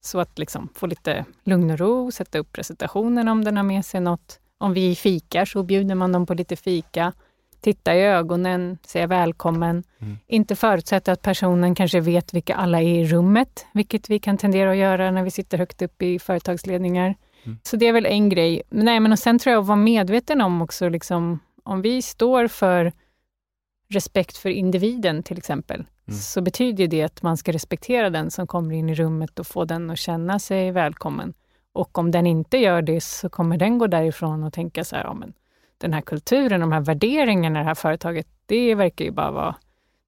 Så 0.00 0.20
att 0.20 0.38
liksom 0.38 0.68
få 0.74 0.86
lite 0.86 1.24
lugn 1.44 1.70
och 1.70 1.78
ro, 1.78 2.10
sätta 2.10 2.38
upp 2.38 2.52
presentationen 2.52 3.28
om 3.28 3.44
den 3.44 3.56
har 3.56 3.64
med 3.64 3.84
sig 3.84 4.00
något. 4.00 4.38
Om 4.62 4.72
vi 4.72 4.94
fikar 4.94 5.44
så 5.44 5.62
bjuder 5.62 5.94
man 5.94 6.12
dem 6.12 6.26
på 6.26 6.34
lite 6.34 6.56
fika. 6.56 7.12
Titta 7.60 7.94
i 7.96 8.00
ögonen, 8.00 8.78
säga 8.86 9.06
välkommen. 9.06 9.84
Mm. 9.98 10.18
Inte 10.26 10.56
förutsätta 10.56 11.12
att 11.12 11.22
personen 11.22 11.74
kanske 11.74 12.00
vet 12.00 12.34
vilka 12.34 12.54
alla 12.54 12.82
är 12.82 12.94
i 12.94 13.04
rummet, 13.04 13.66
vilket 13.72 14.10
vi 14.10 14.18
kan 14.18 14.38
tendera 14.38 14.70
att 14.70 14.76
göra 14.76 15.10
när 15.10 15.22
vi 15.22 15.30
sitter 15.30 15.58
högt 15.58 15.82
upp 15.82 16.02
i 16.02 16.18
företagsledningar. 16.18 17.14
Mm. 17.44 17.58
Så 17.62 17.76
det 17.76 17.86
är 17.86 17.92
väl 17.92 18.06
en 18.06 18.28
grej. 18.28 18.62
Men, 18.70 18.84
nej, 18.84 19.00
men 19.00 19.12
och 19.12 19.18
sen 19.18 19.38
tror 19.38 19.52
jag 19.52 19.60
att 19.60 19.66
vara 19.66 19.76
medveten 19.76 20.40
om 20.40 20.62
också, 20.62 20.88
liksom, 20.88 21.38
om 21.62 21.82
vi 21.82 22.02
står 22.02 22.48
för 22.48 22.92
respekt 23.88 24.36
för 24.36 24.48
individen 24.48 25.22
till 25.22 25.38
exempel, 25.38 25.84
mm. 26.08 26.18
så 26.20 26.40
betyder 26.40 26.86
det 26.86 27.02
att 27.02 27.22
man 27.22 27.36
ska 27.36 27.52
respektera 27.52 28.10
den 28.10 28.30
som 28.30 28.46
kommer 28.46 28.74
in 28.74 28.88
i 28.88 28.94
rummet 28.94 29.38
och 29.38 29.46
få 29.46 29.64
den 29.64 29.90
att 29.90 29.98
känna 29.98 30.38
sig 30.38 30.70
välkommen. 30.72 31.34
Och 31.72 31.98
om 31.98 32.10
den 32.10 32.26
inte 32.26 32.56
gör 32.56 32.82
det 32.82 33.00
så 33.00 33.28
kommer 33.28 33.56
den 33.56 33.78
gå 33.78 33.86
därifrån 33.86 34.44
och 34.44 34.52
tänka 34.52 34.84
så 34.84 34.96
här, 34.96 35.04
ja, 35.04 35.14
men 35.14 35.32
den 35.78 35.92
här 35.92 36.00
kulturen, 36.00 36.60
de 36.60 36.72
här 36.72 36.80
värderingarna 36.80 37.60
i 37.60 37.62
det 37.62 37.68
här 37.68 37.74
företaget, 37.74 38.26
det 38.46 38.74
verkar 38.74 39.04
ju 39.04 39.10
bara 39.10 39.30
vara 39.30 39.54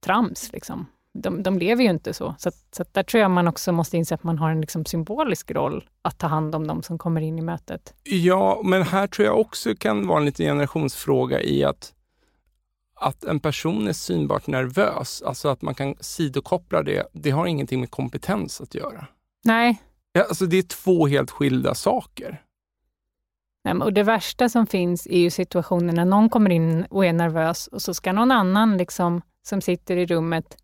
trams. 0.04 0.52
Liksom. 0.52 0.86
de, 1.12 1.42
de 1.42 1.58
lever 1.58 1.82
ju 1.82 1.90
inte 1.90 2.14
så. 2.14 2.34
Så, 2.38 2.50
så 2.76 2.84
där 2.92 3.02
tror 3.02 3.20
jag 3.20 3.30
man 3.30 3.48
också 3.48 3.72
måste 3.72 3.96
inse 3.96 4.14
att 4.14 4.22
man 4.22 4.38
har 4.38 4.50
en 4.50 4.60
liksom 4.60 4.84
symbolisk 4.84 5.50
roll 5.50 5.88
att 6.02 6.18
ta 6.18 6.26
hand 6.26 6.54
om 6.54 6.66
de 6.66 6.82
som 6.82 6.98
kommer 6.98 7.20
in 7.20 7.38
i 7.38 7.42
mötet. 7.42 7.94
Ja, 8.02 8.60
men 8.64 8.82
här 8.82 9.06
tror 9.06 9.26
jag 9.26 9.40
också 9.40 9.74
kan 9.78 10.06
vara 10.06 10.18
en 10.18 10.24
liten 10.24 10.46
generationsfråga 10.46 11.42
i 11.42 11.64
att, 11.64 11.92
att 13.00 13.24
en 13.24 13.40
person 13.40 13.88
är 13.88 13.92
synbart 13.92 14.46
nervös, 14.46 15.22
alltså 15.22 15.48
att 15.48 15.62
man 15.62 15.74
kan 15.74 15.94
sidokoppla 16.00 16.82
det, 16.82 17.06
det 17.12 17.30
har 17.30 17.46
ingenting 17.46 17.80
med 17.80 17.90
kompetens 17.90 18.60
att 18.60 18.74
göra. 18.74 19.06
Nej. 19.44 19.82
Ja, 20.16 20.22
alltså 20.22 20.46
det 20.46 20.56
är 20.56 20.62
två 20.62 21.06
helt 21.06 21.30
skilda 21.30 21.74
saker. 21.74 22.42
Och 23.82 23.92
det 23.92 24.02
värsta 24.02 24.48
som 24.48 24.66
finns 24.66 25.06
är 25.06 25.18
ju 25.18 25.30
situationer 25.30 25.92
när 25.92 26.04
någon 26.04 26.28
kommer 26.28 26.50
in 26.50 26.84
och 26.90 27.06
är 27.06 27.12
nervös 27.12 27.66
och 27.66 27.82
så 27.82 27.94
ska 27.94 28.12
någon 28.12 28.30
annan 28.30 28.76
liksom, 28.76 29.22
som 29.42 29.60
sitter 29.60 29.96
i 29.96 30.06
rummet 30.06 30.56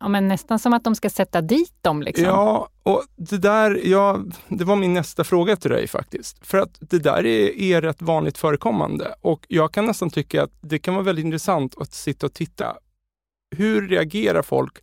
ja, 0.00 0.08
men 0.08 0.28
nästan 0.28 0.58
som 0.58 0.72
att 0.72 0.84
de 0.84 0.94
ska 0.94 1.10
sätta 1.10 1.40
dit 1.40 1.82
dem. 1.82 2.02
Liksom. 2.02 2.24
Ja, 2.24 2.68
och 2.82 3.04
det 3.16 3.38
där, 3.38 3.80
ja, 3.84 4.20
det 4.48 4.64
var 4.64 4.76
min 4.76 4.94
nästa 4.94 5.24
fråga 5.24 5.56
till 5.56 5.70
dig 5.70 5.88
faktiskt. 5.88 6.46
För 6.46 6.58
att 6.58 6.78
det 6.80 6.98
där 6.98 7.26
är, 7.26 7.60
är 7.60 7.82
rätt 7.82 8.02
vanligt 8.02 8.38
förekommande 8.38 9.14
och 9.20 9.46
jag 9.48 9.72
kan 9.72 9.86
nästan 9.86 10.10
tycka 10.10 10.42
att 10.42 10.52
det 10.60 10.78
kan 10.78 10.94
vara 10.94 11.04
väldigt 11.04 11.24
intressant 11.24 11.74
att 11.80 11.92
sitta 11.92 12.26
och 12.26 12.32
titta. 12.32 12.76
Hur 13.56 13.88
reagerar 13.88 14.42
folk 14.42 14.78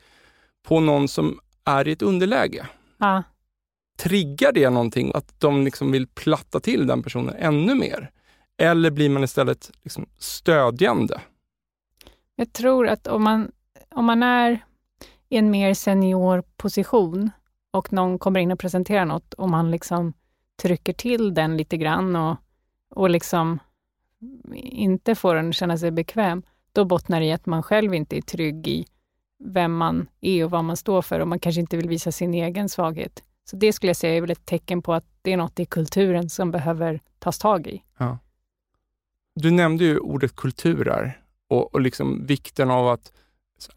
på 0.68 0.80
någon 0.80 1.08
som 1.08 1.40
är 1.66 1.88
i 1.88 1.92
ett 1.92 2.02
underläge? 2.02 2.68
Ja. 2.98 3.24
Triggar 3.98 4.52
det 4.52 4.70
någonting, 4.70 5.12
att 5.16 5.40
de 5.40 5.64
liksom 5.64 5.92
vill 5.92 6.08
platta 6.08 6.60
till 6.60 6.88
den 6.88 7.04
personen 7.04 7.36
ännu 7.36 7.76
mer? 7.76 8.12
Eller 8.58 8.92
blir 8.92 9.10
man 9.10 9.24
istället 9.24 9.72
liksom 9.82 10.06
stödjande? 10.18 11.22
Jag 12.36 12.54
tror 12.54 12.88
att 12.88 13.08
om 13.08 13.24
man, 13.24 13.52
om 13.90 14.06
man 14.06 14.24
är 14.24 14.66
i 15.30 15.38
en 15.38 15.52
mer 15.52 15.74
senior 15.74 16.44
position 16.58 17.32
och 17.72 17.94
någon 17.94 18.20
kommer 18.20 18.40
in 18.40 18.52
och 18.52 18.60
presenterar 18.60 19.06
något 19.06 19.34
och 19.34 19.50
man 19.50 19.72
liksom 19.72 20.14
trycker 20.62 20.94
till 20.94 21.34
den 21.34 21.58
lite 21.58 21.78
grann 21.78 22.16
och, 22.16 22.38
och 22.90 23.10
liksom 23.10 23.60
inte 24.56 25.16
får 25.16 25.36
den 25.36 25.50
att 25.50 25.56
känna 25.56 25.78
sig 25.78 25.92
bekväm, 25.92 26.44
då 26.72 26.86
bottnar 26.86 27.20
det 27.20 27.26
i 27.26 27.32
att 27.32 27.46
man 27.46 27.64
själv 27.64 27.94
inte 27.94 28.18
är 28.18 28.22
trygg 28.22 28.68
i 28.68 28.86
vem 29.44 29.76
man 29.76 30.08
är 30.22 30.44
och 30.44 30.52
vad 30.52 30.64
man 30.64 30.78
står 30.78 31.02
för 31.02 31.20
och 31.20 31.28
man 31.28 31.40
kanske 31.40 31.62
inte 31.62 31.78
vill 31.78 31.90
visa 31.90 32.12
sin 32.12 32.34
egen 32.34 32.70
svaghet. 32.70 33.24
Så 33.46 33.56
det 33.56 33.74
skulle 33.74 33.90
jag 33.90 33.98
säga 33.98 34.18
är 34.18 34.22
väl 34.22 34.32
ett 34.32 34.46
tecken 34.46 34.82
på 34.82 34.94
att 34.94 35.06
det 35.22 35.34
är 35.34 35.38
något 35.38 35.60
i 35.60 35.66
kulturen 35.66 36.30
som 36.30 36.52
behöver 36.52 37.00
tas 37.20 37.38
tag 37.38 37.68
i. 37.68 37.84
Ja. 37.98 38.18
Du 39.36 39.52
nämnde 39.52 39.84
ju 39.84 39.98
ordet 39.98 40.36
kulturer 40.36 41.22
och, 41.48 41.74
och 41.74 41.82
liksom 41.82 42.26
vikten 42.26 42.72
av 42.72 42.88
att 42.88 43.12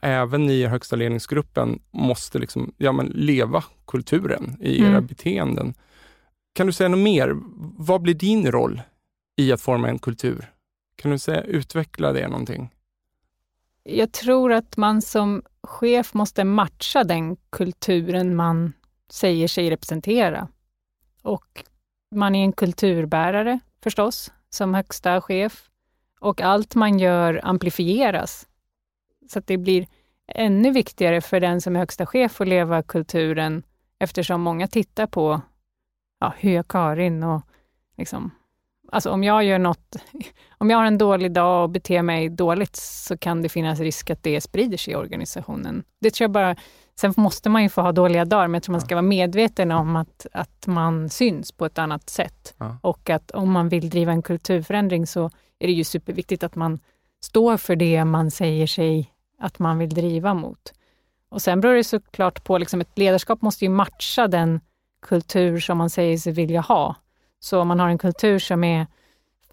även 0.00 0.46
ni 0.46 0.52
i 0.52 0.66
högsta 0.66 0.96
ledningsgruppen 0.96 1.82
måste 1.90 2.38
liksom, 2.38 2.74
ja, 2.76 2.92
men 2.92 3.06
leva 3.06 3.64
kulturen 3.86 4.56
i 4.60 4.80
era 4.80 4.88
mm. 4.88 5.06
beteenden. 5.06 5.74
Kan 6.52 6.66
du 6.66 6.72
säga 6.72 6.88
något 6.88 7.00
mer? 7.00 7.36
Vad 7.78 8.02
blir 8.02 8.14
din 8.14 8.52
roll 8.52 8.82
i 9.36 9.52
att 9.52 9.60
forma 9.60 9.88
en 9.88 9.98
kultur? 9.98 10.50
Kan 10.96 11.10
du 11.10 11.18
säga, 11.18 11.42
utveckla 11.42 12.12
det 12.12 12.28
någonting? 12.28 12.70
Jag 13.82 14.12
tror 14.12 14.52
att 14.52 14.76
man 14.76 15.02
som 15.02 15.42
chef 15.62 16.14
måste 16.14 16.44
matcha 16.44 17.04
den 17.04 17.36
kulturen 17.50 18.36
man 18.36 18.72
säger 19.10 19.48
sig 19.48 19.70
representera. 19.70 20.48
Och 21.22 21.64
man 22.14 22.34
är 22.34 22.44
en 22.44 22.52
kulturbärare 22.52 23.58
förstås, 23.82 24.32
som 24.50 24.74
högsta 24.74 25.20
chef. 25.20 25.70
Och 26.20 26.40
allt 26.40 26.74
man 26.74 26.98
gör 26.98 27.40
amplifieras 27.44 28.46
så 29.28 29.38
att 29.38 29.46
det 29.46 29.56
blir 29.56 29.86
ännu 30.26 30.70
viktigare 30.70 31.20
för 31.20 31.40
den 31.40 31.60
som 31.60 31.76
är 31.76 31.80
högsta 31.80 32.06
chef 32.06 32.40
att 32.40 32.48
leva 32.48 32.82
kulturen, 32.82 33.62
eftersom 33.98 34.40
många 34.40 34.68
tittar 34.68 35.06
på 35.06 35.40
ja, 36.20 36.34
hur 36.38 36.50
gör 36.50 36.62
Karin 36.62 37.22
och 37.22 37.42
liksom, 37.96 38.30
alltså 38.92 39.10
om 39.10 39.24
jag 39.24 39.44
gör 39.44 39.58
något, 39.58 39.96
om 40.58 40.70
jag 40.70 40.78
har 40.78 40.84
en 40.84 40.98
dålig 40.98 41.32
dag 41.32 41.62
och 41.62 41.70
beter 41.70 42.02
mig 42.02 42.28
dåligt, 42.28 42.76
så 42.76 43.18
kan 43.18 43.42
det 43.42 43.48
finnas 43.48 43.80
risk 43.80 44.10
att 44.10 44.22
det 44.22 44.40
sprider 44.40 44.76
sig 44.76 44.92
i 44.92 44.96
organisationen. 44.96 45.84
Det 46.00 46.10
tror 46.10 46.24
jag 46.24 46.30
bara, 46.30 46.56
sen 47.00 47.14
måste 47.16 47.48
man 47.48 47.62
ju 47.62 47.68
få 47.68 47.80
ha 47.80 47.92
dåliga 47.92 48.24
dagar, 48.24 48.48
men 48.48 48.54
jag 48.54 48.62
tror 48.62 48.72
man 48.72 48.80
ska 48.80 48.94
vara 48.94 49.02
medveten 49.02 49.72
om 49.72 49.96
att, 49.96 50.26
att 50.32 50.66
man 50.66 51.08
syns 51.08 51.52
på 51.52 51.66
ett 51.66 51.78
annat 51.78 52.10
sätt. 52.10 52.54
Ja. 52.58 52.78
Och 52.82 53.10
att 53.10 53.30
om 53.30 53.52
man 53.52 53.68
vill 53.68 53.90
driva 53.90 54.12
en 54.12 54.22
kulturförändring 54.22 55.06
så 55.06 55.30
är 55.58 55.66
det 55.66 55.72
ju 55.72 55.84
superviktigt 55.84 56.42
att 56.42 56.54
man 56.54 56.78
står 57.20 57.56
för 57.56 57.76
det 57.76 58.04
man 58.04 58.30
säger 58.30 58.66
sig 58.66 59.12
att 59.38 59.58
man 59.58 59.78
vill 59.78 59.94
driva 59.94 60.34
mot. 60.34 60.72
Och 61.28 61.42
sen 61.42 61.60
beror 61.60 61.74
det 61.74 61.84
såklart 61.84 62.44
på, 62.44 62.58
liksom 62.58 62.80
ett 62.80 62.98
ledarskap 62.98 63.42
måste 63.42 63.64
ju 63.64 63.68
matcha 63.68 64.28
den 64.28 64.60
kultur 65.02 65.60
som 65.60 65.78
man 65.78 65.90
säger 65.90 66.18
sig 66.18 66.32
vilja 66.32 66.60
ha. 66.60 66.94
Så 67.40 67.60
om 67.60 67.68
man 67.68 67.80
har 67.80 67.88
en 67.88 67.98
kultur 67.98 68.38
som 68.38 68.64
är 68.64 68.86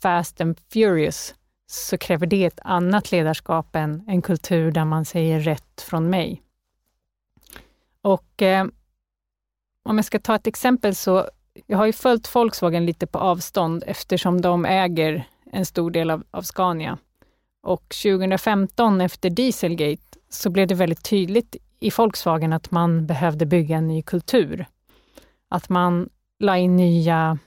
fast 0.02 0.42
and 0.42 0.60
furious, 0.74 1.36
så 1.68 1.98
kräver 1.98 2.28
det 2.28 2.46
ett 2.46 2.60
annat 2.64 3.12
ledarskap 3.12 3.76
än 3.76 4.04
en 4.08 4.22
kultur 4.22 4.72
där 4.72 4.86
man 4.86 5.06
säger 5.06 5.40
rätt 5.40 5.82
från 5.82 6.10
mig. 6.10 6.43
Och 8.04 8.42
eh, 8.42 8.66
om 9.84 9.98
jag 9.98 10.06
ska 10.06 10.20
ta 10.20 10.36
ett 10.36 10.48
exempel 10.48 10.96
så, 10.96 11.30
jag 11.68 11.78
har 11.78 11.86
ju 11.86 11.94
följt 11.94 12.36
Volkswagen 12.36 12.86
lite 12.86 13.08
på 13.08 13.20
avstånd 13.20 13.84
eftersom 13.88 14.42
de 14.42 14.66
äger 14.66 15.28
en 15.52 15.66
stor 15.66 15.92
del 15.92 16.10
av, 16.10 16.24
av 16.32 16.42
Scania. 16.42 16.98
Och 17.64 17.96
2015 18.04 19.02
efter 19.02 19.30
Dieselgate 19.30 20.04
så 20.30 20.50
blev 20.50 20.68
det 20.68 20.76
väldigt 20.76 21.04
tydligt 21.04 21.56
i 21.80 21.90
Volkswagen 21.98 22.54
att 22.54 22.72
man 22.72 23.06
behövde 23.08 23.46
bygga 23.46 23.78
en 23.78 23.88
ny 23.88 24.02
kultur. 24.02 24.66
Att 25.50 25.70
man 25.70 26.10
la 26.40 26.58
in 26.58 26.76
nya 26.76 27.38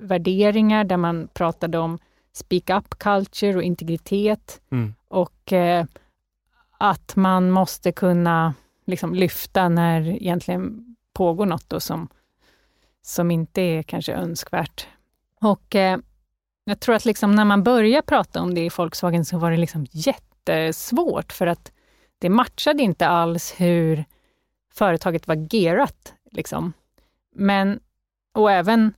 värderingar 0.00 0.84
där 0.84 0.96
man 0.96 1.28
pratade 1.34 1.78
om 1.78 1.98
speak 2.32 2.70
up 2.70 2.98
culture 2.98 3.56
och 3.56 3.62
integritet 3.62 4.60
mm. 4.70 4.94
och 5.08 5.52
eh, 5.52 5.84
att 6.78 7.16
man 7.16 7.50
måste 7.50 7.92
kunna 7.92 8.54
liksom 8.84 9.14
lyfta 9.14 9.68
när 9.68 10.08
egentligen 10.08 10.96
pågår 11.12 11.46
något 11.46 11.68
då 11.68 11.80
som, 11.80 12.08
som 13.02 13.30
inte 13.30 13.60
är 13.60 13.82
kanske 13.82 14.12
önskvärt. 14.12 14.86
Och 15.40 15.74
eh, 15.74 15.98
jag 16.64 16.80
tror 16.80 16.94
att 16.94 17.04
liksom 17.04 17.34
när 17.34 17.44
man 17.44 17.62
började 17.62 18.06
prata 18.06 18.42
om 18.42 18.54
det 18.54 18.60
i 18.60 18.70
Volkswagen 18.76 19.24
så 19.24 19.38
var 19.38 19.50
det 19.50 19.56
liksom 19.56 19.86
jättesvårt 19.90 21.32
för 21.32 21.46
att 21.46 21.72
det 22.18 22.28
matchade 22.28 22.82
inte 22.82 23.06
alls 23.06 23.54
hur 23.56 24.04
företaget 24.74 25.28
var 25.28 25.54
gearat. 25.54 26.14
Liksom. 26.30 26.72
Men, 27.34 27.80
och 28.34 28.52
även, 28.52 28.94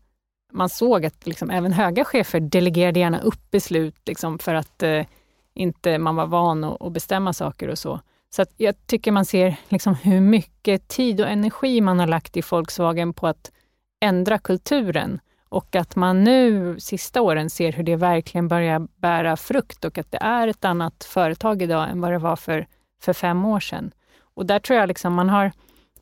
man 0.52 0.68
såg 0.68 1.06
att 1.06 1.26
liksom, 1.26 1.50
även 1.50 1.72
höga 1.72 2.04
chefer 2.04 2.40
delegerade 2.40 3.00
gärna 3.00 3.20
upp 3.20 3.50
beslut 3.50 4.08
liksom, 4.08 4.38
för 4.38 4.54
att 4.54 4.82
eh, 4.82 5.06
inte 5.54 5.98
man 5.98 6.16
var 6.16 6.26
van 6.26 6.64
att, 6.64 6.82
att, 6.82 6.92
bestämma 6.92 7.32
saker 7.32 7.68
och 7.68 7.78
så. 7.78 8.00
Så 8.36 8.42
att 8.42 8.52
jag 8.56 8.86
tycker 8.86 9.12
man 9.12 9.24
ser 9.24 9.56
liksom, 9.68 9.94
hur 9.94 10.20
mycket 10.20 10.88
tid 10.88 11.20
och 11.20 11.28
energi 11.28 11.80
man 11.80 11.98
har 11.98 12.06
lagt 12.06 12.36
i 12.36 12.42
Volkswagen 12.50 13.12
på 13.12 13.26
att 13.26 13.52
ändra 14.00 14.38
kulturen 14.38 15.20
och 15.48 15.76
att 15.76 15.96
man 15.96 16.24
nu, 16.24 16.76
sista 16.80 17.22
åren, 17.22 17.50
ser 17.50 17.72
hur 17.72 17.82
det 17.82 17.96
verkligen 17.96 18.48
börjar 18.48 18.88
bära 18.96 19.36
frukt 19.36 19.84
och 19.84 19.98
att 19.98 20.10
det 20.10 20.18
är 20.18 20.48
ett 20.48 20.64
annat 20.64 21.04
företag 21.04 21.62
idag 21.62 21.90
än 21.90 22.00
vad 22.00 22.12
det 22.12 22.18
var 22.18 22.36
för, 22.36 22.66
för 23.02 23.12
fem 23.12 23.44
år 23.44 23.60
sedan. 23.60 23.92
Och 24.34 24.46
där 24.46 24.58
tror 24.58 24.78
jag 24.78 24.88
liksom 24.88 25.14
man 25.14 25.28
har 25.28 25.52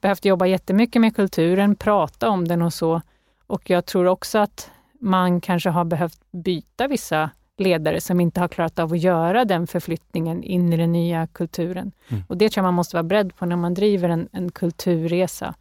behövt 0.00 0.24
jobba 0.24 0.46
jättemycket 0.46 1.00
med 1.00 1.16
kulturen, 1.16 1.76
prata 1.76 2.28
om 2.28 2.48
den 2.48 2.62
och 2.62 2.74
så. 2.74 3.02
Och 3.46 3.70
jag 3.70 3.86
tror 3.86 4.06
också 4.06 4.38
att 4.38 4.70
man 5.00 5.40
kanske 5.40 5.70
har 5.70 5.84
behövt 5.84 6.20
byta 6.30 6.88
vissa 6.88 7.30
ledare 7.58 8.00
som 8.00 8.20
inte 8.20 8.40
har 8.40 8.48
klarat 8.48 8.78
av 8.78 8.92
att 8.92 8.98
göra 8.98 9.44
den 9.44 9.66
förflyttningen 9.66 10.42
in 10.42 10.72
i 10.72 10.76
den 10.76 10.92
nya 10.92 11.26
kulturen. 11.26 11.92
Mm. 12.08 12.22
Och 12.28 12.36
det 12.36 12.48
tror 12.48 12.62
jag 12.62 12.68
man 12.68 12.74
måste 12.74 12.96
vara 12.96 13.02
beredd 13.02 13.36
på 13.36 13.46
när 13.46 13.56
man 13.56 13.74
driver 13.74 14.08
en, 14.08 14.28
en 14.32 14.52
kulturresa. 14.52 15.54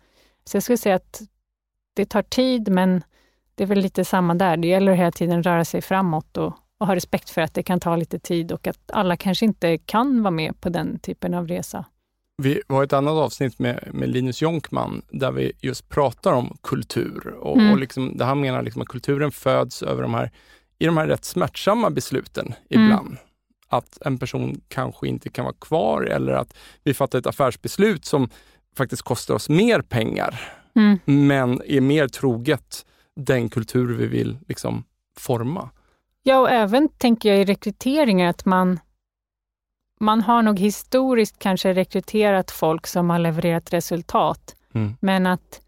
Så 0.46 0.56
jag 0.56 0.64
skulle 0.64 0.78
säga 0.78 0.96
att 0.96 1.22
det 1.96 2.06
tar 2.06 2.22
tid, 2.22 2.70
men 2.70 3.04
det 3.56 3.64
är 3.64 3.68
väl 3.68 3.80
lite 3.80 4.06
samma 4.06 4.36
där. 4.36 4.58
Det 4.58 4.68
gäller 4.68 4.92
att 4.92 4.98
hela 4.98 5.12
tiden 5.12 5.44
röra 5.44 5.66
sig 5.66 5.82
framåt 5.82 6.38
och, 6.38 6.54
och 6.78 6.88
ha 6.88 6.96
respekt 6.96 7.30
för 7.30 7.42
att 7.42 7.54
det 7.54 7.64
kan 7.64 7.80
ta 7.80 7.96
lite 7.96 8.20
tid 8.20 8.52
och 8.52 8.68
att 8.68 8.80
alla 8.94 9.18
kanske 9.18 9.46
inte 9.46 9.78
kan 9.78 10.24
vara 10.24 10.32
med 10.32 10.62
på 10.62 10.70
den 10.70 11.00
typen 11.00 11.34
av 11.34 11.48
resa. 11.48 11.86
Vi 12.38 12.62
har 12.68 12.84
ett 12.84 12.94
annat 12.94 13.14
avsnitt 13.14 13.60
med, 13.60 13.90
med 13.94 14.10
Linus 14.10 14.42
Jonkman 14.42 15.02
där 15.12 15.32
vi 15.32 15.52
just 15.62 15.90
pratar 15.90 16.34
om 16.34 16.58
kultur 16.64 17.28
och, 17.28 17.58
mm. 17.58 17.72
och 17.72 17.80
liksom, 17.80 18.18
där 18.18 18.26
han 18.26 18.42
menar 18.42 18.62
liksom 18.62 18.82
att 18.82 18.88
kulturen 18.88 19.32
föds 19.32 19.84
över 19.84 20.02
de 20.02 20.14
här, 20.14 20.32
i 20.80 20.86
de 20.86 20.98
här 20.98 21.08
rätt 21.08 21.26
smärtsamma 21.26 21.90
besluten 21.90 22.46
mm. 22.46 22.58
ibland. 22.86 23.08
Mm. 23.08 23.20
Att 23.68 23.98
en 24.02 24.18
person 24.18 24.62
kanske 24.68 25.08
inte 25.08 25.30
kan 25.30 25.46
vara 25.46 25.56
kvar 25.62 26.02
eller 26.02 26.34
att 26.34 26.56
vi 26.84 26.94
fattar 26.94 27.20
ett 27.20 27.28
affärsbeslut 27.28 28.06
som 28.06 28.30
faktiskt 28.78 29.02
kostar 29.02 29.34
oss 29.34 29.50
mer 29.50 29.82
pengar, 29.82 30.54
mm. 30.76 31.00
men 31.06 31.62
är 31.66 31.82
mer 31.82 32.08
troget 32.08 32.86
den 33.16 33.50
kultur 33.50 33.96
vi 33.98 34.08
vill 34.08 34.38
liksom 34.48 34.84
forma. 35.20 35.70
Ja, 36.24 36.40
och 36.40 36.50
även 36.50 36.90
tänker 36.90 37.30
jag 37.30 37.42
i 37.42 37.46
rekryteringar 37.46 38.30
att 38.30 38.46
man 38.46 38.80
man 40.00 40.22
har 40.22 40.42
nog 40.42 40.60
historiskt 40.60 41.40
kanske 41.40 41.74
rekryterat 41.74 42.52
folk 42.52 42.88
som 42.88 43.10
har 43.10 43.20
levererat 43.20 43.74
resultat, 43.74 44.56
Mm. 44.76 44.96
men 45.00 45.26
att 45.26 45.62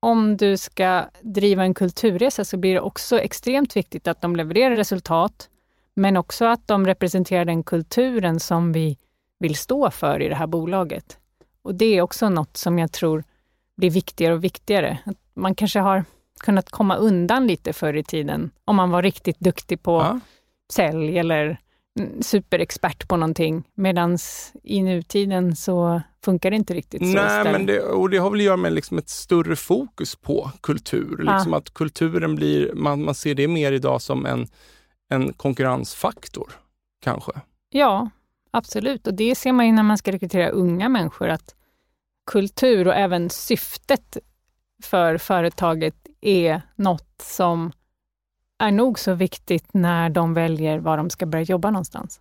om 0.00 0.36
du 0.36 0.56
ska 0.56 1.04
driva 1.22 1.62
en 1.62 1.74
kulturresa 1.74 2.44
så 2.44 2.56
blir 2.56 2.74
det 2.74 2.80
också 2.80 3.18
extremt 3.20 3.76
viktigt 3.76 4.08
att 4.08 4.20
de 4.20 4.36
levererar 4.36 4.76
resultat, 4.76 5.48
men 5.94 6.16
också 6.16 6.44
att 6.44 6.68
de 6.68 6.86
representerar 6.86 7.44
den 7.44 7.62
kulturen 7.62 8.40
som 8.40 8.72
vi 8.72 8.96
vill 9.38 9.56
stå 9.56 9.90
för 9.90 10.22
i 10.22 10.28
det 10.28 10.34
här 10.34 10.46
bolaget. 10.46 11.18
Och 11.62 11.74
det 11.74 11.96
är 11.96 12.02
också 12.02 12.28
något 12.28 12.56
som 12.56 12.78
jag 12.78 12.92
tror 12.92 13.24
blir 13.76 13.90
viktigare 13.90 14.34
och 14.34 14.44
viktigare. 14.44 14.98
Att 15.04 15.16
man 15.34 15.54
kanske 15.54 15.80
har 15.80 16.04
kunnat 16.40 16.70
komma 16.70 16.96
undan 16.96 17.46
lite 17.46 17.72
förr 17.72 17.96
i 17.96 18.04
tiden, 18.04 18.50
om 18.64 18.76
man 18.76 18.90
var 18.90 19.02
riktigt 19.02 19.40
duktig 19.40 19.82
på 19.82 20.00
Ja. 20.00 20.20
sälj 20.72 21.18
eller 21.18 21.58
superexpert 22.20 23.08
på 23.08 23.16
någonting, 23.16 23.64
medan 23.74 24.18
i 24.62 24.82
nutiden 24.82 25.56
så 25.56 26.02
funkar 26.24 26.50
det 26.50 26.56
inte 26.56 26.74
riktigt 26.74 27.00
så. 27.00 27.06
Nej, 27.06 27.44
men 27.44 27.66
det, 27.66 27.80
och 27.80 28.10
det 28.10 28.18
har 28.18 28.30
väl 28.30 28.40
att 28.40 28.44
göra 28.44 28.56
med 28.56 28.72
liksom 28.72 28.98
ett 28.98 29.08
större 29.08 29.56
fokus 29.56 30.16
på 30.16 30.50
kultur. 30.60 31.22
Ja. 31.26 31.34
Liksom 31.34 31.54
att 31.54 31.74
kulturen 31.74 32.34
blir, 32.34 32.72
man, 32.74 33.04
man 33.04 33.14
ser 33.14 33.34
det 33.34 33.48
mer 33.48 33.72
idag 33.72 34.02
som 34.02 34.26
en, 34.26 34.46
en 35.10 35.32
konkurrensfaktor, 35.32 36.52
kanske. 37.02 37.32
Ja, 37.70 38.10
absolut. 38.50 39.06
Och 39.06 39.14
det 39.14 39.34
ser 39.34 39.52
man 39.52 39.66
ju 39.66 39.72
när 39.72 39.82
man 39.82 39.98
ska 39.98 40.12
rekrytera 40.12 40.48
unga 40.48 40.88
människor, 40.88 41.28
att 41.28 41.54
kultur 42.30 42.88
och 42.88 42.94
även 42.94 43.30
syftet 43.30 44.16
för 44.82 45.18
företaget 45.18 45.94
är 46.20 46.62
något 46.76 47.22
som 47.22 47.72
är 48.58 48.70
nog 48.70 48.98
så 48.98 49.14
viktigt 49.14 49.74
när 49.74 50.10
de 50.10 50.34
väljer 50.34 50.78
var 50.78 50.96
de 50.96 51.10
ska 51.10 51.26
börja 51.26 51.44
jobba 51.44 51.70
någonstans. 51.70 52.20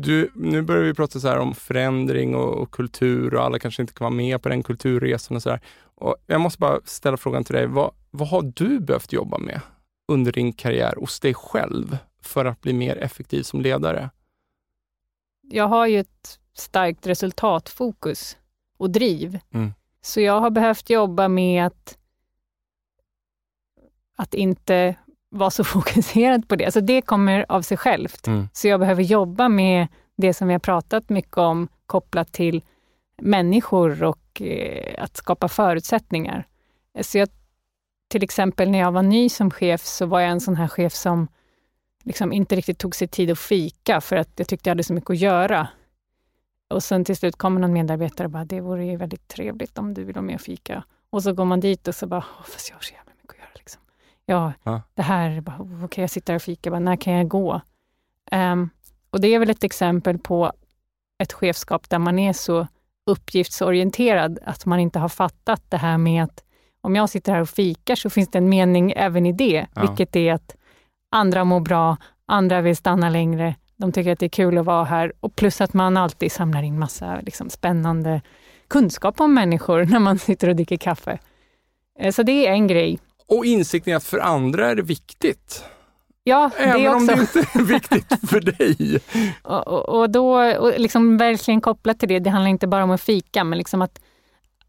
Du, 0.00 0.30
nu 0.34 0.62
börjar 0.62 0.82
vi 0.82 0.94
prata 0.94 1.20
så 1.20 1.28
här 1.28 1.38
om 1.38 1.54
förändring 1.54 2.34
och, 2.34 2.54
och 2.54 2.70
kultur 2.70 3.34
och 3.34 3.42
alla 3.42 3.58
kanske 3.58 3.82
inte 3.82 3.94
kan 3.94 4.04
vara 4.04 4.14
med 4.14 4.42
på 4.42 4.48
den 4.48 4.62
kulturresan 4.62 5.36
och 5.36 5.42
så 5.42 5.48
där. 5.48 5.60
Och 5.80 6.16
jag 6.26 6.40
måste 6.40 6.58
bara 6.58 6.80
ställa 6.84 7.16
frågan 7.16 7.44
till 7.44 7.54
dig, 7.54 7.66
vad, 7.66 7.90
vad 8.10 8.28
har 8.28 8.52
du 8.54 8.80
behövt 8.80 9.12
jobba 9.12 9.38
med 9.38 9.60
under 10.08 10.32
din 10.32 10.52
karriär 10.52 10.94
hos 10.96 11.20
dig 11.20 11.34
själv 11.34 11.98
för 12.22 12.44
att 12.44 12.60
bli 12.60 12.72
mer 12.72 12.96
effektiv 12.96 13.42
som 13.42 13.60
ledare? 13.60 14.10
Jag 15.42 15.68
har 15.68 15.86
ju 15.86 16.00
ett 16.00 16.38
starkt 16.54 17.06
resultatfokus 17.06 18.36
och 18.76 18.90
driv. 18.90 19.38
Mm. 19.50 19.72
Så 20.00 20.20
jag 20.20 20.40
har 20.40 20.50
behövt 20.50 20.90
jobba 20.90 21.28
med 21.28 21.66
att, 21.66 21.98
att 24.18 24.34
inte 24.34 24.94
vara 25.30 25.50
så 25.50 25.64
fokuserad 25.74 26.48
på 26.48 26.56
det. 26.56 26.64
Alltså 26.64 26.80
det 26.80 27.02
kommer 27.02 27.46
av 27.48 27.62
sig 27.62 27.76
självt. 27.76 28.26
Mm. 28.26 28.48
Så 28.52 28.68
jag 28.68 28.80
behöver 28.80 29.02
jobba 29.02 29.48
med 29.48 29.86
det 30.16 30.34
som 30.34 30.48
vi 30.48 30.54
har 30.54 30.58
pratat 30.60 31.08
mycket 31.08 31.38
om 31.38 31.68
kopplat 31.86 32.32
till 32.32 32.62
människor 33.22 34.02
och 34.02 34.42
eh, 34.42 35.04
att 35.04 35.16
skapa 35.16 35.48
förutsättningar. 35.48 36.46
Så 37.00 37.18
jag, 37.18 37.28
till 38.08 38.22
exempel 38.22 38.70
när 38.70 38.78
jag 38.78 38.92
var 38.92 39.02
ny 39.02 39.28
som 39.28 39.50
chef 39.50 39.84
så 39.84 40.06
var 40.06 40.20
jag 40.20 40.30
en 40.30 40.40
sån 40.40 40.56
här 40.56 40.68
chef 40.68 40.92
som 40.92 41.28
liksom 42.04 42.32
inte 42.32 42.56
riktigt 42.56 42.78
tog 42.78 42.96
sig 42.96 43.08
tid 43.08 43.30
att 43.30 43.38
fika 43.38 44.00
för 44.00 44.16
att 44.16 44.28
jag 44.36 44.48
tyckte 44.48 44.68
jag 44.68 44.72
hade 44.72 44.84
så 44.84 44.92
mycket 44.94 45.10
att 45.10 45.18
göra. 45.18 45.68
Och 46.70 46.82
sen 46.82 47.04
till 47.04 47.16
slut 47.16 47.36
kommer 47.36 47.60
någon 47.60 47.72
medarbetare 47.72 48.26
och 48.26 48.30
bara, 48.30 48.44
det 48.44 48.60
vore 48.60 48.84
ju 48.84 48.96
väldigt 48.96 49.28
trevligt 49.28 49.78
om 49.78 49.94
du 49.94 50.04
vill 50.04 50.14
vara 50.14 50.22
med 50.22 50.34
och 50.34 50.40
fika. 50.40 50.84
Och 51.10 51.22
så 51.22 51.32
går 51.32 51.44
man 51.44 51.60
dit 51.60 51.88
och 51.88 51.94
så 51.94 52.06
bara, 52.06 52.24
"Åh, 52.38 52.44
fast 52.44 52.68
jag 52.68 52.76
har 52.76 52.80
så 52.82 52.94
jävla 52.94 53.12
mycket 53.22 53.30
att 53.30 53.38
göra. 53.38 53.48
Liksom. 53.54 53.82
Ja, 54.30 54.52
Ja. 54.64 54.82
det 54.94 55.02
här, 55.02 55.30
är 55.30 55.40
bara, 55.40 55.56
"Oh, 55.58 55.84
okej 55.84 56.02
jag 56.02 56.10
sitter 56.10 56.34
och 56.34 56.42
fikar, 56.42 56.70
bara, 56.70 56.80
när 56.80 56.96
kan 56.96 57.12
jag 57.12 57.28
gå? 57.28 57.60
Ehm, 58.30 58.70
och 59.10 59.20
det 59.20 59.28
är 59.34 59.38
väl 59.38 59.50
ett 59.50 59.64
exempel 59.64 60.18
på 60.18 60.52
ett 61.18 61.32
chefskap 61.32 61.90
där 61.90 61.98
man 61.98 62.18
är 62.18 62.32
så 62.32 62.66
uppgiftsorienterad 63.06 64.38
att 64.44 64.66
man 64.66 64.80
inte 64.80 64.98
har 64.98 65.08
fattat 65.08 65.62
det 65.68 65.76
här 65.76 65.98
med 65.98 66.24
att 66.24 66.44
om 66.80 66.96
jag 66.96 67.08
sitter 67.10 67.32
här 67.32 67.40
och 67.40 67.48
fikar 67.48 67.94
så 67.94 68.10
finns 68.10 68.28
det 68.30 68.38
en 68.38 68.48
mening 68.48 68.92
även 68.96 69.26
i 69.26 69.32
det, 69.32 69.66
Ja. 69.74 69.80
vilket 69.82 70.16
är 70.16 70.32
att 70.32 70.56
andra 71.10 71.44
mår 71.44 71.60
bra, 71.60 71.96
andra 72.26 72.60
vill 72.60 72.76
stanna 72.76 73.10
längre, 73.10 73.54
de 73.76 73.92
tycker 73.92 74.12
att 74.12 74.18
det 74.18 74.26
är 74.26 74.30
kul 74.30 74.58
att 74.58 74.64
vara 74.64 74.84
här 74.84 75.12
och 75.20 75.36
plus 75.36 75.60
att 75.60 75.72
man 75.74 75.96
alltid 75.96 76.32
samlar 76.32 76.62
in 76.62 76.78
massa 76.78 77.20
liksom, 77.20 77.50
spännande 77.50 78.20
kunskap 78.68 79.20
om 79.20 79.34
människor 79.34 79.84
när 79.90 79.98
man 79.98 80.18
sitter 80.18 80.48
och 80.48 80.56
dricker 80.56 80.76
kaffe. 80.76 81.18
Eh, 81.98 82.12
Så 82.12 82.22
det 82.22 82.46
är 82.46 82.52
en 82.52 82.66
grej. 82.66 82.98
Och 83.28 83.44
insikten 83.46 83.96
att 83.96 84.04
för 84.04 84.18
andra 84.18 84.70
är 84.70 84.74
det 84.74 84.82
viktigt, 84.82 85.64
Ja, 86.24 86.50
även 86.58 86.82
det 86.82 86.88
om 86.88 86.94
också. 86.94 87.06
det 87.06 87.20
inte 87.20 87.38
är 87.38 87.62
viktigt 87.74 88.30
för 88.30 88.40
dig. 88.40 89.00
Och, 89.42 89.68
och, 89.68 89.88
och 90.00 90.10
då, 90.10 90.34
och 90.58 90.72
liksom 90.80 91.16
verkligen 91.18 91.60
kopplat 91.60 91.98
till 91.98 92.08
det, 92.08 92.18
det 92.18 92.30
handlar 92.30 92.50
inte 92.50 92.66
bara 92.66 92.84
om 92.84 92.90
att 92.90 93.00
fika, 93.00 93.44
men 93.44 93.58
liksom 93.58 93.82
att, 93.82 94.00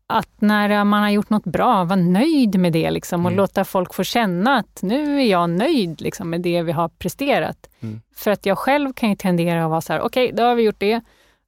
att 0.08 0.30
när 0.42 0.84
man 0.84 1.02
har 1.02 1.10
gjort 1.10 1.30
något 1.30 1.44
bra, 1.44 1.84
vara 1.84 1.96
nöjd 2.00 2.60
med 2.60 2.74
det 2.74 2.92
liksom, 2.92 3.26
och 3.26 3.32
Mm. 3.32 3.38
låta 3.38 3.66
folk 3.66 3.94
få 3.94 4.04
känna 4.04 4.56
att 4.56 4.82
nu 4.82 5.22
är 5.22 5.26
jag 5.26 5.50
nöjd 5.50 6.02
liksom, 6.02 6.30
med 6.30 6.42
det 6.42 6.62
vi 6.62 6.72
har 6.72 6.90
presterat. 6.90 7.70
Mm. 7.80 8.02
För 8.16 8.32
att 8.32 8.46
jag 8.46 8.58
själv 8.58 8.94
kan 8.94 9.10
ju 9.10 9.16
tendera 9.16 9.64
att 9.64 9.70
vara 9.70 9.82
så 9.82 9.94
här, 9.94 10.02
okej, 10.02 10.32
då 10.34 10.44
har 10.44 10.56
vi 10.56 10.64
gjort 10.64 10.80
det, 10.80 11.02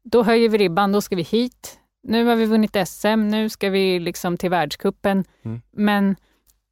då 0.03 0.23
höjer 0.23 0.49
vi 0.49 0.57
ribban, 0.57 0.91
då 0.91 1.01
ska 1.01 1.15
vi 1.15 1.23
hit. 1.23 1.77
Nu 2.03 2.25
har 2.25 2.35
vi 2.35 2.45
vunnit 2.45 2.77
SM, 2.87 3.27
nu 3.27 3.49
ska 3.49 3.69
vi 3.69 3.99
liksom 3.99 4.37
till 4.37 4.49
världskuppen. 4.49 5.23
Mm. 5.45 5.61
Men 5.71 6.15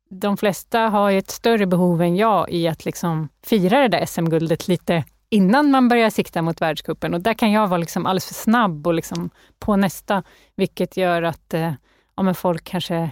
de 0.09 0.37
flesta 0.37 0.79
har 0.79 1.09
ju 1.09 1.17
ett 1.17 1.29
större 1.29 1.65
behov 1.65 2.01
än 2.01 2.15
jag 2.15 2.49
i 2.49 2.67
att 2.67 2.85
liksom 2.85 3.29
fira 3.43 3.79
det 3.81 3.87
där 3.87 4.05
SM-guldet 4.05 4.67
lite 4.67 5.03
innan 5.29 5.71
man 5.71 5.87
börjar 5.87 6.09
sikta 6.09 6.41
mot 6.41 6.61
världscupen. 6.61 7.13
Och 7.13 7.21
där 7.21 7.33
kan 7.33 7.51
jag 7.51 7.67
vara 7.67 7.77
liksom 7.77 8.05
alldeles 8.05 8.25
för 8.27 8.33
snabb 8.33 8.87
och 8.87 8.93
liksom 8.93 9.29
på 9.59 9.75
nästa, 9.75 10.23
vilket 10.55 10.97
gör 10.97 11.23
att 11.23 11.53
eh, 11.53 11.73
ja, 12.15 12.23
men 12.23 12.35
folk 12.35 12.63
kanske 12.63 13.11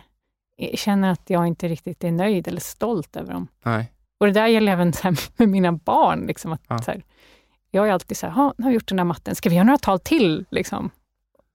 känner 0.74 1.12
att 1.12 1.30
jag 1.30 1.48
inte 1.48 1.68
riktigt 1.68 2.04
är 2.04 2.12
nöjd 2.12 2.48
eller 2.48 2.62
stolt 2.62 3.16
över 3.16 3.34
dem. 3.34 3.48
Nej. 3.66 3.92
Och 4.20 4.26
det 4.26 4.32
där 4.34 4.48
gäller 4.48 4.72
även 4.72 4.94
så 4.94 5.14
med 5.38 5.50
mina 5.50 5.72
barn. 5.72 6.26
Liksom, 6.28 6.54
att, 6.54 6.62
Ja. 6.68 6.80
här, 6.88 7.04
jag 7.72 7.88
är 7.88 7.92
alltid 7.92 8.18
så 8.18 8.26
här, 8.28 8.34
"Ha, 8.34 8.54
nu 8.58 8.64
har 8.64 8.70
vi 8.70 8.76
gjort 8.76 8.88
den 8.88 9.00
här 9.00 9.06
matten, 9.06 9.36
ska 9.36 9.50
vi 9.50 9.56
göra 9.56 9.66
några 9.66 9.78
tal 9.78 10.00
till? 10.00 10.46
Liksom. 10.50 10.90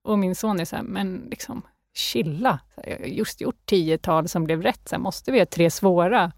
Och 0.05 0.19
min 0.19 0.35
son 0.35 0.61
är 0.61 0.65
så 0.65 0.77
här, 0.77 0.83
men 0.83 1.27
liksom, 1.31 1.63
chilla. 1.95 2.61
Jag 2.85 2.99
har 2.99 3.07
just 3.07 3.41
gjort 3.41 3.67
tio 3.67 3.99
tal 3.99 4.29
som 4.29 4.45
blev 4.45 4.63
rätt, 4.63 4.89
så 4.89 4.99
måste 4.99 5.33
vi 5.33 5.39
göra 5.39 5.47
tre 5.47 5.71
svåra? 5.71 6.33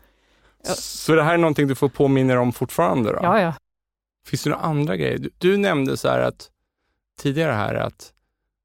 Så 0.76 1.14
det 1.14 1.22
här 1.22 1.34
är 1.34 1.38
någonting 1.38 1.68
du 1.68 1.74
får 1.74 1.88
påminna 1.88 2.34
dig 2.34 2.42
om 2.42 2.52
fortfarande? 2.52 3.12
Då? 3.12 3.18
Ja, 3.22 3.40
ja. 3.40 3.54
Finns 4.26 4.42
det 4.42 4.50
några 4.50 4.62
andra 4.62 4.96
grejer? 4.96 5.18
Du, 5.18 5.30
du 5.38 5.56
nämnde 5.56 5.96
så 5.96 6.08
här 6.08 6.20
att 6.20 6.50
tidigare 7.20 7.52
här 7.52 7.74
att 7.74 8.12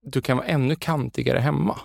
du 0.06 0.22
kan 0.22 0.38
vara 0.38 0.48
ännu 0.48 0.76
kantigare 0.76 1.40
hemma. 1.40 1.80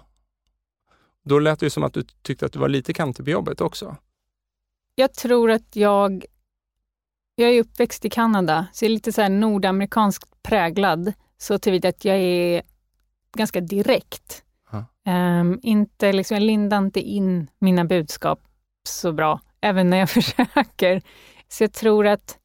Då 1.24 1.38
lät 1.38 1.60
det 1.60 1.70
som 1.70 1.82
att 1.82 1.94
du 1.94 2.02
tyckte 2.22 2.46
att 2.46 2.52
du 2.52 2.58
var 2.58 2.68
lite 2.68 2.92
kantig 2.92 3.24
på 3.24 3.30
jobbet 3.30 3.60
också. 3.60 3.96
Jag 4.94 5.14
tror 5.14 5.50
att 5.50 5.76
jag... 5.76 6.24
Jag 7.36 7.50
är 7.50 7.60
uppväxt 7.60 8.04
i 8.04 8.10
Kanada, 8.10 8.66
så 8.72 8.84
jag 8.84 8.90
är 8.90 8.94
lite 8.94 9.12
så 9.12 9.22
här 9.22 9.28
nordamerikanskt 9.28 10.42
präglad, 10.42 11.12
så 11.38 11.58
tillvida 11.58 11.88
att 11.88 12.04
jag 12.04 12.16
är 12.16 12.62
ganska 13.32 13.60
direkt. 13.60 14.43
Um, 15.08 15.60
inte 15.62 16.12
liksom, 16.12 16.34
jag 16.34 16.42
lindar 16.42 16.78
inte 16.78 17.00
in 17.00 17.50
mina 17.58 17.84
budskap 17.84 18.40
så 18.88 19.12
bra, 19.12 19.40
även 19.60 19.90
när 19.90 19.96
jag 19.96 20.10
försöker. 20.10 21.02
Så 21.48 21.64
jag 21.64 21.72
tror 21.72 22.06
att 22.06 22.38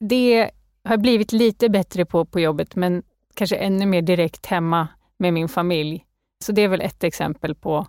det 0.00 0.50
har 0.84 0.96
blivit 0.96 1.32
lite 1.32 1.68
bättre 1.68 2.04
på 2.04 2.24
på 2.24 2.40
jobbet, 2.40 2.76
men 2.76 3.02
kanske 3.34 3.56
ännu 3.56 3.86
mer 3.86 4.02
direkt 4.02 4.46
hemma 4.46 4.88
med 5.18 5.32
min 5.32 5.48
familj. 5.48 6.04
Så 6.44 6.52
det 6.52 6.62
är 6.62 6.68
väl 6.68 6.80
ett 6.80 7.04
exempel 7.04 7.54
på 7.54 7.86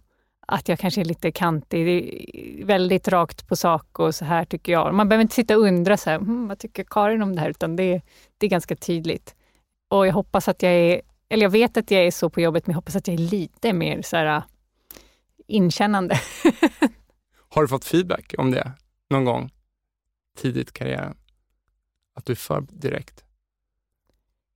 att 0.48 0.70
jag 0.70 0.80
kanske 0.80 1.02
är 1.02 1.06
lite 1.06 1.32
kantig. 1.32 1.86
Det 1.86 1.92
är 1.92 2.66
väldigt 2.66 3.08
rakt 3.08 3.48
på 3.48 3.56
sak 3.56 4.00
och 4.00 4.16
så 4.16 4.26
här 4.26 4.46
tycker 4.46 4.72
jag. 4.72 4.94
Man 4.94 5.10
behöver 5.10 5.22
inte 5.22 5.36
sitta 5.36 5.58
och 5.58 5.64
undra 5.64 5.98
så 5.98 6.10
här, 6.10 6.18
hm, 6.18 6.48
vad 6.48 6.60
tycker 6.60 6.84
Karin 6.84 7.22
om 7.22 7.36
det 7.36 7.42
här, 7.42 7.50
utan 7.50 7.76
det, 7.76 8.02
det 8.38 8.46
är 8.46 8.50
ganska 8.50 8.76
tydligt. 8.76 9.36
Och 9.90 10.08
jag 10.08 10.14
hoppas 10.14 10.48
att 10.48 10.64
jag 10.64 10.72
är, 10.72 11.02
eller 11.30 11.44
jag 11.44 11.50
vet 11.50 11.78
att 11.78 11.92
jag 11.92 12.06
är 12.06 12.12
så 12.12 12.30
på 12.30 12.42
jobbet, 12.42 12.68
men 12.68 12.72
jag 12.72 12.78
hoppas 12.78 12.96
att 12.96 13.08
jag 13.08 13.14
är 13.14 13.18
lite 13.18 13.74
mer 13.74 14.02
så 14.02 14.18
här 14.18 14.44
inkännande. 15.48 16.20
Har 17.50 17.62
du 17.62 17.68
fått 17.68 17.86
feedback 17.86 18.34
om 18.38 18.52
det 18.52 18.72
någon 19.10 19.26
gång 19.26 19.52
tidigt 20.38 20.70
i 20.70 20.72
karriären? 20.72 21.18
Att 22.14 22.26
du 22.26 22.34
är 22.34 22.38
för 22.38 22.62
direkt? 22.70 23.24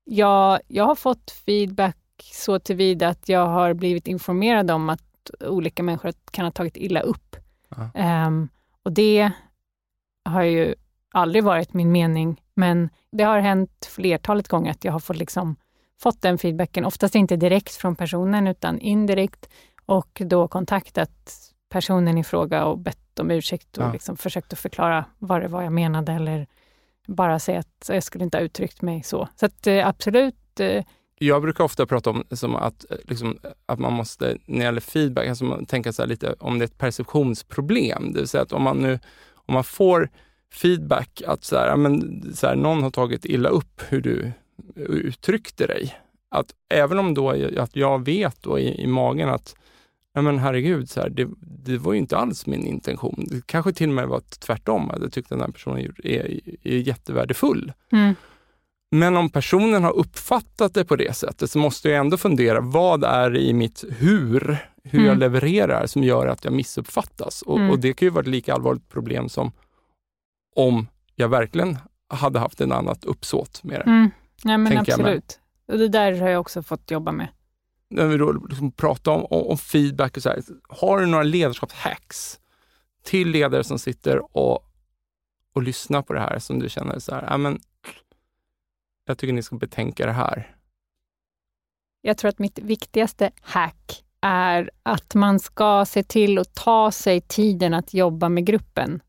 Jag, 0.03 0.59
jag 0.67 0.83
har 0.83 0.95
fått 0.95 1.31
feedback 1.31 1.97
så 2.33 2.59
tillvida 2.59 3.07
att 3.07 3.29
jag 3.29 3.47
har 3.47 3.73
blivit 3.73 4.07
informerad 4.07 4.71
om 4.71 4.89
att 4.89 5.31
olika 5.39 5.83
människor 5.83 6.13
kan 6.31 6.45
ha 6.45 6.51
tagit 6.51 6.77
illa 6.77 7.01
upp. 7.01 7.35
Ja. 7.69 7.89
Ehm, 7.95 8.49
och 8.83 8.91
det 8.91 9.31
har 10.25 10.43
ju 10.43 10.75
aldrig 11.11 11.43
varit 11.43 11.73
min 11.73 11.91
mening, 11.91 12.41
men 12.53 12.89
det 13.11 13.23
har 13.23 13.39
hänt 13.39 13.89
flertalet 13.91 14.47
gånger 14.47 14.71
att 14.71 14.85
jag 14.85 14.91
har 14.91 14.99
fått, 14.99 15.17
liksom, 15.17 15.55
fått 16.01 16.21
den 16.21 16.37
feedbacken, 16.37 16.85
oftast 16.85 17.15
inte 17.15 17.35
direkt 17.35 17.75
från 17.75 17.95
personen 17.95 18.47
utan 18.47 18.79
indirekt 18.79 19.49
och 19.85 20.21
då 20.25 20.47
kontaktat 20.47 21.37
personen 21.69 22.17
i 22.17 22.23
fråga 22.23 22.65
och 22.65 22.77
bett 22.79 23.19
om 23.19 23.31
ursäkt 23.31 23.77
och 23.77 23.83
Ja. 23.83 23.93
liksom 23.93 24.17
försökt 24.17 24.53
att 24.53 24.59
förklara 24.59 25.05
vad 25.19 25.41
det 25.41 25.47
var 25.47 25.61
jag 25.61 25.73
menade 25.73 26.11
eller 26.11 26.47
bara 27.07 27.39
säga 27.39 27.59
att 27.59 27.89
jag 27.89 28.03
skulle 28.03 28.23
inte 28.23 28.37
ha 28.37 28.43
uttryckt 28.43 28.81
mig 28.81 29.03
så. 29.03 29.27
Så 29.35 29.45
att, 29.45 29.67
eh, 29.67 29.87
absolut. 29.87 30.59
Eh, 30.59 30.83
jag 31.19 31.41
brukar 31.41 31.63
ofta 31.63 31.85
prata 31.85 32.09
om 32.09 32.23
som 32.31 32.55
att, 32.55 32.85
liksom, 33.05 33.39
att 33.65 33.79
man 33.79 33.93
måste, 33.93 34.37
när 34.45 34.57
det 34.57 34.63
gäller 34.63 34.81
feedback, 34.81 35.27
alltså 35.27 35.65
tänka 35.67 35.93
så 35.93 36.05
lite 36.05 36.33
om 36.39 36.59
det 36.59 36.63
är 36.63 36.67
ett 36.67 36.77
perceptionsproblem. 36.77 38.13
Det 38.13 38.19
vill 38.19 38.27
säga 38.27 38.43
att 38.43 38.53
om 38.53 38.63
man 38.63 38.77
nu 38.77 38.99
om 39.33 39.53
man 39.53 39.63
får 39.63 40.09
feedback 40.53 41.21
att 41.27 41.43
så 41.43 41.55
här, 41.55 41.77
men, 41.77 42.23
så 42.35 42.47
här, 42.47 42.55
någon 42.55 42.83
har 42.83 42.89
tagit 42.91 43.25
illa 43.25 43.49
upp 43.49 43.81
hur 43.89 44.01
du 44.01 44.31
uttryckte 44.75 45.67
dig. 45.67 45.95
Att 46.29 46.53
även 46.69 46.99
om 46.99 47.13
då 47.13 47.29
att 47.57 47.75
jag 47.75 48.05
vet 48.05 48.43
då 48.43 48.59
i, 48.59 48.81
i 48.81 48.87
magen 48.87 49.29
att 49.29 49.55
ja 50.13 50.21
men 50.21 50.39
herregud, 50.39 50.89
så 50.89 51.01
här, 51.01 51.09
det, 51.09 51.27
det, 51.41 51.77
var 51.77 51.93
ju 51.93 51.99
inte 51.99 52.17
alls 52.17 52.45
min 52.45 52.65
intention. 52.65 53.25
Det 53.29 53.45
kanske 53.45 53.73
till 53.73 53.89
och 53.89 53.95
med 53.95 54.07
var 54.07 54.21
tvärtom, 54.39 54.91
att 54.91 55.01
jag 55.01 55.11
tyckte 55.11 55.35
den 55.35 55.41
här 55.41 55.51
personen 55.51 55.93
är, 56.03 56.39
är 56.63 56.77
jättevärdefull. 56.77 57.73
Mm. 57.91 58.15
Men 58.91 59.17
om 59.17 59.29
personen 59.29 59.83
har 59.83 59.91
uppfattat 59.91 60.73
det 60.73 60.85
på 60.85 60.95
det 60.95 61.15
sättet 61.15 61.51
så 61.51 61.59
måste 61.59 61.89
jag 61.89 61.99
ändå 61.99 62.17
fundera, 62.17 62.61
vad 62.61 63.03
är 63.03 63.29
det 63.29 63.39
i 63.39 63.53
mitt 63.53 63.83
hur, 63.89 64.57
hur 64.83 64.99
mm. 64.99 65.05
jag 65.05 65.17
levererar 65.17 65.85
som 65.85 66.03
gör 66.03 66.27
att 66.27 66.43
jag 66.43 66.53
missuppfattas? 66.53 67.41
Och, 67.41 67.57
mm. 67.57 67.69
och, 67.69 67.79
det 67.79 67.93
kan 67.93 68.05
ju 68.05 68.09
vara 68.09 68.21
ett 68.21 68.27
lika 68.27 68.53
allvarligt 68.53 68.89
problem 68.89 69.29
som 69.29 69.51
om 70.55 70.87
jag 71.15 71.29
verkligen 71.29 71.77
hade 72.09 72.39
haft 72.39 72.61
ett 72.61 72.71
annat 72.71 73.05
uppsåt 73.05 73.63
med 73.63 73.79
det. 73.79 73.91
Ja, 74.43 74.57
men 74.57 74.77
absolut. 74.77 75.39
Och 75.67 75.77
det 75.77 75.87
där 75.87 76.21
har 76.21 76.29
jag 76.29 76.41
också 76.41 76.63
fått 76.63 76.91
jobba 76.91 77.11
med. 77.11 77.27
När 77.89 78.07
vi 78.07 78.17
då 78.17 78.31
liksom 78.31 78.71
pratar 78.71 79.11
om, 79.11 79.25
om, 79.25 79.57
feedback 79.57 80.17
och 80.17 80.23
så 80.23 80.29
här, 80.29 80.43
har 80.69 80.99
du 80.99 81.05
några 81.05 81.23
ledarskapshacks 81.23 82.39
till 83.03 83.29
ledare 83.29 83.63
som 83.63 83.79
sitter 83.79 84.37
och, 84.37 84.71
och 85.53 85.63
lyssnar 85.63 86.01
på 86.01 86.13
det 86.13 86.19
här 86.19 86.39
som 86.39 86.59
du 86.59 86.69
känner 86.69 86.99
så 86.99 87.15
här, 87.15 87.37
men, 87.37 87.59
jag 89.05 89.17
tycker 89.17 89.33
ni 89.33 89.43
ska 89.43 89.55
betänka 89.55 90.05
det 90.05 90.11
här. 90.11 90.55
Jag 92.01 92.17
tror 92.17 92.29
att 92.29 92.39
mitt 92.39 92.59
viktigaste 92.59 93.31
hack 93.41 94.03
är 94.21 94.71
att 94.83 95.15
man 95.15 95.39
ska 95.39 95.85
se 95.85 96.03
till 96.03 96.37
att 96.37 96.53
ta 96.53 96.91
sig 96.91 97.21
tiden 97.21 97.73
att 97.73 97.93
jobba 97.93 98.29
med 98.29 98.45
gruppen. 98.45 99.01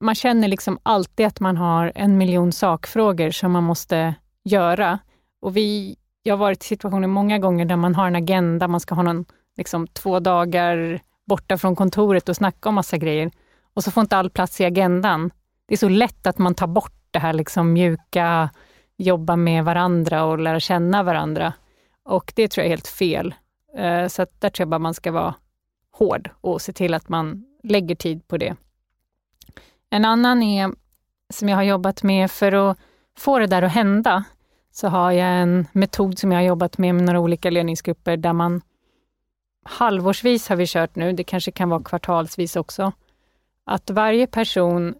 Man 0.00 0.14
känner 0.14 0.48
liksom 0.48 0.78
alltid 0.82 1.26
att 1.26 1.40
man 1.40 1.56
har 1.56 1.92
en 1.94 2.18
miljon 2.18 2.52
sakfrågor 2.52 3.30
som 3.30 3.52
man 3.52 3.64
måste 3.64 4.14
göra. 4.44 4.98
Och 5.40 5.56
vi, 5.56 5.96
jag 6.22 6.34
har 6.34 6.38
varit 6.38 6.64
i 6.64 6.66
situationer 6.66 7.08
många 7.08 7.38
gånger 7.38 7.64
där 7.64 7.76
man 7.76 7.94
har 7.94 8.06
en 8.06 8.16
agenda, 8.16 8.68
man 8.68 8.80
ska 8.80 8.94
ha 8.94 9.02
någon, 9.02 9.24
liksom, 9.56 9.86
två 9.86 10.20
dagar 10.20 11.00
borta 11.26 11.58
från 11.58 11.76
kontoret 11.76 12.28
och 12.28 12.36
snacka 12.36 12.68
om 12.68 12.74
massa 12.74 12.96
grejer. 12.96 13.30
Och 13.74 13.84
så 13.84 13.90
får 13.90 14.00
inte 14.00 14.16
all 14.16 14.30
plats 14.30 14.60
i 14.60 14.64
agendan. 14.64 15.30
Det 15.66 15.74
är 15.74 15.78
så 15.78 15.88
lätt 15.88 16.26
att 16.26 16.38
man 16.38 16.54
tar 16.54 16.66
bort 16.66 16.92
det 17.10 17.18
här 17.18 17.32
liksom 17.32 17.72
mjuka, 17.72 18.50
jobba 18.96 19.36
med 19.36 19.64
varandra 19.64 20.24
och 20.24 20.38
lära 20.38 20.60
känna 20.60 21.02
varandra. 21.02 21.52
Och 22.04 22.32
det 22.36 22.48
tror 22.48 22.62
jag 22.62 22.66
är 22.66 22.70
helt 22.70 22.88
fel. 22.88 23.34
Eh, 23.78 24.06
så 24.06 24.22
att 24.22 24.40
där 24.40 24.50
tror 24.50 24.62
jag 24.64 24.68
bara 24.68 24.78
man 24.78 24.94
ska 24.94 25.12
vara 25.12 25.34
hård 25.90 26.30
och 26.40 26.62
se 26.62 26.72
till 26.72 26.94
att 26.94 27.08
man 27.08 27.44
lägger 27.62 27.94
tid 27.94 28.28
på 28.28 28.36
det. 28.36 28.56
En 29.94 30.04
annan 30.04 30.42
är, 30.42 30.72
som 31.32 31.48
jag 31.48 31.56
har 31.56 31.62
jobbat 31.62 32.02
med 32.02 32.30
för 32.30 32.52
att 32.52 32.78
få 33.18 33.38
det 33.38 33.46
där 33.46 33.62
att 33.62 33.72
hända, 33.72 34.24
så 34.72 34.88
har 34.88 35.12
jag 35.12 35.28
en 35.28 35.66
metod 35.72 36.18
som 36.18 36.32
jag 36.32 36.38
har 36.38 36.44
jobbat 36.44 36.78
med 36.78 36.94
med 36.94 37.04
några 37.04 37.20
olika 37.20 37.50
ledningsgrupper 37.50 38.16
där 38.16 38.32
man 38.32 38.60
halvårsvis 39.64 40.48
har 40.48 40.56
vi 40.56 40.66
kört 40.66 40.96
nu, 40.96 41.12
det 41.12 41.24
kanske 41.24 41.50
kan 41.50 41.68
vara 41.68 41.82
kvartalsvis 41.82 42.56
också, 42.56 42.92
att 43.64 43.90
varje 43.90 44.26
person 44.26 44.94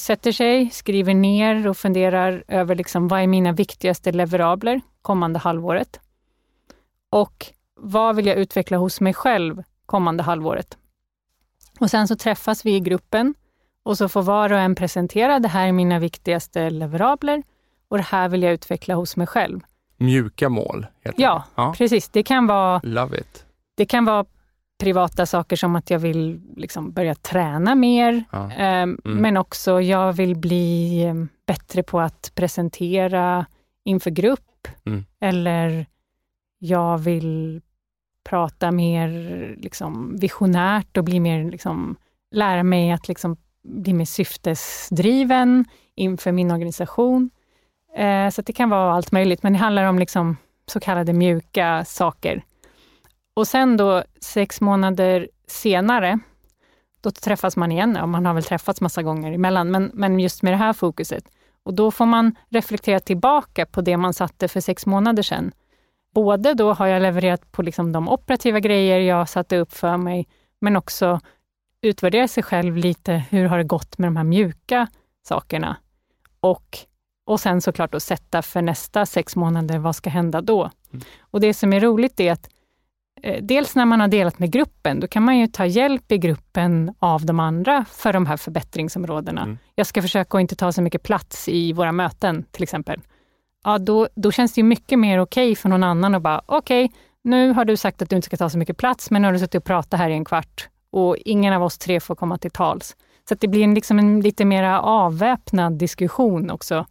sätter 0.00 0.32
sig, 0.32 0.70
skriver 0.70 1.14
ner 1.14 1.68
och 1.68 1.76
funderar 1.76 2.44
över 2.48 2.74
liksom, 2.74 3.08
vad 3.08 3.20
är 3.20 3.26
mina 3.26 3.52
viktigaste 3.52 4.12
leverabler 4.12 4.80
kommande 5.02 5.38
halvåret? 5.38 6.00
Och 7.10 7.46
vad 7.80 8.16
vill 8.16 8.26
jag 8.26 8.36
utveckla 8.36 8.76
hos 8.76 9.00
mig 9.00 9.14
själv 9.14 9.62
kommande 9.86 10.22
halvåret? 10.22 10.78
Och 11.80 11.90
sen 11.90 12.08
så 12.08 12.16
träffas 12.16 12.66
vi 12.66 12.74
i 12.74 12.80
gruppen 12.80 13.34
och 13.86 13.98
så 13.98 14.08
får 14.08 14.22
var 14.22 14.52
och 14.52 14.58
en 14.58 14.74
presentera, 14.74 15.38
det 15.38 15.48
här 15.48 15.68
är 15.68 15.72
mina 15.72 15.98
viktigaste 15.98 16.70
leverabler 16.70 17.42
och 17.88 17.96
det 17.96 18.02
här 18.02 18.28
vill 18.28 18.42
jag 18.42 18.52
utveckla 18.52 18.94
hos 18.94 19.16
mig 19.16 19.26
själv. 19.26 19.60
Mjuka 19.96 20.48
mål? 20.48 20.86
Ja, 21.16 21.44
ja, 21.54 21.74
precis. 21.78 22.08
Det 22.08 22.22
kan 22.22 22.46
vara 22.46 22.80
Love 22.82 23.18
it. 23.18 23.46
Det 23.76 23.86
kan 23.86 24.04
vara 24.04 24.24
privata 24.80 25.26
saker 25.26 25.56
som 25.56 25.76
att 25.76 25.90
jag 25.90 25.98
vill 25.98 26.40
liksom 26.56 26.92
börja 26.92 27.14
träna 27.14 27.74
mer, 27.74 28.24
ja. 28.32 28.52
eh, 28.52 28.82
mm. 28.82 28.98
men 29.04 29.36
också 29.36 29.80
jag 29.80 30.12
vill 30.12 30.36
bli 30.36 31.02
ehm, 31.04 31.28
bättre 31.46 31.82
på 31.82 32.00
att 32.00 32.32
presentera 32.34 33.46
inför 33.84 34.10
grupp, 34.10 34.68
mm. 34.86 35.04
eller 35.20 35.86
jag 36.58 36.98
vill 36.98 37.60
prata 38.24 38.70
mer 38.70 39.08
liksom, 39.58 40.16
visionärt 40.16 40.96
och 40.96 41.04
bli 41.04 41.20
mer, 41.20 41.50
liksom, 41.50 41.96
lära 42.30 42.62
mig 42.62 42.92
att 42.92 43.08
liksom, 43.08 43.36
bli 43.66 43.92
mer 43.92 44.04
syftesdriven 44.04 45.64
inför 45.94 46.32
min 46.32 46.50
organisation. 46.50 47.30
Eh, 47.96 48.30
så 48.30 48.42
det 48.42 48.52
kan 48.52 48.70
vara 48.70 48.92
allt 48.92 49.12
möjligt, 49.12 49.42
men 49.42 49.52
det 49.52 49.58
handlar 49.58 49.84
om 49.84 49.98
liksom, 49.98 50.36
så 50.66 50.80
kallade 50.80 51.12
mjuka 51.12 51.84
saker. 51.84 52.44
Och 53.36 53.48
sen 53.48 53.76
då 53.76 54.02
sex 54.20 54.60
månader 54.60 55.28
senare, 55.46 56.18
då 57.00 57.10
träffas 57.10 57.56
man 57.56 57.72
igen. 57.72 57.96
Ja, 57.98 58.06
man 58.06 58.26
har 58.26 58.34
väl 58.34 58.42
träffats 58.42 58.80
massa 58.80 59.02
gånger 59.02 59.32
emellan, 59.32 59.70
men, 59.70 59.90
men 59.94 60.20
just 60.20 60.42
med 60.42 60.52
det 60.52 60.56
här 60.56 60.72
fokuset. 60.72 61.24
Och 61.62 61.74
då 61.74 61.90
får 61.90 62.06
man 62.06 62.36
reflektera 62.48 63.00
tillbaka 63.00 63.66
på 63.66 63.80
det 63.80 63.96
man 63.96 64.14
satte 64.14 64.48
för 64.48 64.60
sex 64.60 64.86
månader 64.86 65.22
sedan. 65.22 65.52
Både 66.14 66.54
då 66.54 66.72
har 66.72 66.86
jag 66.86 67.02
levererat 67.02 67.52
på 67.52 67.62
liksom 67.62 67.92
de 67.92 68.08
operativa 68.08 68.60
grejer 68.60 69.00
jag 69.00 69.28
satte 69.28 69.56
upp 69.56 69.72
för 69.72 69.96
mig, 69.96 70.28
men 70.60 70.76
också 70.76 71.20
utvärdera 71.86 72.28
sig 72.28 72.42
själv 72.42 72.76
lite. 72.76 73.12
Hur 73.30 73.44
har 73.44 73.58
det 73.58 73.64
gått 73.64 73.98
med 73.98 74.06
de 74.06 74.16
här 74.16 74.24
mjuka 74.24 74.86
sakerna? 75.28 75.76
Och, 76.40 76.78
och 77.26 77.40
sen 77.40 77.60
såklart 77.60 77.94
att 77.94 78.02
sätta 78.02 78.42
för 78.42 78.62
nästa 78.62 79.06
sex 79.06 79.36
månader, 79.36 79.78
vad 79.78 79.96
ska 79.96 80.10
hända 80.10 80.40
då? 80.40 80.70
Mm. 80.92 81.04
Och 81.20 81.40
det 81.40 81.54
som 81.54 81.72
är 81.72 81.80
roligt 81.80 82.20
är 82.20 82.32
att 82.32 82.48
Eh, 83.22 83.42
dels 83.42 83.74
när 83.74 83.84
man 83.84 84.00
har 84.00 84.08
delat 84.08 84.38
med 84.38 84.50
gruppen, 84.50 85.00
då 85.00 85.06
kan 85.06 85.22
man 85.22 85.38
ju 85.38 85.46
ta 85.46 85.66
hjälp 85.66 86.12
i 86.12 86.18
gruppen 86.18 86.94
av 86.98 87.26
de 87.26 87.40
andra 87.40 87.84
för 87.90 88.12
de 88.12 88.26
här 88.26 88.36
förbättringsområdena. 88.36 89.42
Mm. 89.42 89.58
Jag 89.74 89.86
ska 89.86 90.02
försöka 90.02 90.38
att 90.38 90.40
inte 90.40 90.56
ta 90.56 90.72
så 90.72 90.82
mycket 90.82 91.02
plats 91.02 91.48
i 91.48 91.72
våra 91.72 91.92
möten 91.92 92.44
till 92.50 92.62
exempel. 92.62 93.00
Ja, 93.64 93.78
då, 93.78 94.08
då 94.14 94.32
känns 94.32 94.52
det 94.52 94.58
ju 94.58 94.64
mycket 94.64 94.98
mer 94.98 95.18
okej 95.18 95.50
okay 95.50 95.56
för 95.56 95.68
någon 95.68 95.82
annan 95.82 96.14
att 96.14 96.22
bara, 96.22 96.42
okej, 96.46 96.84
okay, 96.84 96.98
nu 97.24 97.52
har 97.52 97.64
du 97.64 97.76
sagt 97.76 98.02
att 98.02 98.10
du 98.10 98.16
inte 98.16 98.26
ska 98.26 98.36
ta 98.36 98.50
så 98.50 98.58
mycket 98.58 98.76
plats, 98.76 99.10
men 99.10 99.22
nu 99.22 99.28
har 99.28 99.32
du 99.32 99.38
suttit 99.38 99.54
och 99.54 99.64
pratat 99.64 100.00
här 100.00 100.10
i 100.10 100.12
en 100.12 100.24
kvart 100.24 100.68
och 100.90 101.16
ingen 101.16 101.52
av 101.52 101.62
oss 101.62 101.78
tre 101.78 102.00
får 102.00 102.14
komma 102.14 102.38
till 102.38 102.50
tals. 102.50 102.96
Så 103.28 103.34
det 103.34 103.48
blir 103.48 103.64
en, 103.64 103.74
liksom 103.74 103.98
en 103.98 104.20
lite 104.20 104.44
mer 104.44 104.62
avväpnad 104.72 105.72
diskussion 105.72 106.50
också. 106.50 106.86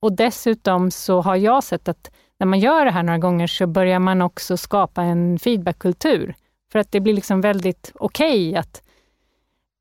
Och 0.00 0.12
dessutom 0.12 0.90
så 0.90 1.20
har 1.20 1.36
jag 1.36 1.64
sett 1.64 1.88
att 1.88 2.10
när 2.38 2.46
man 2.46 2.60
gör 2.60 2.84
det 2.84 2.90
här 2.90 3.02
några 3.02 3.18
gånger 3.18 3.46
så 3.46 3.66
börjar 3.66 3.98
man 3.98 4.22
också 4.22 4.56
skapa 4.56 5.02
en 5.02 5.38
feedbackkultur. 5.38 6.34
För 6.72 6.78
att 6.78 6.92
det 6.92 7.00
blir 7.00 7.14
liksom 7.14 7.40
väldigt 7.40 7.92
okej 7.94 8.48
okay 8.48 8.56
att 8.56 8.82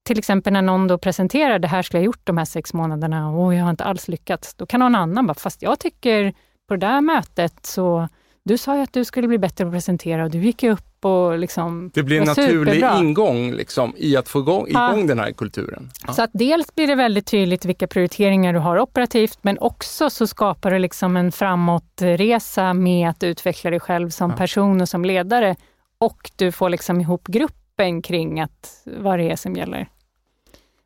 till 0.04 0.20
exempel 0.20 0.54
när 0.54 0.62
någon 0.62 0.88
då 0.88 0.98
presenterar, 0.98 1.60
det 1.60 1.68
här 1.68 1.82
skulle 1.82 2.00
jag 2.00 2.06
gjort 2.06 2.22
de 2.24 2.38
här 2.38 2.46
sex 2.46 2.74
månaderna 2.74 3.30
och 3.30 3.54
jag 3.54 3.64
har 3.64 3.70
inte 3.70 3.84
alls 3.84 4.08
lyckats. 4.08 4.56
Då 4.56 4.66
kan 4.66 4.80
någon 4.80 4.96
annan 4.96 5.28
bara, 5.28 5.34
fast 5.34 5.62
jag 5.62 5.80
tycker 5.80 6.34
på 6.68 6.76
det 6.76 6.88
där 6.88 7.02
mötet 7.02 7.66
så, 7.66 8.08
du 8.46 8.58
sa 8.58 8.76
ju 8.76 8.82
att 8.82 8.94
du 8.94 9.06
skulle 9.06 9.28
bli 9.28 9.38
bättre 9.38 9.64
på 9.64 9.68
att 9.68 9.74
presentera 9.74 10.24
och 10.24 10.32
du 10.32 10.38
gick 10.38 10.64
ju 10.64 10.72
upp 10.72 11.06
och 11.06 11.40
liksom 11.40 11.92
Det 11.94 12.04
blir 12.04 12.20
en 12.20 12.28
naturlig 12.28 12.74
superbra. 12.74 13.00
ingång 13.00 13.52
liksom, 13.52 13.94
i 13.98 14.18
att 14.18 14.30
få 14.30 14.40
igång, 14.40 14.68
igång 14.68 15.00
ja. 15.02 15.08
den 15.08 15.20
här 15.20 15.32
kulturen. 15.32 15.92
Ja. 16.08 16.14
Så 16.14 16.22
att 16.24 16.30
dels 16.34 16.76
blir 16.76 16.88
det 16.88 16.96
väldigt 16.96 17.28
tydligt 17.28 17.66
vilka 17.66 17.88
prioriteringar 17.88 18.54
du 18.54 18.60
har 18.60 18.80
operativt, 18.80 19.40
men 19.42 19.60
också 19.60 20.10
så 20.10 20.28
skapar 20.28 20.72
du 20.72 20.80
liksom 20.80 21.18
en 21.18 21.32
framåtresa 21.32 22.74
med 22.74 23.10
att 23.10 23.24
utveckla 23.24 23.70
dig 23.70 23.80
själv 23.80 24.10
som 24.10 24.32
ja. 24.32 24.38
person 24.38 24.82
och 24.82 24.90
som 24.90 25.06
ledare. 25.06 25.56
Och 25.98 26.32
du 26.36 26.52
får 26.52 26.70
liksom 26.70 27.02
ihop 27.02 27.28
gruppen 27.28 28.02
kring 28.02 28.42
att, 28.42 28.84
vad 28.86 29.20
det 29.20 29.32
är 29.32 29.36
som 29.36 29.56
gäller. 29.56 29.88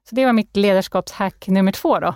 Så 0.10 0.16
det 0.16 0.26
var 0.26 0.34
mitt 0.34 0.56
ledarskapshack 0.58 1.48
nummer 1.48 1.72
två. 1.72 2.00
Då. 2.00 2.16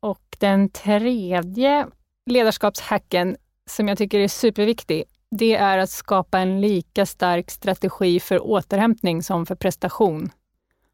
Och 0.00 0.36
den 0.38 0.68
tredje 0.68 1.86
ledarskapshacken 2.26 3.36
som 3.70 3.88
jag 3.88 3.98
tycker 3.98 4.18
är 4.18 4.28
superviktig, 4.28 5.04
det 5.30 5.54
är 5.54 5.78
att 5.78 5.90
skapa 5.90 6.38
en 6.38 6.60
lika 6.60 7.06
stark 7.06 7.50
strategi 7.50 8.20
för 8.20 8.46
återhämtning 8.46 9.22
som 9.22 9.46
för 9.46 9.54
prestation. 9.54 10.30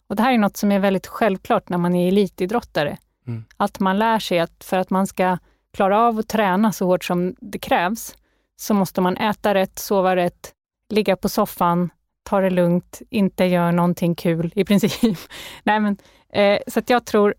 Och 0.09 0.17
Det 0.17 0.23
här 0.23 0.33
är 0.33 0.39
något 0.39 0.57
som 0.57 0.73
är 0.73 0.79
väldigt 0.79 1.07
självklart 1.07 1.69
när 1.69 1.79
man 1.79 1.95
är 1.95 2.09
elitidrottare. 2.09 2.99
Mm. 3.27 3.45
Att 3.57 3.81
man 3.81 3.99
lär 3.99 4.19
sig 4.19 4.39
att 4.39 4.65
för 4.65 4.77
att 4.77 4.91
man 4.91 5.07
ska 5.07 5.39
klara 5.73 6.01
av 6.01 6.19
att 6.19 6.29
träna 6.29 6.73
så 6.73 6.87
hårt 6.87 7.05
som 7.05 7.35
det 7.41 7.59
krävs, 7.59 8.15
så 8.57 8.75
måste 8.75 9.01
man 9.01 9.17
äta 9.17 9.55
rätt, 9.55 9.79
sova 9.79 10.17
rätt, 10.17 10.53
ligga 10.89 11.17
på 11.17 11.29
soffan, 11.29 11.91
ta 12.23 12.41
det 12.41 12.51
lugnt, 12.51 13.03
inte 13.11 13.45
göra 13.45 13.71
någonting 13.71 14.15
kul 14.15 14.53
i 14.55 14.65
princip. 14.65 15.19
Nej, 15.63 15.81
men, 15.81 15.97
eh, 16.33 16.59
så 16.67 16.81
jag 16.87 17.07
tror 17.07 17.35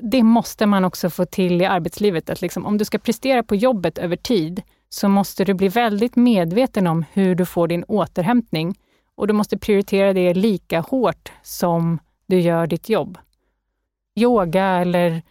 det 0.00 0.22
måste 0.22 0.66
man 0.66 0.84
också 0.84 1.10
få 1.10 1.24
till 1.24 1.62
i 1.62 1.64
arbetslivet. 1.64 2.30
Att 2.30 2.42
liksom, 2.42 2.66
om 2.66 2.78
du 2.78 2.84
ska 2.84 2.98
prestera 2.98 3.42
på 3.42 3.54
jobbet 3.54 3.98
över 3.98 4.16
tid, 4.16 4.62
så 4.88 5.08
måste 5.08 5.44
du 5.44 5.54
bli 5.54 5.68
väldigt 5.68 6.16
medveten 6.16 6.86
om 6.86 7.04
hur 7.12 7.34
du 7.34 7.46
får 7.46 7.68
din 7.68 7.84
återhämtning. 7.84 8.78
Och 9.14 9.26
du 9.26 9.32
måste 9.32 9.58
prioritera 9.58 10.12
det 10.12 10.34
lika 10.34 10.80
hårt 10.80 11.32
som 11.42 11.98
du 12.26 12.40
gör 12.40 12.66
ditt 12.66 12.88
jobb. 12.88 13.18
Yoga 14.16 14.64
eller 14.64 15.22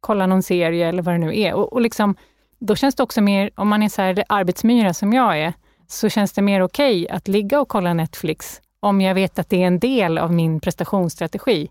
kolla 0.00 0.26
någon 0.26 0.42
serie 0.42 0.88
eller 0.88 1.02
vad 1.02 1.14
det 1.14 1.18
nu 1.18 1.40
är. 1.40 1.54
Och, 1.54 1.72
och 1.72 1.80
liksom, 1.80 2.16
då 2.58 2.76
känns 2.76 2.94
det 2.94 3.02
också 3.02 3.20
mer, 3.20 3.50
om 3.54 3.68
man 3.68 3.82
är 3.82 3.88
så 3.88 4.02
här 4.02 4.24
arbetsmyra 4.28 4.94
som 4.94 5.12
jag 5.12 5.38
är, 5.38 5.52
så 5.86 6.08
känns 6.08 6.32
det 6.32 6.42
mer 6.42 6.62
okej 6.62 7.04
okay 7.04 7.16
att 7.16 7.28
ligga 7.28 7.60
och 7.60 7.68
kolla 7.68 7.94
Netflix 7.94 8.60
om 8.80 9.00
jag 9.00 9.14
vet 9.14 9.38
att 9.38 9.48
det 9.48 9.62
är 9.62 9.66
en 9.66 9.78
del 9.78 10.18
av 10.18 10.32
min 10.32 10.60
prestationsstrategi. 10.60 11.68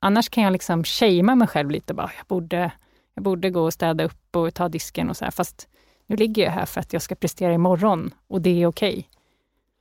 Annars 0.00 0.28
kan 0.28 0.44
jag 0.44 0.52
liksom 0.52 0.84
shamea 0.84 1.34
mig 1.34 1.48
själv 1.48 1.70
lite. 1.70 1.94
Bara, 1.94 2.10
jag, 2.16 2.26
borde, 2.26 2.72
jag 3.14 3.24
borde 3.24 3.50
gå 3.50 3.62
och 3.62 3.72
städa 3.72 4.04
upp 4.04 4.36
och 4.36 4.54
ta 4.54 4.68
disken 4.68 5.10
och 5.10 5.16
så 5.16 5.24
här. 5.24 5.32
Fast 5.32 5.68
nu 6.06 6.16
ligger 6.16 6.44
jag 6.44 6.50
här 6.50 6.66
för 6.66 6.80
att 6.80 6.92
jag 6.92 7.02
ska 7.02 7.14
prestera 7.14 7.52
imorgon 7.52 8.14
och 8.28 8.40
det 8.40 8.62
är 8.62 8.66
okej. 8.66 8.90
Okay. 8.90 9.04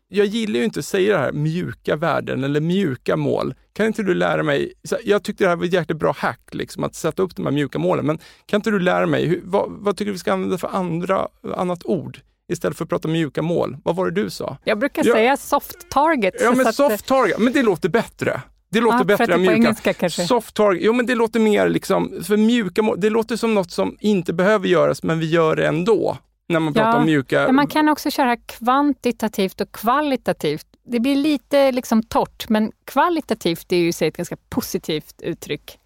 Jag 0.07 0.25
gillar 0.25 0.59
ju 0.59 0.65
inte 0.65 0.79
att 0.79 0.85
säga 0.85 1.17
det 1.17 1.23
här 1.23 1.31
mjuka 1.31 1.95
värden 1.95 2.43
eller 2.43 2.61
mjuka 2.61 3.15
mål. 3.15 3.55
Kan 3.73 3.85
inte 3.85 4.03
du 4.03 4.13
lära 4.13 4.43
mig? 4.43 4.73
Jag 5.03 5.23
tyckte 5.23 5.43
det 5.43 5.49
här 5.49 5.55
var 5.55 5.65
ett 5.65 5.73
jättebra 5.73 6.13
hack, 6.17 6.53
liksom, 6.53 6.83
att 6.83 6.95
sätta 6.95 7.23
upp 7.23 7.35
de 7.35 7.45
här 7.45 7.53
mjuka 7.53 7.79
målen. 7.79 8.05
Men 8.05 8.19
kan 8.45 8.57
inte 8.57 8.71
du 8.71 8.79
lära 8.79 9.05
mig, 9.05 9.25
hur, 9.25 9.41
vad, 9.43 9.65
vad, 9.69 9.97
tycker 9.97 10.05
du 10.05 10.11
vi 10.11 10.19
ska 10.19 10.33
använda 10.33 10.57
för 10.57 10.67
andra, 10.67 11.27
annat 11.55 11.85
ord? 11.85 12.19
istället 12.47 12.77
för 12.77 12.85
att 12.85 12.89
prata 12.89 13.07
mjuka 13.07 13.41
mål. 13.41 13.77
Vad 13.83 13.95
var 13.95 14.11
det 14.11 14.23
du 14.23 14.29
sa? 14.29 14.57
Jag 14.63 14.79
brukar 14.79 15.05
ja. 15.05 15.13
säga 15.13 15.37
soft 15.37 15.89
target. 15.89 16.33
Ja, 16.39 16.51
men 16.51 16.73
soft 16.73 17.05
target, 17.05 17.39
men 17.39 17.53
det 17.53 17.63
låter 17.63 17.89
bättre. 17.89 18.41
Det 18.75 18.81
låter 18.81 19.01
ah, 19.01 19.03
bättre 19.03 19.33
än 19.33 19.41
mjuka. 19.41 19.55
Engelska, 19.55 19.93
kanske. 19.93 20.27
Soft 20.27 20.55
target, 20.55 20.83
jo 20.83 20.93
men 20.93 21.05
det 21.05 21.15
låter 21.15 21.39
mer 21.39 21.69
liksom, 21.69 22.23
för 22.23 22.37
mjuka 22.37 22.81
det 22.97 23.09
låter 23.09 23.35
som 23.35 23.53
något 23.53 23.71
som 23.71 23.97
inte 23.99 24.33
behöver 24.33 24.67
göras, 24.67 25.03
men 25.03 25.19
vi 25.19 25.25
gör 25.25 25.55
det 25.55 25.67
ändå. 25.67 26.17
När 26.47 26.59
man 26.59 26.73
pratar 26.73 26.99
om 26.99 27.05
mjuka... 27.05 27.45
Men 27.45 27.55
man 27.55 27.67
kan 27.67 27.89
också 27.89 28.11
köra 28.11 28.37
kvantitativt 28.37 29.61
och 29.61 29.71
kvalitativt. 29.71 30.67
Det 30.85 30.99
blir 30.99 31.15
lite 31.15 31.71
liksom 31.71 32.03
torrt, 32.03 32.49
men 32.49 32.71
kvalitativt 32.85 33.71
är 33.71 33.77
ju 33.77 33.89
ett 33.89 34.17
ganska 34.17 34.37
positivt 34.49 35.21
uttryck. 35.21 35.79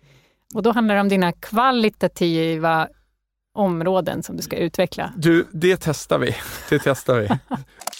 Och 0.55 0.63
då 0.63 0.71
handlar 0.71 0.95
det 0.95 1.01
om 1.01 1.09
dina 1.09 1.31
kvalitativa 1.31 2.87
områden 3.53 4.23
som 4.23 4.37
du 4.37 4.43
ska 4.43 4.55
utveckla. 4.55 5.13
Du, 5.17 5.47
det 5.51 5.77
testar 5.81 6.17
vi. 6.17 6.35
Det 6.69 6.79
testar 6.83 7.19
vi. 7.19 7.27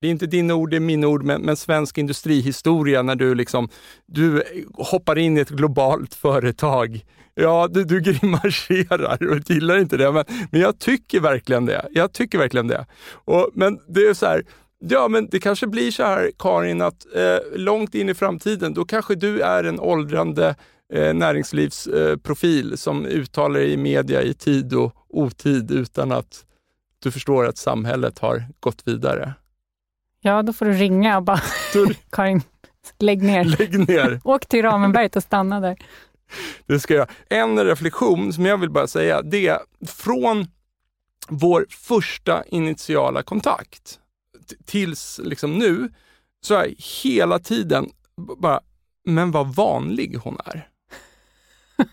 Det 0.00 0.06
är 0.06 0.10
inte 0.10 0.26
dina 0.26 0.54
ord, 0.54 0.70
det 0.70 0.76
är 0.76 0.80
mina 0.80 1.06
ord, 1.06 1.24
men, 1.24 1.42
men, 1.42 1.56
svensk 1.56 1.98
industrihistoria 1.98 3.02
när 3.02 3.16
du 3.16 3.34
liksom, 3.34 3.68
du 4.06 4.42
hoppar 4.74 5.18
in 5.18 5.36
i 5.36 5.40
ett 5.40 5.50
globalt 5.50 6.14
företag. 6.14 7.04
Ja, 7.34 7.68
du, 7.70 7.84
du 7.84 8.00
grimaserar 8.00 9.30
och 9.30 9.50
gillar 9.50 9.78
inte 9.78 9.96
det, 9.96 10.12
men, 10.12 10.24
men 10.50 10.60
jag 10.60 10.78
tycker 10.78 11.20
verkligen 11.20 11.66
det. 11.66 11.86
Jag 11.90 12.12
tycker 12.12 12.38
verkligen 12.38 12.68
det. 12.68 12.86
Och, 13.12 13.50
men 13.54 13.78
det 13.88 14.00
är 14.00 14.14
så 14.14 14.26
här, 14.26 14.44
ja 14.78 15.08
men 15.08 15.28
det 15.30 15.40
kanske 15.40 15.66
blir 15.66 15.90
så 15.90 16.02
här 16.02 16.30
Karin, 16.38 16.82
att 16.82 17.06
eh, 17.14 17.58
långt 17.58 17.94
in 17.94 18.08
i 18.08 18.14
framtiden, 18.14 18.74
då 18.74 18.84
kanske 18.84 19.14
du 19.14 19.40
är 19.40 19.64
en 19.64 19.80
åldrande 19.80 20.54
eh, 20.92 21.14
näringslivsprofil 21.14 22.72
eh, 22.72 22.76
som 22.76 23.06
uttalar 23.06 23.60
dig 23.60 23.72
i 23.72 23.76
media 23.76 24.22
i 24.22 24.34
tid 24.34 24.74
och 24.74 24.94
otid 25.08 25.70
utan 25.70 26.12
att 26.12 26.44
du 27.02 27.10
förstår 27.10 27.46
att 27.46 27.58
samhället 27.58 28.18
har 28.18 28.44
gått 28.60 28.88
vidare. 28.88 29.34
Ja, 30.20 30.42
då 30.42 30.52
får 30.52 30.64
du 30.64 30.72
ringa 30.72 31.16
och 31.16 31.22
bara, 31.22 31.40
Karin, 32.10 32.42
lägg 32.98 33.22
ner. 33.22 33.44
Lägg 33.44 33.88
ner. 33.88 34.20
Åk 34.24 34.46
till 34.46 34.62
Ramenberget 34.62 35.16
och 35.16 35.22
stanna 35.22 35.60
där. 35.60 35.76
Det 36.66 36.80
ska 36.80 36.94
jag. 36.94 37.08
En 37.28 37.64
reflektion 37.64 38.32
som 38.32 38.46
jag 38.46 38.58
vill 38.58 38.70
bara 38.70 38.86
säga, 38.86 39.22
det 39.22 39.48
är 39.48 39.58
från 39.86 40.46
vår 41.28 41.66
första 41.70 42.44
initiala 42.44 43.22
kontakt 43.22 43.98
tills 44.64 45.20
liksom 45.24 45.58
nu, 45.58 45.92
så 46.40 46.54
jag 46.54 46.74
hela 47.02 47.38
tiden 47.38 47.90
bara, 48.38 48.60
men 49.04 49.30
vad 49.30 49.54
vanlig 49.54 50.16
hon 50.16 50.38
är. 50.44 50.68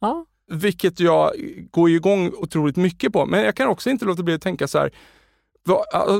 ja. 0.00 0.26
Vilket 0.52 1.00
jag 1.00 1.32
går 1.70 1.90
igång 1.90 2.32
otroligt 2.36 2.76
mycket 2.76 3.12
på. 3.12 3.26
Men 3.26 3.44
jag 3.44 3.54
kan 3.54 3.68
också 3.68 3.90
inte 3.90 4.04
låta 4.04 4.22
bli 4.22 4.34
att 4.34 4.42
tänka 4.42 4.68
så 4.68 4.78
här, 4.78 4.90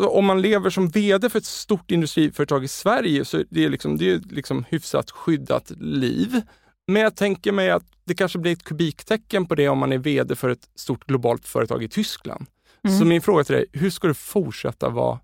om 0.09 0.25
man 0.25 0.43
lever 0.43 0.71
som 0.71 0.89
VD 0.89 1.31
för 1.31 1.39
ett 1.39 1.45
stort 1.45 1.91
industriföretag 1.91 2.65
i 2.65 2.69
Sverige 2.69 3.25
så 3.25 3.39
är 3.39 3.45
det 3.51 3.69
liksom, 3.69 3.97
det 3.97 4.11
är 4.11 4.19
liksom 4.19 4.65
hyfsat 4.69 5.11
skyddat 5.11 5.71
liv. 5.81 6.43
Men 6.87 7.03
jag 7.03 7.17
tänker 7.17 7.53
mig 7.53 7.71
att 7.71 7.85
det 8.05 8.15
kanske 8.15 8.39
blir 8.39 8.53
ett 8.53 8.65
kubiktecken 8.65 9.47
på 9.47 9.55
det 9.55 9.69
om 9.69 9.79
man 9.79 9.93
är 9.93 9.99
VD 9.99 10.37
för 10.37 10.51
ett 10.51 10.69
stort 10.75 11.07
globalt 11.07 11.47
företag 11.47 11.83
i 11.83 11.89
Tyskland. 11.89 12.47
Mm. 12.85 12.99
Så 12.99 13.05
min 13.05 13.23
fråga 13.23 13.45
till 13.45 13.55
dig, 13.55 13.67
hur 13.73 13.91
ska 13.91 14.09
du 14.09 14.15
fortsätta 14.15 14.89
vara 14.89 15.21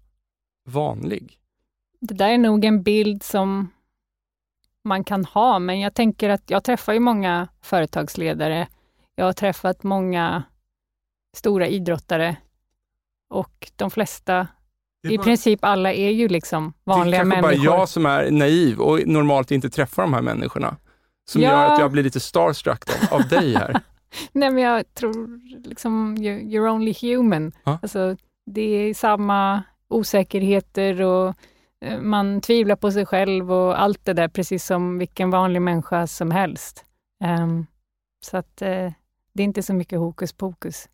vanlig? 0.68 1.38
Det 2.00 2.14
där 2.14 2.28
är 2.28 2.38
nog 2.38 2.64
en 2.64 2.82
bild 2.82 3.22
som 3.22 3.68
man 4.84 5.04
kan 5.04 5.24
ha, 5.24 5.58
men 5.58 5.80
jag 5.80 5.94
tänker 5.94 6.30
att 6.30 6.50
jag 6.50 6.64
träffar 6.64 6.92
ju 6.92 7.00
många 7.00 7.48
företagsledare. 7.60 8.68
Jag 9.14 9.24
har 9.24 9.32
träffat 9.32 9.82
många 9.82 10.42
stora 11.36 11.66
idrottare 11.66 12.36
och 13.30 13.70
de 13.76 13.90
flesta, 13.90 14.48
i 15.08 15.18
princip 15.18 15.64
alla, 15.64 15.92
är 15.92 16.10
ju 16.10 16.28
liksom 16.28 16.72
vanliga 16.84 17.24
människor. 17.24 17.48
Det 17.48 17.48
är 17.48 17.52
kanske 17.52 17.68
bara 17.68 17.78
jag 17.78 17.88
som 17.88 18.06
är 18.06 18.30
naiv 18.30 18.80
och 18.80 19.06
normalt 19.06 19.50
inte 19.50 19.70
träffar 19.70 20.02
de 20.02 20.14
här 20.14 20.22
människorna, 20.22 20.76
som 21.30 21.42
ja. 21.42 21.50
gör 21.50 21.74
att 21.74 21.80
jag 21.80 21.92
blir 21.92 22.02
lite 22.02 22.20
starstruck 22.20 22.82
av, 22.88 23.18
av 23.20 23.28
dig 23.28 23.54
här. 23.54 23.80
Nej, 24.32 24.50
men 24.50 24.62
jag 24.62 24.94
tror 24.94 25.40
liksom, 25.68 26.16
you're 26.16 26.70
only 26.70 26.94
human. 27.00 27.52
Ha? 27.64 27.78
Alltså, 27.82 28.16
det 28.46 28.62
är 28.62 28.94
samma 28.94 29.62
osäkerheter 29.88 31.02
och 31.02 31.34
eh, 31.80 32.00
man 32.00 32.40
tvivlar 32.40 32.76
på 32.76 32.90
sig 32.90 33.06
själv 33.06 33.52
och 33.52 33.80
allt 33.80 34.04
det 34.04 34.12
där, 34.12 34.28
precis 34.28 34.64
som 34.64 34.98
vilken 34.98 35.30
vanlig 35.30 35.62
människa 35.62 36.06
som 36.06 36.30
helst. 36.30 36.84
Um, 37.24 37.66
så 38.20 38.36
att 38.36 38.62
uh, 38.62 38.92
det 39.32 39.42
är 39.42 39.44
inte 39.44 39.62
så 39.62 39.74
mycket 39.74 39.98
hokus 39.98 40.32
pokus. 40.32 40.88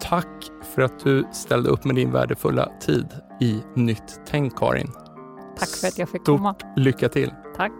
Tack 0.00 0.50
för 0.74 0.82
att 0.82 1.04
du 1.04 1.28
ställde 1.32 1.70
upp 1.70 1.84
med 1.84 1.96
din 1.96 2.12
värdefulla 2.12 2.72
tid 2.80 3.06
i 3.40 3.60
Nytt 3.74 4.20
Tänk, 4.26 4.58
Karin. 4.58 4.92
Tack 5.58 5.68
för 5.68 5.88
att 5.88 5.98
jag 5.98 6.08
fick 6.08 6.24
komma. 6.24 6.54
Stort 6.54 6.68
lycka 6.76 7.08
till. 7.08 7.32
Tack. 7.56 7.72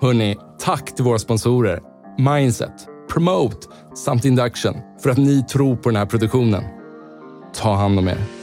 Hörni, 0.00 0.38
tack 0.58 0.94
till 0.94 1.04
våra 1.04 1.18
sponsorer 1.18 1.80
Mindset, 2.18 2.88
Promote 3.08 3.66
samt 3.94 4.24
Induction 4.24 4.74
för 5.02 5.10
att 5.10 5.18
ni 5.18 5.42
tror 5.42 5.76
på 5.76 5.88
den 5.88 5.96
här 5.96 6.06
produktionen. 6.06 6.64
Ta 7.54 7.74
hand 7.74 7.98
om 7.98 8.08
er. 8.08 8.39